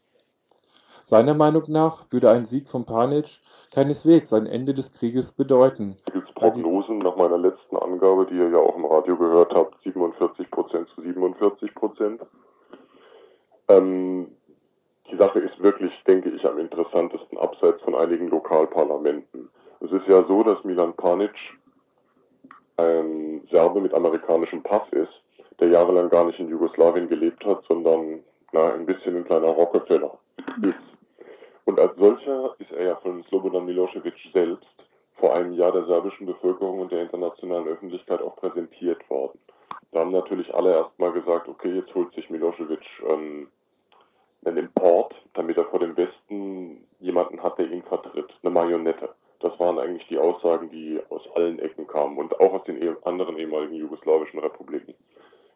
Seiner 1.12 1.34
Meinung 1.34 1.64
nach 1.68 2.10
würde 2.10 2.30
ein 2.30 2.46
Sieg 2.46 2.70
von 2.70 2.86
Panic 2.86 3.26
keineswegs 3.70 4.32
ein 4.32 4.46
Ende 4.46 4.72
des 4.72 4.90
Krieges 4.94 5.30
bedeuten. 5.32 5.98
Gibt 6.10 6.34
Prognosen 6.34 7.00
nach 7.00 7.16
meiner 7.16 7.36
letzten 7.36 7.76
Angabe, 7.76 8.24
die 8.30 8.36
ihr 8.36 8.48
ja 8.48 8.56
auch 8.56 8.74
im 8.74 8.86
Radio 8.86 9.18
gehört 9.18 9.52
habt, 9.52 9.74
47 9.82 10.50
Prozent 10.50 10.88
zu 10.94 11.02
47 11.02 11.74
Prozent. 11.74 12.22
Ähm, 13.68 14.28
die 15.10 15.16
Sache 15.18 15.40
ist 15.40 15.62
wirklich, 15.62 15.92
denke 16.06 16.30
ich, 16.30 16.46
am 16.46 16.58
interessantesten 16.58 17.36
abseits 17.36 17.82
von 17.82 17.94
einigen 17.94 18.30
Lokalparlamenten. 18.30 19.50
Es 19.80 19.92
ist 19.92 20.08
ja 20.08 20.24
so, 20.24 20.42
dass 20.42 20.64
Milan 20.64 20.94
Panic 20.94 21.34
ein 22.78 23.46
Serbe 23.50 23.82
mit 23.82 23.92
amerikanischem 23.92 24.62
Pass 24.62 24.88
ist, 24.92 25.12
der 25.60 25.68
jahrelang 25.68 26.08
gar 26.08 26.24
nicht 26.24 26.40
in 26.40 26.48
Jugoslawien 26.48 27.06
gelebt 27.06 27.44
hat, 27.44 27.62
sondern 27.68 28.20
na, 28.52 28.72
ein 28.72 28.86
bisschen 28.86 29.14
ein 29.14 29.26
kleiner 29.26 29.48
Rockefeller 29.48 30.16
ist. 30.62 30.91
Und 31.64 31.78
als 31.78 31.96
solcher 31.96 32.54
ist 32.58 32.72
er 32.72 32.84
ja 32.84 32.96
von 32.96 33.22
Slobodan 33.24 33.66
Milosevic 33.66 34.14
selbst 34.32 34.66
vor 35.16 35.34
einem 35.34 35.52
Jahr 35.52 35.72
der 35.72 35.86
serbischen 35.86 36.26
Bevölkerung 36.26 36.80
und 36.80 36.90
der 36.90 37.02
internationalen 37.02 37.68
Öffentlichkeit 37.68 38.20
auch 38.20 38.36
präsentiert 38.36 39.08
worden. 39.08 39.38
Da 39.92 40.00
haben 40.00 40.10
natürlich 40.10 40.52
alle 40.54 40.72
erstmal 40.72 41.12
gesagt, 41.12 41.48
okay, 41.48 41.72
jetzt 41.74 41.94
holt 41.94 42.12
sich 42.14 42.28
Milosevic 42.30 42.80
ähm, 43.08 43.48
einen 44.44 44.56
Import, 44.56 45.14
damit 45.34 45.56
er 45.56 45.66
vor 45.66 45.78
dem 45.78 45.96
Westen 45.96 46.84
jemanden 46.98 47.42
hat, 47.42 47.58
der 47.58 47.70
ihn 47.70 47.82
vertritt, 47.82 48.32
eine 48.42 48.50
Marionette. 48.50 49.10
Das 49.40 49.58
waren 49.58 49.78
eigentlich 49.78 50.06
die 50.08 50.18
Aussagen, 50.18 50.70
die 50.70 51.00
aus 51.10 51.22
allen 51.34 51.58
Ecken 51.58 51.86
kamen 51.86 52.16
und 52.16 52.38
auch 52.40 52.54
aus 52.54 52.64
den 52.64 52.80
eh 52.80 52.94
anderen 53.04 53.36
ehemaligen 53.38 53.74
jugoslawischen 53.74 54.40
Republiken. 54.40 54.94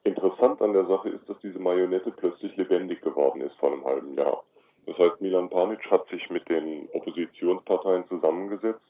Interessant 0.04 0.60
an 0.62 0.72
der 0.72 0.86
Sache 0.86 1.08
ist, 1.08 1.28
dass 1.28 1.38
diese 1.40 1.58
Marionette 1.58 2.12
plötzlich 2.12 2.56
lebendig 2.56 3.00
geworden 3.00 3.40
ist 3.40 3.56
vor 3.56 3.72
einem 3.72 3.84
halben 3.84 4.14
Jahr. 4.14 4.44
Das 4.86 4.96
heißt, 4.98 5.20
Milan 5.20 5.50
Panic 5.50 5.90
hat 5.90 6.08
sich 6.08 6.30
mit 6.30 6.48
den 6.48 6.88
Oppositionsparteien 6.92 8.06
zusammengesetzt. 8.08 8.80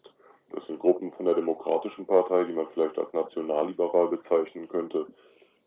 Das 0.53 0.65
sind 0.67 0.79
Gruppen 0.79 1.11
von 1.13 1.25
der 1.25 1.35
Demokratischen 1.35 2.07
Partei, 2.07 2.45
die 2.45 2.53
man 2.53 2.69
vielleicht 2.75 2.99
als 2.99 3.13
nationalliberal 3.13 4.09
bezeichnen 4.09 4.69
könnte, 4.69 5.07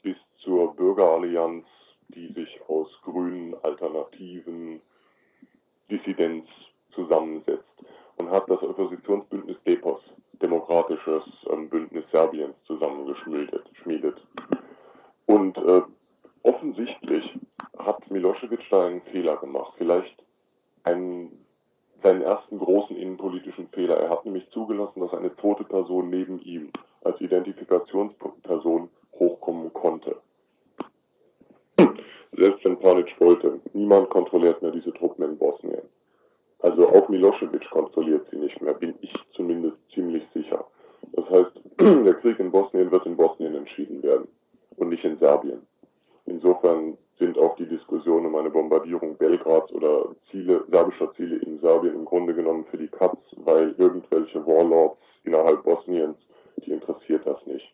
bis 0.04 0.16
zur 0.44 0.74
Bürgerallianz, 0.76 1.66
die 2.10 2.32
sich 2.34 2.60
aus 2.68 2.88
grünen 3.04 3.56
Alternativen, 3.64 4.82
Dissidenz 5.90 6.46
zusammensetzt 6.94 7.66
und 8.18 8.30
hat 8.30 8.50
das 8.50 8.62
Oppositionsbündnis 8.62 9.58
DEPOS, 9.66 10.02
Demokratisches 10.42 11.24
ähm, 11.52 11.70
Bündnis 11.70 12.06
Serbiens, 12.12 12.56
zusammengeschmiedet. 12.66 14.16
Und 15.26 15.58
äh, 15.58 15.82
offensichtlich 16.44 17.38
hat 17.80 18.10
Milosevic 18.12 18.62
da 18.70 18.88
einen 18.88 19.02
Fehler 19.02 19.38
gemacht. 19.38 19.74
Vielleicht 19.78 20.24
einen, 20.84 21.46
seinen 22.04 22.22
ersten 22.22 22.60
großen 22.60 22.96
innenpolitischen 22.96 23.68
Fehler. 23.70 23.98
Er 23.98 24.10
hat 24.10 24.26
nämlich 24.26 24.50
zugelassen, 24.52 25.00
dass 25.02 25.14
eine 25.14 25.36
tote 25.38 25.64
Person 25.64 26.10
neben 26.10 26.40
ihm 26.42 26.72
als 27.04 27.20
Identifikationsperson 27.22 28.90
hochkommen 29.18 29.74
konnte. 29.74 30.18
Selbst 32.32 32.64
wenn 32.64 32.80
Panic 32.80 33.20
wollte, 33.20 33.60
niemand 33.74 34.10
kontrolliert 34.10 34.62
mehr 34.62 34.72
diese 34.72 34.94
Truppen 34.94 35.26
in 35.26 35.38
Bosnien. 35.38 35.82
Also 36.60 36.88
auch 36.90 37.10
Milosevic 37.10 37.70
kontrolliert 37.70 38.28
sie 38.30 38.38
nicht 38.38 38.62
mehr, 38.62 38.74
bin 38.74 38.96
ich 39.02 39.14
zumindest 39.34 39.78
ziemlich 39.94 40.24
sicher. 40.34 40.66
Das 41.14 41.30
heißt, 41.30 41.52
der 41.80 42.14
Krieg 42.16 42.40
in 42.40 42.52
Bosnien 42.52 42.92
wird 42.92 43.06
in 43.06 43.16
Bosnien 43.16 43.56
entschieden 43.56 44.04
werden 44.04 44.28
und 44.76 44.90
nicht 44.90 45.04
in 45.04 45.18
Serbien. 45.18 45.66
Insofern 46.26 46.98
sind 47.20 47.38
auch 47.38 47.56
die 47.58 47.68
Diskussionen 47.68 48.28
um 48.28 48.36
eine 48.36 48.50
Bombardierung 48.50 49.18
Belgrads 49.18 49.72
oder 49.74 50.16
Ziele, 50.32 50.64
serbischer 50.72 51.14
Ziele 51.16 51.36
in 51.38 51.60
Serbien 51.60 51.96
im 51.96 52.06
Grunde 52.06 52.34
genommen 52.34 52.66
für 52.72 52.78
die 52.78 52.88
Katz, 52.88 53.20
weil 53.38 53.76
irgendwelche 53.78 54.46
Warlords 54.48 54.98
innerhalb 55.26 55.64
Bosniens, 55.64 56.18
die 56.66 56.72
interessiert 56.72 57.26
das 57.26 57.46
nicht. 57.46 57.72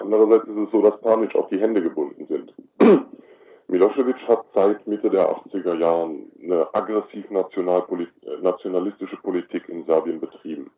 Andererseits 0.00 0.48
ist 0.48 0.56
es 0.56 0.70
so, 0.70 0.82
dass 0.82 1.00
Panic 1.00 1.34
auf 1.34 1.48
die 1.48 1.60
Hände 1.60 1.82
gebunden 1.82 2.26
sind. 2.26 2.54
Milosevic 3.68 4.16
hat 4.28 4.44
seit 4.54 4.86
Mitte 4.86 5.10
der 5.10 5.28
80er 5.28 5.76
Jahren 5.76 6.30
eine 6.42 6.72
aggressiv 6.72 7.28
nationalistische 7.30 9.16
Politik 9.16 9.68
in 9.68 9.84
Serbien 9.84 10.20
betrieben. 10.20 10.70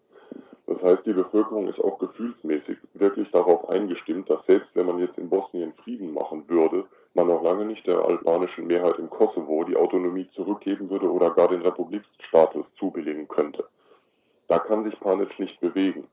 Das 0.66 0.83
heißt, 0.83 1.07
die 1.07 1.12
Bevölkerung 1.12 1.69
ist 1.69 1.81
auch 1.81 1.99
gefühlsmäßig 1.99 2.77
wirklich 2.95 3.31
darauf 3.31 3.69
eingestimmt, 3.69 4.29
dass 4.29 4.45
selbst 4.47 4.69
wenn 4.75 4.87
man 4.87 4.99
jetzt 4.99 5.19
in 5.19 5.29
Bosnien 5.29 5.73
Frieden 5.83 6.12
machen 6.12 6.45
würde, 6.49 6.85
man 7.19 7.27
noch 7.27 7.43
lange 7.43 7.64
nicht 7.64 7.85
der 7.87 7.99
albanischen 7.99 8.69
Mehrheit 8.69 8.99
im 8.99 9.11
Kosovo 9.11 9.64
die 9.64 9.77
Autonomie 9.77 10.29
zurückgeben 10.35 10.89
würde 10.89 11.11
oder 11.11 11.31
gar 11.31 11.49
den 11.49 11.62
Republikstatus 11.62 12.64
zubilligen 12.79 13.27
könnte. 13.27 13.64
Da 14.47 14.61
kann 14.61 14.85
sich 14.85 14.99
Panic 15.01 15.37
nicht 15.39 15.61
bewegen. 15.61 16.05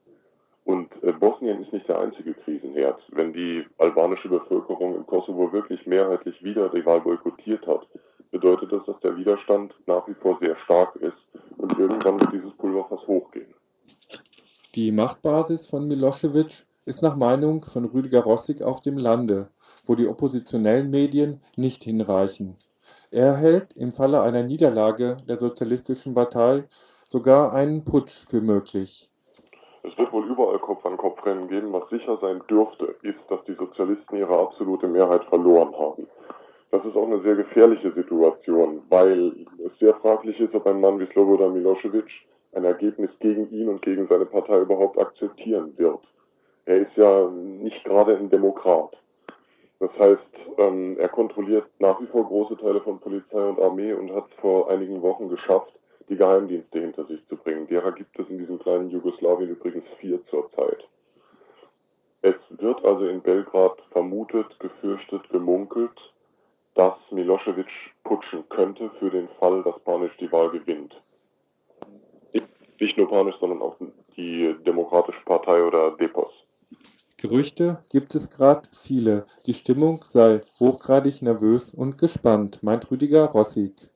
Und 0.63 0.91
äh, 1.03 1.11
Bosnien 1.11 1.61
ist 1.61 1.71
nicht 1.71 1.87
der 1.87 1.99
einzige 1.99 2.33
Krisenherd. 2.33 2.99
Wenn 3.09 3.33
die 3.33 3.63
albanische 3.77 4.29
Bevölkerung 4.29 4.95
im 4.95 5.05
Kosovo 5.05 5.53
wirklich 5.53 5.85
mehrheitlich 5.85 6.43
wieder 6.43 6.69
die 6.69 6.83
Wahl 6.85 7.01
boykottiert 7.01 7.67
hat, 7.67 7.85
bedeutet 8.31 8.71
das, 8.71 8.83
dass 8.85 8.99
der 9.01 9.15
Widerstand 9.15 9.75
nach 9.85 10.07
wie 10.07 10.15
vor 10.15 10.39
sehr 10.41 10.55
stark 10.65 10.95
ist 10.95 11.13
und 11.57 11.77
irgendwann 11.77 12.19
wird 12.19 12.33
dieses 12.33 12.51
Pulverfass 12.53 13.05
hochgehen. 13.05 13.53
Die 14.73 14.91
Machtbasis 14.91 15.67
von 15.67 15.87
Milosevic 15.87 16.65
ist 16.85 17.03
nach 17.03 17.15
Meinung 17.15 17.63
von 17.71 17.85
Rüdiger 17.85 18.23
Rossig 18.23 18.63
auf 18.63 18.81
dem 18.81 18.97
Lande, 18.97 19.49
wo 19.85 19.95
die 19.95 20.07
oppositionellen 20.07 20.89
Medien 20.89 21.41
nicht 21.55 21.83
hinreichen. 21.83 22.57
Er 23.11 23.35
hält 23.35 23.73
im 23.75 23.93
Falle 23.93 24.21
einer 24.21 24.43
Niederlage 24.43 25.17
der 25.27 25.37
Sozialistischen 25.37 26.13
Partei 26.13 26.63
sogar 27.07 27.53
einen 27.53 27.85
Putsch 27.85 28.25
für 28.29 28.41
möglich. 28.41 29.09
Es 29.83 29.97
wird 29.97 30.11
wohl 30.11 30.25
überall 30.25 30.59
Kopf-an-Kopf-Rennen 30.59 31.47
geben. 31.47 31.71
Was 31.71 31.87
sicher 31.89 32.17
sein 32.19 32.41
dürfte, 32.49 32.95
ist, 33.03 33.19
dass 33.29 33.43
die 33.45 33.53
Sozialisten 33.53 34.17
ihre 34.17 34.37
absolute 34.37 34.87
Mehrheit 34.87 35.23
verloren 35.25 35.73
haben. 35.77 36.07
Das 36.71 36.83
ist 36.83 36.95
auch 36.95 37.05
eine 37.05 37.21
sehr 37.21 37.35
gefährliche 37.35 37.93
Situation, 37.93 38.81
weil 38.89 39.31
es 39.63 39.77
sehr 39.79 39.93
fraglich 39.95 40.39
ist, 40.39 40.55
ob 40.55 40.65
ein 40.65 40.81
Mann 40.81 40.99
wie 40.99 41.05
Slobodan 41.13 41.53
Milosevic 41.53 42.09
ein 42.53 42.65
Ergebnis 42.65 43.11
gegen 43.19 43.49
ihn 43.51 43.69
und 43.69 43.81
gegen 43.81 44.07
seine 44.07 44.25
Partei 44.25 44.59
überhaupt 44.59 44.99
akzeptieren 44.99 45.77
wird. 45.77 45.99
Er 46.65 46.77
ist 46.77 46.97
ja 46.97 47.29
nicht 47.29 47.83
gerade 47.83 48.17
ein 48.17 48.29
Demokrat. 48.29 48.97
Das 49.79 49.91
heißt, 49.99 50.57
ähm, 50.57 50.97
er 50.99 51.09
kontrolliert 51.09 51.65
nach 51.79 51.99
wie 52.01 52.07
vor 52.07 52.25
große 52.25 52.57
Teile 52.57 52.81
von 52.81 52.99
Polizei 52.99 53.43
und 53.43 53.59
Armee 53.59 53.93
und 53.93 54.11
hat 54.13 54.27
vor 54.39 54.69
einigen 54.69 55.01
Wochen 55.01 55.29
geschafft, 55.29 55.73
die 56.09 56.15
Geheimdienste 56.15 56.79
hinter 56.79 57.05
sich 57.05 57.25
zu 57.27 57.35
bringen. 57.35 57.67
Derer 57.67 57.91
gibt 57.91 58.17
es 58.17 58.29
in 58.29 58.37
diesem 58.37 58.59
kleinen 58.59 58.89
Jugoslawien 58.89 59.49
übrigens 59.49 59.85
vier 59.99 60.25
zurzeit. 60.27 60.87
Es 62.21 62.35
wird 62.49 62.83
also 62.85 63.07
in 63.07 63.21
Belgrad 63.21 63.77
vermutet, 63.91 64.59
gefürchtet, 64.59 65.29
gemunkelt, 65.29 66.13
dass 66.73 66.95
Milosevic 67.11 67.67
putschen 68.03 68.47
könnte 68.49 68.89
für 68.99 69.09
den 69.09 69.29
Fall, 69.39 69.61
dass 69.63 69.77
Panic 69.79 70.17
die 70.19 70.31
Wahl 70.31 70.49
gewinnt 70.49 70.95
nicht 72.79 72.97
nur 72.97 73.09
Panisch, 73.09 73.35
sondern 73.39 73.61
auch 73.61 73.75
die 74.17 74.55
Demokratische 74.65 75.21
Partei 75.25 75.63
oder 75.63 75.91
Depos. 75.91 76.33
Gerüchte 77.27 77.79
gibt 77.89 78.13
es 78.13 78.29
gerade 78.29 78.69
viele, 78.83 79.25
die 79.47 79.55
Stimmung 79.55 80.05
sei 80.09 80.41
hochgradig 80.59 81.23
nervös 81.23 81.71
und 81.71 81.97
gespannt, 81.97 82.61
meint 82.61 82.91
Rüdiger 82.91 83.25
Rossig. 83.25 83.89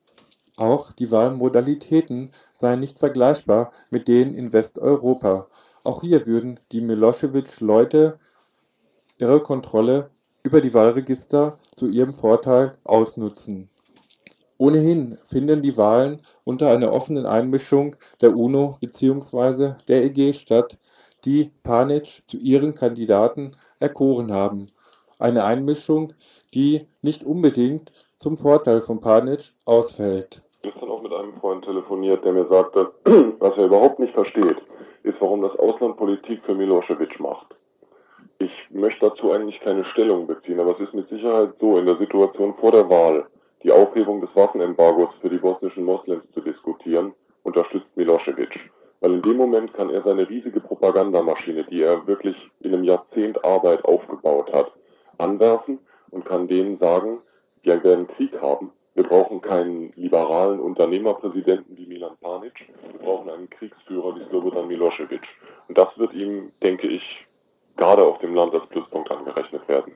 Auch 0.58 0.94
die 0.94 1.12
Wahlmodalitäten 1.12 2.32
seien 2.54 2.80
nicht 2.80 2.98
vergleichbar 2.98 3.72
mit 3.92 4.08
denen 4.08 4.34
in 4.34 4.52
Westeuropa. 4.52 5.46
Auch 5.84 6.02
hier 6.02 6.26
würden 6.26 6.60
die 6.72 6.82
Milosevic-Leute 6.82 8.18
ihre 9.20 9.44
Kontrolle 9.44 10.10
über 10.42 10.60
die 10.60 10.74
Wahlregister 10.74 11.60
zu 11.76 11.86
ihrem 11.86 12.14
Vorteil 12.14 12.72
ausnutzen. 12.84 13.70
Ohnehin 14.58 15.20
finden 15.30 15.62
die 15.62 15.78
Wahlen 15.78 16.22
unter 16.46 16.72
einer 16.72 16.92
offenen 16.92 17.28
Einmischung 17.28 17.96
der 18.22 18.36
UNO 18.36 18.80
bzw. 18.82 19.76
der 19.88 20.04
EG 20.04 20.34
statt, 20.34 20.80
die 21.26 21.52
Panic 21.64 22.24
zu 22.28 22.38
ihren 22.38 22.76
Kandidaten 22.76 23.56
erkoren 23.80 24.32
haben, 24.32 24.72
eine 25.18 25.44
Einmischung, 25.44 26.14
die 26.54 26.88
nicht 27.02 27.24
unbedingt 27.24 27.92
zum 28.18 28.38
Vorteil 28.38 28.82
von 28.82 29.00
Panic 29.00 29.54
ausfällt. 29.66 30.42
Ich 30.62 30.68
habe 30.68 30.74
gestern 30.74 30.90
auch 30.90 31.02
mit 31.02 31.14
einem 31.14 31.34
Freund 31.40 31.64
telefoniert, 31.64 32.24
der 32.26 32.34
mir 32.34 32.48
sagte, 32.48 32.92
was 33.40 33.58
er 33.58 33.66
überhaupt 33.66 34.00
nicht 34.00 34.14
versteht, 34.14 34.58
ist, 35.04 35.20
warum 35.20 35.42
das 35.42 35.58
Ausland 35.58 35.98
Politik 35.98 36.42
für 36.46 36.56
Milosevic 36.56 37.20
macht. 37.20 37.56
Ich 38.40 38.52
möchte 38.70 39.10
dazu 39.10 39.32
eigentlich 39.32 39.60
keine 39.60 39.86
Stellung 39.86 40.28
beziehen, 40.28 40.60
aber 40.60 40.72
es 40.72 40.80
ist 40.80 40.94
mit 40.94 41.10
Sicherheit 41.10 41.54
so, 41.60 41.78
in 41.78 41.86
der 41.86 41.98
Situation 41.98 42.54
vor 42.56 42.72
der 42.72 42.90
Wahl 42.90 43.26
die 43.64 43.72
Aufhebung 43.72 44.22
des 44.22 44.34
Waffenembargos 44.36 45.10
für 45.22 45.30
die 45.30 45.38
bosnischen 45.38 45.84
Moslems 45.84 46.24
zu 46.34 46.42
diskutieren, 46.42 47.14
unterstützt 47.44 47.88
Milosevic. 47.96 48.70
Weil 49.02 49.14
in 49.14 49.22
dem 49.22 49.38
Moment 49.38 49.74
kann 49.74 49.90
er 49.90 50.04
seine 50.04 50.30
riesige 50.30 50.60
Propagandamaschine, 50.60 51.64
die 51.66 51.82
er 51.82 52.06
wirklich 52.06 52.36
in 52.60 52.74
einem 52.74 52.84
Jahrzehnt 52.84 53.44
Arbeit 53.46 53.84
aufgebaut 53.86 54.52
hat, 54.52 54.72
anwerfen 55.18 55.80
und 56.12 56.26
kann 56.26 56.48
denen 56.48 56.78
sagen, 56.80 57.20
wir 57.64 57.84
werden 57.84 58.08
Krieg 58.08 58.40
haben. 58.42 58.72
Wir 58.96 59.04
brauchen 59.04 59.42
keinen 59.42 59.94
liberalen 59.96 60.60
Unternehmerpräsidenten 60.60 61.78
wie 61.78 61.86
Milan 61.86 62.18
Panic. 62.22 62.54
Wir 62.92 63.00
brauchen 63.00 63.30
einen 63.30 63.50
Kriegsführer 63.50 64.16
wie 64.16 64.26
Slobodan 64.26 64.68
Milosevic. 64.68 65.22
Und 65.68 65.78
das 65.78 65.88
wird 65.98 66.14
ihm, 66.14 66.52
denke 66.62 66.88
ich, 66.88 67.26
gerade 67.78 68.04
auf 68.04 68.20
dem 68.20 68.36
Land 68.36 68.54
als 68.54 68.66
Pluspunkt 68.68 69.10
angerechnet 69.12 69.66
werden. 69.70 69.94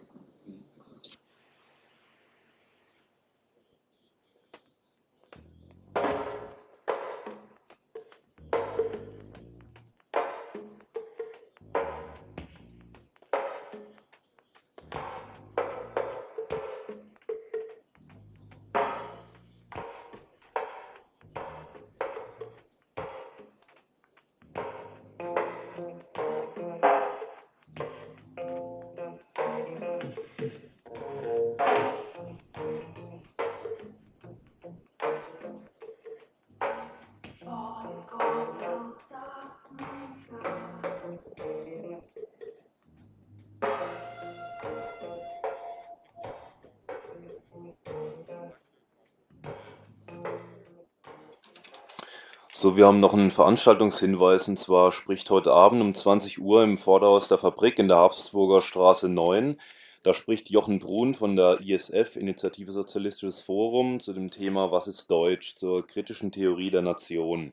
So, 52.64 52.78
wir 52.78 52.86
haben 52.86 53.02
noch 53.02 53.14
einen 53.14 53.32
Veranstaltungshinweis, 53.32 54.48
und 54.48 54.58
zwar 54.58 54.94
spricht 54.94 55.30
heute 55.30 55.52
Abend 55.52 55.82
um 55.82 55.94
20 55.94 56.40
Uhr 56.40 56.64
im 56.64 56.78
Vorderhaus 56.78 57.28
der 57.28 57.38
Fabrik 57.38 57.78
in 57.78 57.90
der 57.90 57.98
Habsburger 57.98 58.62
Straße 58.62 59.10
9. 59.10 59.60
Da 60.04 60.14
spricht 60.14 60.50
Jochen 60.50 60.80
Brun 60.80 61.14
von 61.14 61.36
der 61.36 61.60
ISF, 61.60 62.16
Initiative 62.16 62.72
Sozialistisches 62.72 63.42
Forum, 63.42 64.00
zu 64.00 64.14
dem 64.14 64.32
Thema 64.32 64.72
Was 64.72 64.88
ist 64.88 65.12
Deutsch? 65.12 65.56
zur 65.58 65.86
kritischen 65.86 66.32
Theorie 66.32 66.72
der 66.72 66.84
Nation. 66.84 67.52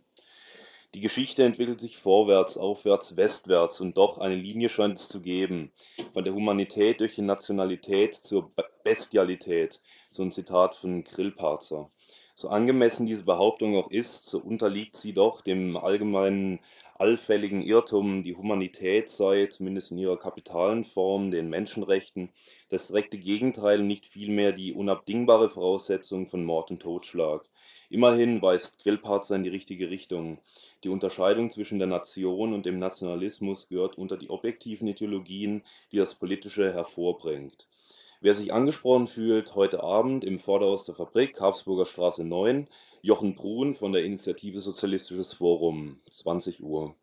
Die 0.95 1.01
Geschichte 1.01 1.43
entwickelt 1.43 1.81
sich 1.81 1.99
vorwärts, 1.99 2.57
aufwärts, 2.57 3.17
westwärts 3.17 3.81
und 3.81 3.97
doch 3.97 4.19
eine 4.19 4.37
Linie 4.37 4.69
scheint 4.69 5.01
es 5.01 5.09
zu 5.09 5.21
geben. 5.21 5.73
Von 6.13 6.23
der 6.23 6.35
Humanität 6.35 7.01
durch 7.01 7.17
die 7.17 7.23
Nationalität 7.23 8.15
zur 8.15 8.53
Bestialität. 8.85 9.81
So 10.11 10.23
ein 10.23 10.31
Zitat 10.31 10.77
von 10.77 11.03
Grillparzer. 11.03 11.91
So 12.41 12.49
angemessen 12.49 13.05
diese 13.05 13.25
Behauptung 13.25 13.77
auch 13.77 13.91
ist, 13.91 14.25
so 14.25 14.39
unterliegt 14.39 14.97
sie 14.97 15.13
doch 15.13 15.43
dem 15.43 15.77
allgemeinen 15.77 16.61
allfälligen 16.95 17.61
Irrtum, 17.61 18.25
die 18.25 18.35
Humanität 18.35 19.11
sei, 19.11 19.49
zumindest 19.49 19.91
in 19.91 19.99
ihrer 19.99 20.19
kapitalen 20.19 20.87
Form, 20.87 21.31
den 21.31 21.51
Menschenrechten, 21.51 22.31
das 22.71 22.87
direkte 22.87 23.19
Gegenteil 23.19 23.81
und 23.81 23.89
nicht 23.89 24.07
vielmehr 24.07 24.53
die 24.53 24.73
unabdingbare 24.73 25.51
Voraussetzung 25.51 26.29
von 26.29 26.43
Mord 26.43 26.71
und 26.71 26.81
Totschlag. 26.81 27.45
Immerhin 27.91 28.41
weist 28.41 28.83
Grillparzer 28.83 29.37
in 29.37 29.43
die 29.43 29.51
richtige 29.51 29.91
Richtung. 29.91 30.39
Die 30.83 30.89
Unterscheidung 30.89 31.51
zwischen 31.51 31.79
der 31.79 31.89
Nation 31.89 32.55
und 32.55 32.65
dem 32.65 32.79
Nationalismus 32.79 33.69
gehört 33.69 33.99
unter 33.99 34.17
die 34.17 34.31
objektiven 34.31 34.89
Ideologien, 34.89 35.63
die 35.93 35.99
das 35.99 36.15
Politische 36.15 36.73
hervorbringt. 36.73 37.67
Wer 38.23 38.35
sich 38.35 38.53
angesprochen 38.53 39.09
fühlt, 39.09 39.55
heute 39.55 39.83
Abend 39.83 40.25
im 40.25 40.41
Vorderhaus 40.41 40.85
der 40.85 40.95
Fabrik, 40.95 41.41
Habsburger 41.41 41.87
Straße 41.87 42.23
9, 42.23 42.69
Jochen 43.01 43.35
Brun 43.35 43.75
von 43.75 43.93
der 43.95 44.05
Initiative 44.05 44.61
Sozialistisches 44.61 45.33
Forum, 45.33 46.01
20 46.11 46.63
Uhr. 46.63 46.95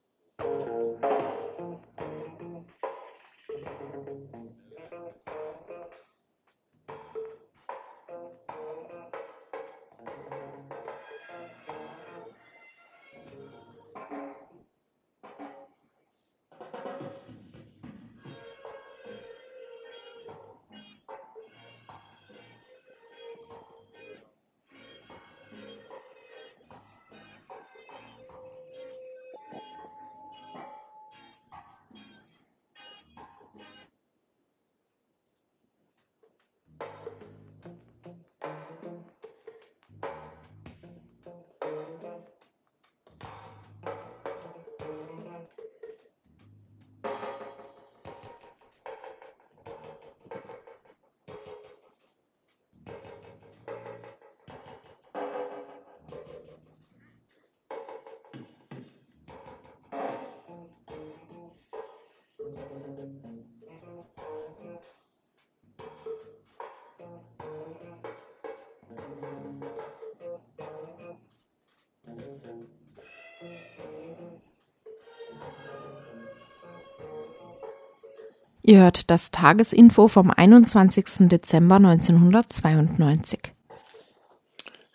Ihr 78.69 78.81
hört 78.81 79.09
das 79.09 79.31
Tagesinfo 79.31 80.09
vom 80.09 80.29
21. 80.29 81.29
Dezember 81.29 81.75
1992. 81.75 83.39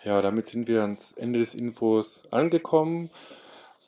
Ja, 0.04 0.20
damit 0.20 0.50
sind 0.50 0.68
wir 0.68 0.82
ans 0.82 1.14
Ende 1.16 1.38
des 1.38 1.54
Infos 1.54 2.20
angekommen. 2.30 3.08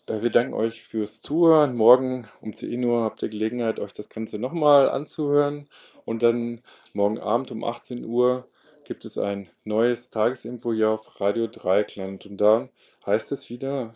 Äh, 0.07 0.23
Wir 0.23 0.31
danken 0.31 0.55
euch 0.55 0.85
fürs 0.85 1.21
Zuhören. 1.21 1.77
Morgen 1.77 2.27
um 2.41 2.55
10 2.55 2.83
Uhr 2.83 3.03
habt 3.03 3.23
ihr 3.23 3.29
Gelegenheit, 3.29 3.79
euch 3.79 3.93
das 3.93 4.09
Ganze 4.09 4.39
nochmal 4.39 4.89
anzuhören. 4.89 5.69
Und 6.07 6.23
dann 6.23 6.63
morgen 6.95 7.19
Abend 7.19 7.51
um 7.51 7.63
18 7.63 8.07
Uhr 8.07 8.49
gibt 8.85 9.05
es 9.05 9.19
ein 9.19 9.51
neues 9.65 10.09
Tagesinfo 10.09 10.73
hier 10.73 10.93
auf 10.93 11.21
Radio 11.21 11.47
Dreieckland. 11.47 12.25
Und 12.25 12.39
da 12.39 12.71
heißt 13.05 13.31
es 13.33 13.51
wieder 13.51 13.93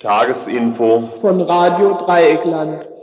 Tagesinfo 0.00 1.12
Von 1.20 1.40
Radio 1.40 1.96
Dreieckland. 1.98 2.97